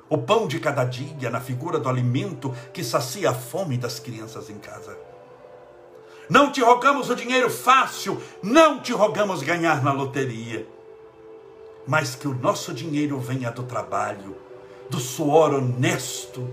o 0.09 0.19
pão 0.19 0.47
de 0.47 0.61
cada 0.61 0.85
dia 0.85 1.31
na 1.31 1.41
figura 1.41 1.79
do 1.79 1.89
alimento 1.89 2.55
que 2.73 2.85
sacia 2.85 3.31
a 3.31 3.35
fome 3.35 3.77
das 3.77 3.99
crianças 3.99 4.49
em 4.49 4.59
casa. 4.59 4.97
Não 6.29 6.51
te 6.51 6.61
rogamos 6.61 7.09
o 7.09 7.15
dinheiro 7.15 7.49
fácil, 7.49 8.21
não 8.43 8.81
te 8.81 8.93
rogamos 8.93 9.43
ganhar 9.43 9.83
na 9.83 9.93
loteria, 9.93 10.67
mas 11.87 12.15
que 12.17 12.27
o 12.27 12.35
nosso 12.35 12.75
dinheiro 12.75 13.19
venha 13.21 13.51
do 13.51 13.63
trabalho, 13.63 14.37
do 14.91 14.99
suor 14.99 15.55
honesto. 15.55 16.49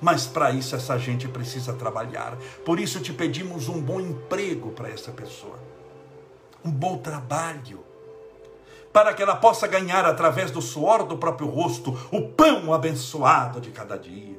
Mas 0.00 0.26
para 0.26 0.50
isso 0.50 0.74
essa 0.74 0.98
gente 0.98 1.28
precisa 1.28 1.74
trabalhar. 1.74 2.38
Por 2.64 2.80
isso 2.80 3.00
te 3.00 3.12
pedimos 3.12 3.68
um 3.68 3.80
bom 3.80 4.00
emprego 4.00 4.70
para 4.70 4.88
essa 4.88 5.12
pessoa, 5.12 5.58
um 6.64 6.70
bom 6.70 6.96
trabalho, 6.96 7.84
para 8.92 9.14
que 9.14 9.22
ela 9.22 9.36
possa 9.36 9.66
ganhar 9.66 10.04
através 10.04 10.50
do 10.50 10.60
suor 10.60 11.04
do 11.04 11.16
próprio 11.16 11.48
rosto 11.48 11.96
o 12.10 12.28
pão 12.28 12.72
abençoado 12.72 13.60
de 13.60 13.70
cada 13.70 13.96
dia. 13.96 14.38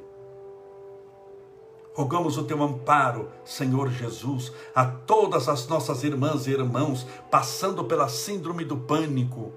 Rogamos 1.94 2.38
o 2.38 2.44
teu 2.44 2.62
amparo, 2.62 3.30
Senhor 3.44 3.90
Jesus, 3.90 4.52
a 4.74 4.84
todas 4.86 5.48
as 5.48 5.66
nossas 5.66 6.02
irmãs 6.02 6.46
e 6.46 6.50
irmãos 6.50 7.06
passando 7.30 7.84
pela 7.84 8.08
síndrome 8.08 8.64
do 8.64 8.76
pânico, 8.76 9.52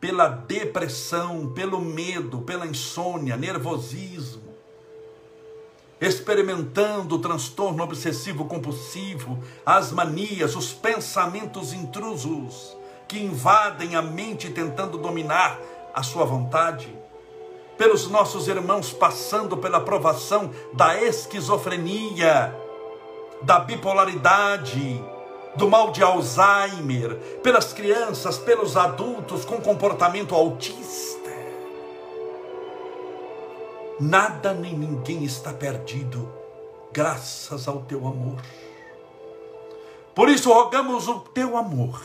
pela 0.00 0.28
depressão, 0.28 1.52
pelo 1.52 1.80
medo, 1.80 2.40
pela 2.42 2.66
insônia, 2.66 3.36
nervosismo, 3.36 4.54
experimentando 6.00 7.16
o 7.16 7.18
transtorno 7.18 7.82
obsessivo 7.82 8.46
compulsivo, 8.46 9.42
as 9.64 9.92
manias, 9.92 10.56
os 10.56 10.72
pensamentos 10.72 11.74
intrusos 11.74 12.74
que 13.08 13.18
invadem 13.18 13.96
a 13.96 14.02
mente 14.02 14.50
tentando 14.50 14.98
dominar 14.98 15.60
a 15.94 16.02
sua 16.02 16.24
vontade 16.24 16.92
pelos 17.76 18.08
nossos 18.08 18.48
irmãos 18.48 18.92
passando 18.92 19.56
pela 19.56 19.80
provação 19.80 20.50
da 20.72 21.00
esquizofrenia, 21.02 22.54
da 23.42 23.58
bipolaridade, 23.58 25.02
do 25.56 25.68
mal 25.68 25.90
de 25.90 26.02
Alzheimer, 26.02 27.16
pelas 27.42 27.72
crianças, 27.72 28.38
pelos 28.38 28.76
adultos 28.76 29.44
com 29.44 29.60
comportamento 29.60 30.34
autista. 30.34 31.14
Nada 34.00 34.52
nem 34.52 34.76
ninguém 34.76 35.24
está 35.24 35.52
perdido, 35.52 36.28
graças 36.92 37.68
ao 37.68 37.82
teu 37.82 38.06
amor. 38.06 38.40
Por 40.14 40.28
isso 40.28 40.52
rogamos 40.52 41.08
o 41.08 41.20
teu 41.20 41.56
amor, 41.56 42.00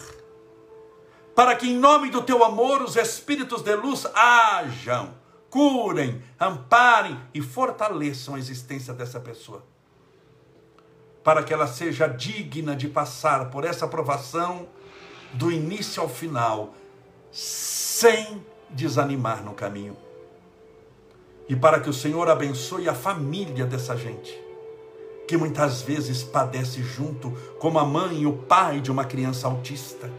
para 1.40 1.56
que 1.56 1.70
em 1.70 1.78
nome 1.78 2.10
do 2.10 2.22
teu 2.22 2.44
amor 2.44 2.82
os 2.82 2.98
espíritos 2.98 3.62
de 3.62 3.74
luz 3.74 4.06
hajam 4.14 5.14
curem, 5.50 6.22
amparem 6.38 7.18
e 7.34 7.42
fortaleçam 7.42 8.36
a 8.36 8.38
existência 8.38 8.94
dessa 8.94 9.22
pessoa. 9.22 9.64
Para 11.24 11.42
que 11.42 11.54
ela 11.54 11.66
seja 11.66 12.08
digna 12.08 12.76
de 12.76 12.90
passar 12.90 13.50
por 13.52 13.64
essa 13.64 13.88
provação 13.88 14.68
do 15.32 15.50
início 15.50 16.04
ao 16.04 16.10
final, 16.10 16.74
sem 17.32 18.44
desanimar 18.70 19.42
no 19.42 19.54
caminho. 19.54 19.96
E 21.48 21.56
para 21.56 21.80
que 21.80 21.90
o 21.90 21.94
Senhor 21.94 22.30
abençoe 22.30 22.90
a 22.90 22.94
família 22.94 23.66
dessa 23.66 23.96
gente, 23.96 24.38
que 25.26 25.38
muitas 25.38 25.82
vezes 25.82 26.22
padece 26.22 26.84
junto, 26.84 27.32
como 27.62 27.80
a 27.80 27.86
mãe 27.86 28.24
e 28.24 28.28
o 28.28 28.34
pai 28.34 28.82
de 28.82 28.92
uma 28.92 29.06
criança 29.06 29.48
autista 29.48 30.12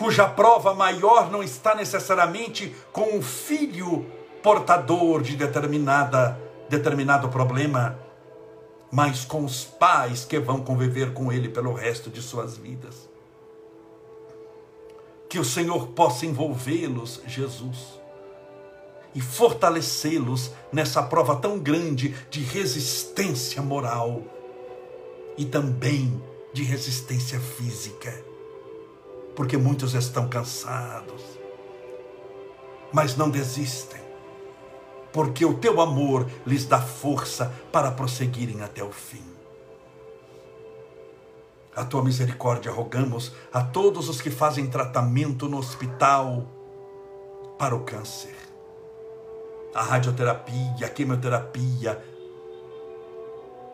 cuja 0.00 0.26
prova 0.26 0.72
maior 0.72 1.30
não 1.30 1.42
está 1.42 1.74
necessariamente 1.74 2.74
com 2.90 3.18
o 3.18 3.22
filho 3.22 4.06
portador 4.42 5.20
de 5.20 5.36
determinada 5.36 6.40
determinado 6.70 7.28
problema, 7.28 7.98
mas 8.90 9.26
com 9.26 9.44
os 9.44 9.62
pais 9.64 10.24
que 10.24 10.38
vão 10.38 10.62
conviver 10.62 11.12
com 11.12 11.30
ele 11.30 11.50
pelo 11.50 11.74
resto 11.74 12.08
de 12.08 12.22
suas 12.22 12.56
vidas. 12.56 13.10
Que 15.28 15.38
o 15.38 15.44
Senhor 15.44 15.88
possa 15.88 16.24
envolvê-los, 16.24 17.20
Jesus, 17.26 18.00
e 19.14 19.20
fortalecê-los 19.20 20.50
nessa 20.72 21.02
prova 21.02 21.36
tão 21.36 21.58
grande 21.58 22.14
de 22.30 22.40
resistência 22.40 23.60
moral 23.60 24.22
e 25.36 25.44
também 25.44 26.22
de 26.54 26.62
resistência 26.62 27.38
física 27.38 28.29
porque 29.40 29.56
muitos 29.56 29.94
estão 29.94 30.28
cansados, 30.28 31.22
mas 32.92 33.16
não 33.16 33.30
desistem, 33.30 33.98
porque 35.14 35.46
o 35.46 35.56
teu 35.56 35.80
amor 35.80 36.28
lhes 36.46 36.66
dá 36.66 36.78
força 36.78 37.50
para 37.72 37.90
prosseguirem 37.90 38.60
até 38.60 38.84
o 38.84 38.92
fim. 38.92 39.24
A 41.74 41.86
tua 41.86 42.04
misericórdia 42.04 42.70
rogamos 42.70 43.32
a 43.50 43.62
todos 43.62 44.10
os 44.10 44.20
que 44.20 44.30
fazem 44.30 44.66
tratamento 44.66 45.48
no 45.48 45.56
hospital 45.56 46.44
para 47.58 47.74
o 47.74 47.80
câncer, 47.80 48.36
a 49.74 49.82
radioterapia, 49.82 50.84
a 50.84 50.90
quimioterapia, 50.90 52.04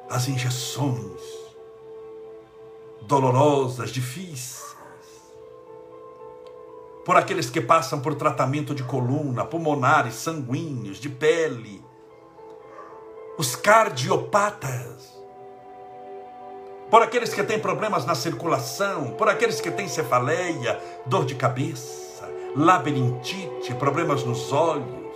as 0.08 0.28
injeções 0.28 1.20
dolorosas, 3.02 3.90
difíceis 3.90 4.65
por 7.06 7.16
aqueles 7.16 7.48
que 7.48 7.60
passam 7.60 8.00
por 8.00 8.16
tratamento 8.16 8.74
de 8.74 8.82
coluna, 8.82 9.44
pulmonares, 9.44 10.14
sanguíneos, 10.14 10.98
de 10.98 11.08
pele, 11.08 11.80
os 13.38 13.54
cardiopatas, 13.54 15.16
por 16.90 17.02
aqueles 17.02 17.32
que 17.32 17.44
têm 17.44 17.60
problemas 17.60 18.04
na 18.04 18.16
circulação, 18.16 19.12
por 19.12 19.28
aqueles 19.28 19.60
que 19.60 19.70
têm 19.70 19.86
cefaleia, 19.86 20.80
dor 21.06 21.24
de 21.24 21.36
cabeça, 21.36 22.28
labirintite, 22.56 23.72
problemas 23.76 24.24
nos 24.24 24.52
olhos, 24.52 25.14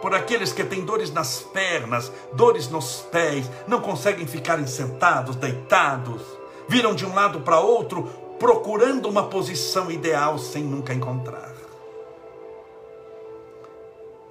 por 0.00 0.14
aqueles 0.14 0.52
que 0.52 0.62
têm 0.62 0.84
dores 0.84 1.10
nas 1.12 1.40
pernas, 1.40 2.12
dores 2.34 2.68
nos 2.68 3.00
pés, 3.10 3.50
não 3.66 3.80
conseguem 3.80 4.28
ficarem 4.28 4.68
sentados, 4.68 5.34
deitados, 5.34 6.22
viram 6.68 6.94
de 6.94 7.04
um 7.04 7.12
lado 7.12 7.40
para 7.40 7.58
outro, 7.58 8.27
procurando 8.38 9.08
uma 9.08 9.28
posição 9.28 9.90
ideal 9.90 10.38
sem 10.38 10.62
nunca 10.62 10.94
encontrar. 10.94 11.54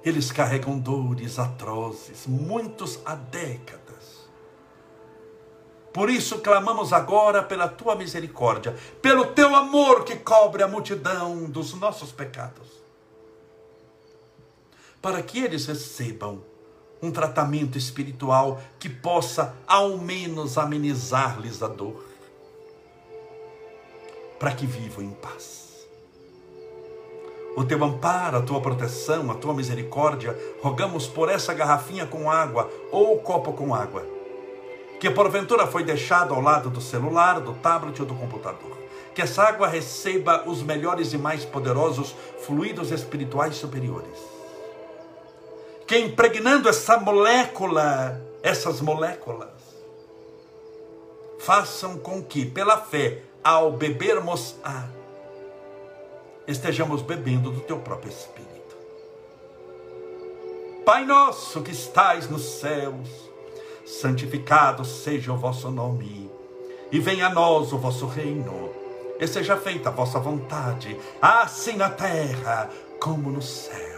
Eles 0.02 0.32
carregam 0.32 0.78
dores 0.78 1.38
atrozes, 1.38 2.26
muitos 2.26 2.98
há 3.04 3.14
décadas. 3.14 4.28
Por 5.92 6.08
isso 6.08 6.38
clamamos 6.38 6.92
agora 6.92 7.42
pela 7.42 7.68
tua 7.68 7.94
misericórdia, 7.94 8.76
pelo 9.02 9.26
teu 9.26 9.54
amor 9.54 10.04
que 10.04 10.16
cobre 10.16 10.62
a 10.62 10.68
multidão 10.68 11.44
dos 11.44 11.74
nossos 11.74 12.12
pecados, 12.12 12.68
para 15.02 15.22
que 15.22 15.40
eles 15.40 15.66
recebam 15.66 16.42
um 17.02 17.10
tratamento 17.10 17.76
espiritual 17.76 18.60
que 18.78 18.88
possa 18.88 19.54
ao 19.66 19.98
menos 19.98 20.56
amenizar-lhes 20.56 21.62
a 21.62 21.68
dor 21.68 22.07
para 24.38 24.52
que 24.52 24.66
vivam 24.66 25.04
em 25.04 25.10
paz. 25.10 25.86
O 27.56 27.64
teu 27.64 27.82
amparo, 27.82 28.38
a 28.38 28.42
tua 28.42 28.60
proteção, 28.60 29.30
a 29.30 29.34
tua 29.34 29.52
misericórdia, 29.52 30.38
rogamos 30.62 31.08
por 31.08 31.28
essa 31.28 31.52
garrafinha 31.52 32.06
com 32.06 32.30
água 32.30 32.70
ou 32.92 33.18
copo 33.18 33.52
com 33.52 33.74
água, 33.74 34.06
que 35.00 35.10
porventura 35.10 35.66
foi 35.66 35.84
deixado 35.84 36.34
ao 36.34 36.40
lado 36.40 36.70
do 36.70 36.80
celular, 36.80 37.40
do 37.40 37.54
tablet 37.54 38.00
ou 38.00 38.06
do 38.06 38.14
computador. 38.14 38.76
Que 39.14 39.22
essa 39.22 39.42
água 39.42 39.66
receba 39.66 40.44
os 40.46 40.62
melhores 40.62 41.12
e 41.12 41.18
mais 41.18 41.44
poderosos 41.44 42.14
fluidos 42.40 42.92
espirituais 42.92 43.56
superiores. 43.56 44.18
Que 45.86 45.98
impregnando 45.98 46.68
essa 46.68 46.98
molécula, 46.98 48.20
essas 48.42 48.80
moléculas, 48.80 49.48
façam 51.40 51.98
com 51.98 52.22
que, 52.22 52.44
pela 52.44 52.76
fé, 52.76 53.22
ao 53.42 53.72
bebermos 53.72 54.56
a, 54.62 54.88
estejamos 56.46 57.02
bebendo 57.02 57.50
do 57.50 57.60
teu 57.60 57.78
próprio 57.78 58.10
Espírito. 58.10 58.76
Pai 60.84 61.04
nosso 61.04 61.62
que 61.62 61.70
estais 61.70 62.28
nos 62.30 62.42
céus, 62.42 63.30
santificado 63.84 64.84
seja 64.84 65.32
o 65.32 65.36
vosso 65.36 65.70
nome, 65.70 66.30
e 66.90 66.98
venha 66.98 67.26
a 67.26 67.34
nós 67.34 67.72
o 67.72 67.78
vosso 67.78 68.06
reino, 68.06 68.70
e 69.20 69.26
seja 69.26 69.56
feita 69.56 69.90
a 69.90 69.92
vossa 69.92 70.18
vontade, 70.18 70.98
assim 71.20 71.76
na 71.76 71.90
terra 71.90 72.70
como 72.98 73.30
no 73.30 73.42
céu. 73.42 73.97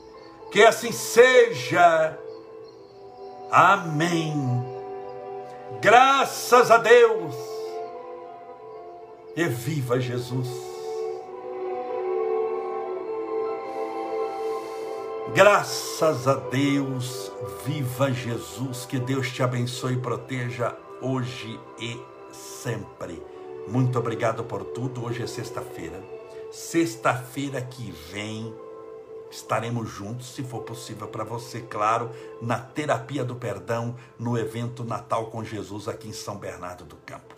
Que 0.51 0.63
assim 0.63 0.91
seja. 0.91 2.19
Amém. 3.49 4.33
Graças 5.81 6.69
a 6.69 6.77
Deus. 6.77 7.33
E 9.35 9.45
viva 9.45 9.99
Jesus. 9.99 10.49
Graças 15.33 16.27
a 16.27 16.33
Deus, 16.33 17.31
viva 17.65 18.11
Jesus, 18.11 18.85
que 18.85 18.99
Deus 18.99 19.31
te 19.31 19.41
abençoe 19.41 19.93
e 19.93 19.97
proteja 19.97 20.75
hoje 21.01 21.57
e 21.79 21.97
sempre. 22.33 23.23
Muito 23.69 23.97
obrigado 23.97 24.43
por 24.43 24.65
tudo. 24.65 25.05
Hoje 25.05 25.23
é 25.23 25.27
sexta-feira. 25.27 26.03
Sexta-feira 26.51 27.61
que 27.61 27.93
vem 28.11 28.53
estaremos 29.31 29.89
juntos, 29.89 30.35
se 30.35 30.43
for 30.43 30.61
possível 30.61 31.07
para 31.07 31.23
você, 31.23 31.61
claro, 31.61 32.11
na 32.41 32.59
terapia 32.59 33.23
do 33.23 33.35
perdão, 33.35 33.95
no 34.19 34.37
evento 34.37 34.83
Natal 34.83 35.27
com 35.27 35.43
Jesus 35.43 35.87
aqui 35.87 36.09
em 36.09 36.13
São 36.13 36.37
Bernardo 36.37 36.83
do 36.83 36.97
Campo. 36.97 37.35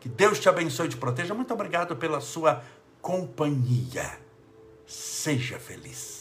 Que 0.00 0.08
Deus 0.08 0.40
te 0.40 0.48
abençoe 0.48 0.86
e 0.86 0.90
te 0.90 0.96
proteja. 0.96 1.34
Muito 1.34 1.54
obrigado 1.54 1.94
pela 1.94 2.20
sua 2.20 2.62
companhia. 3.00 4.18
Seja 4.86 5.58
feliz. 5.58 6.19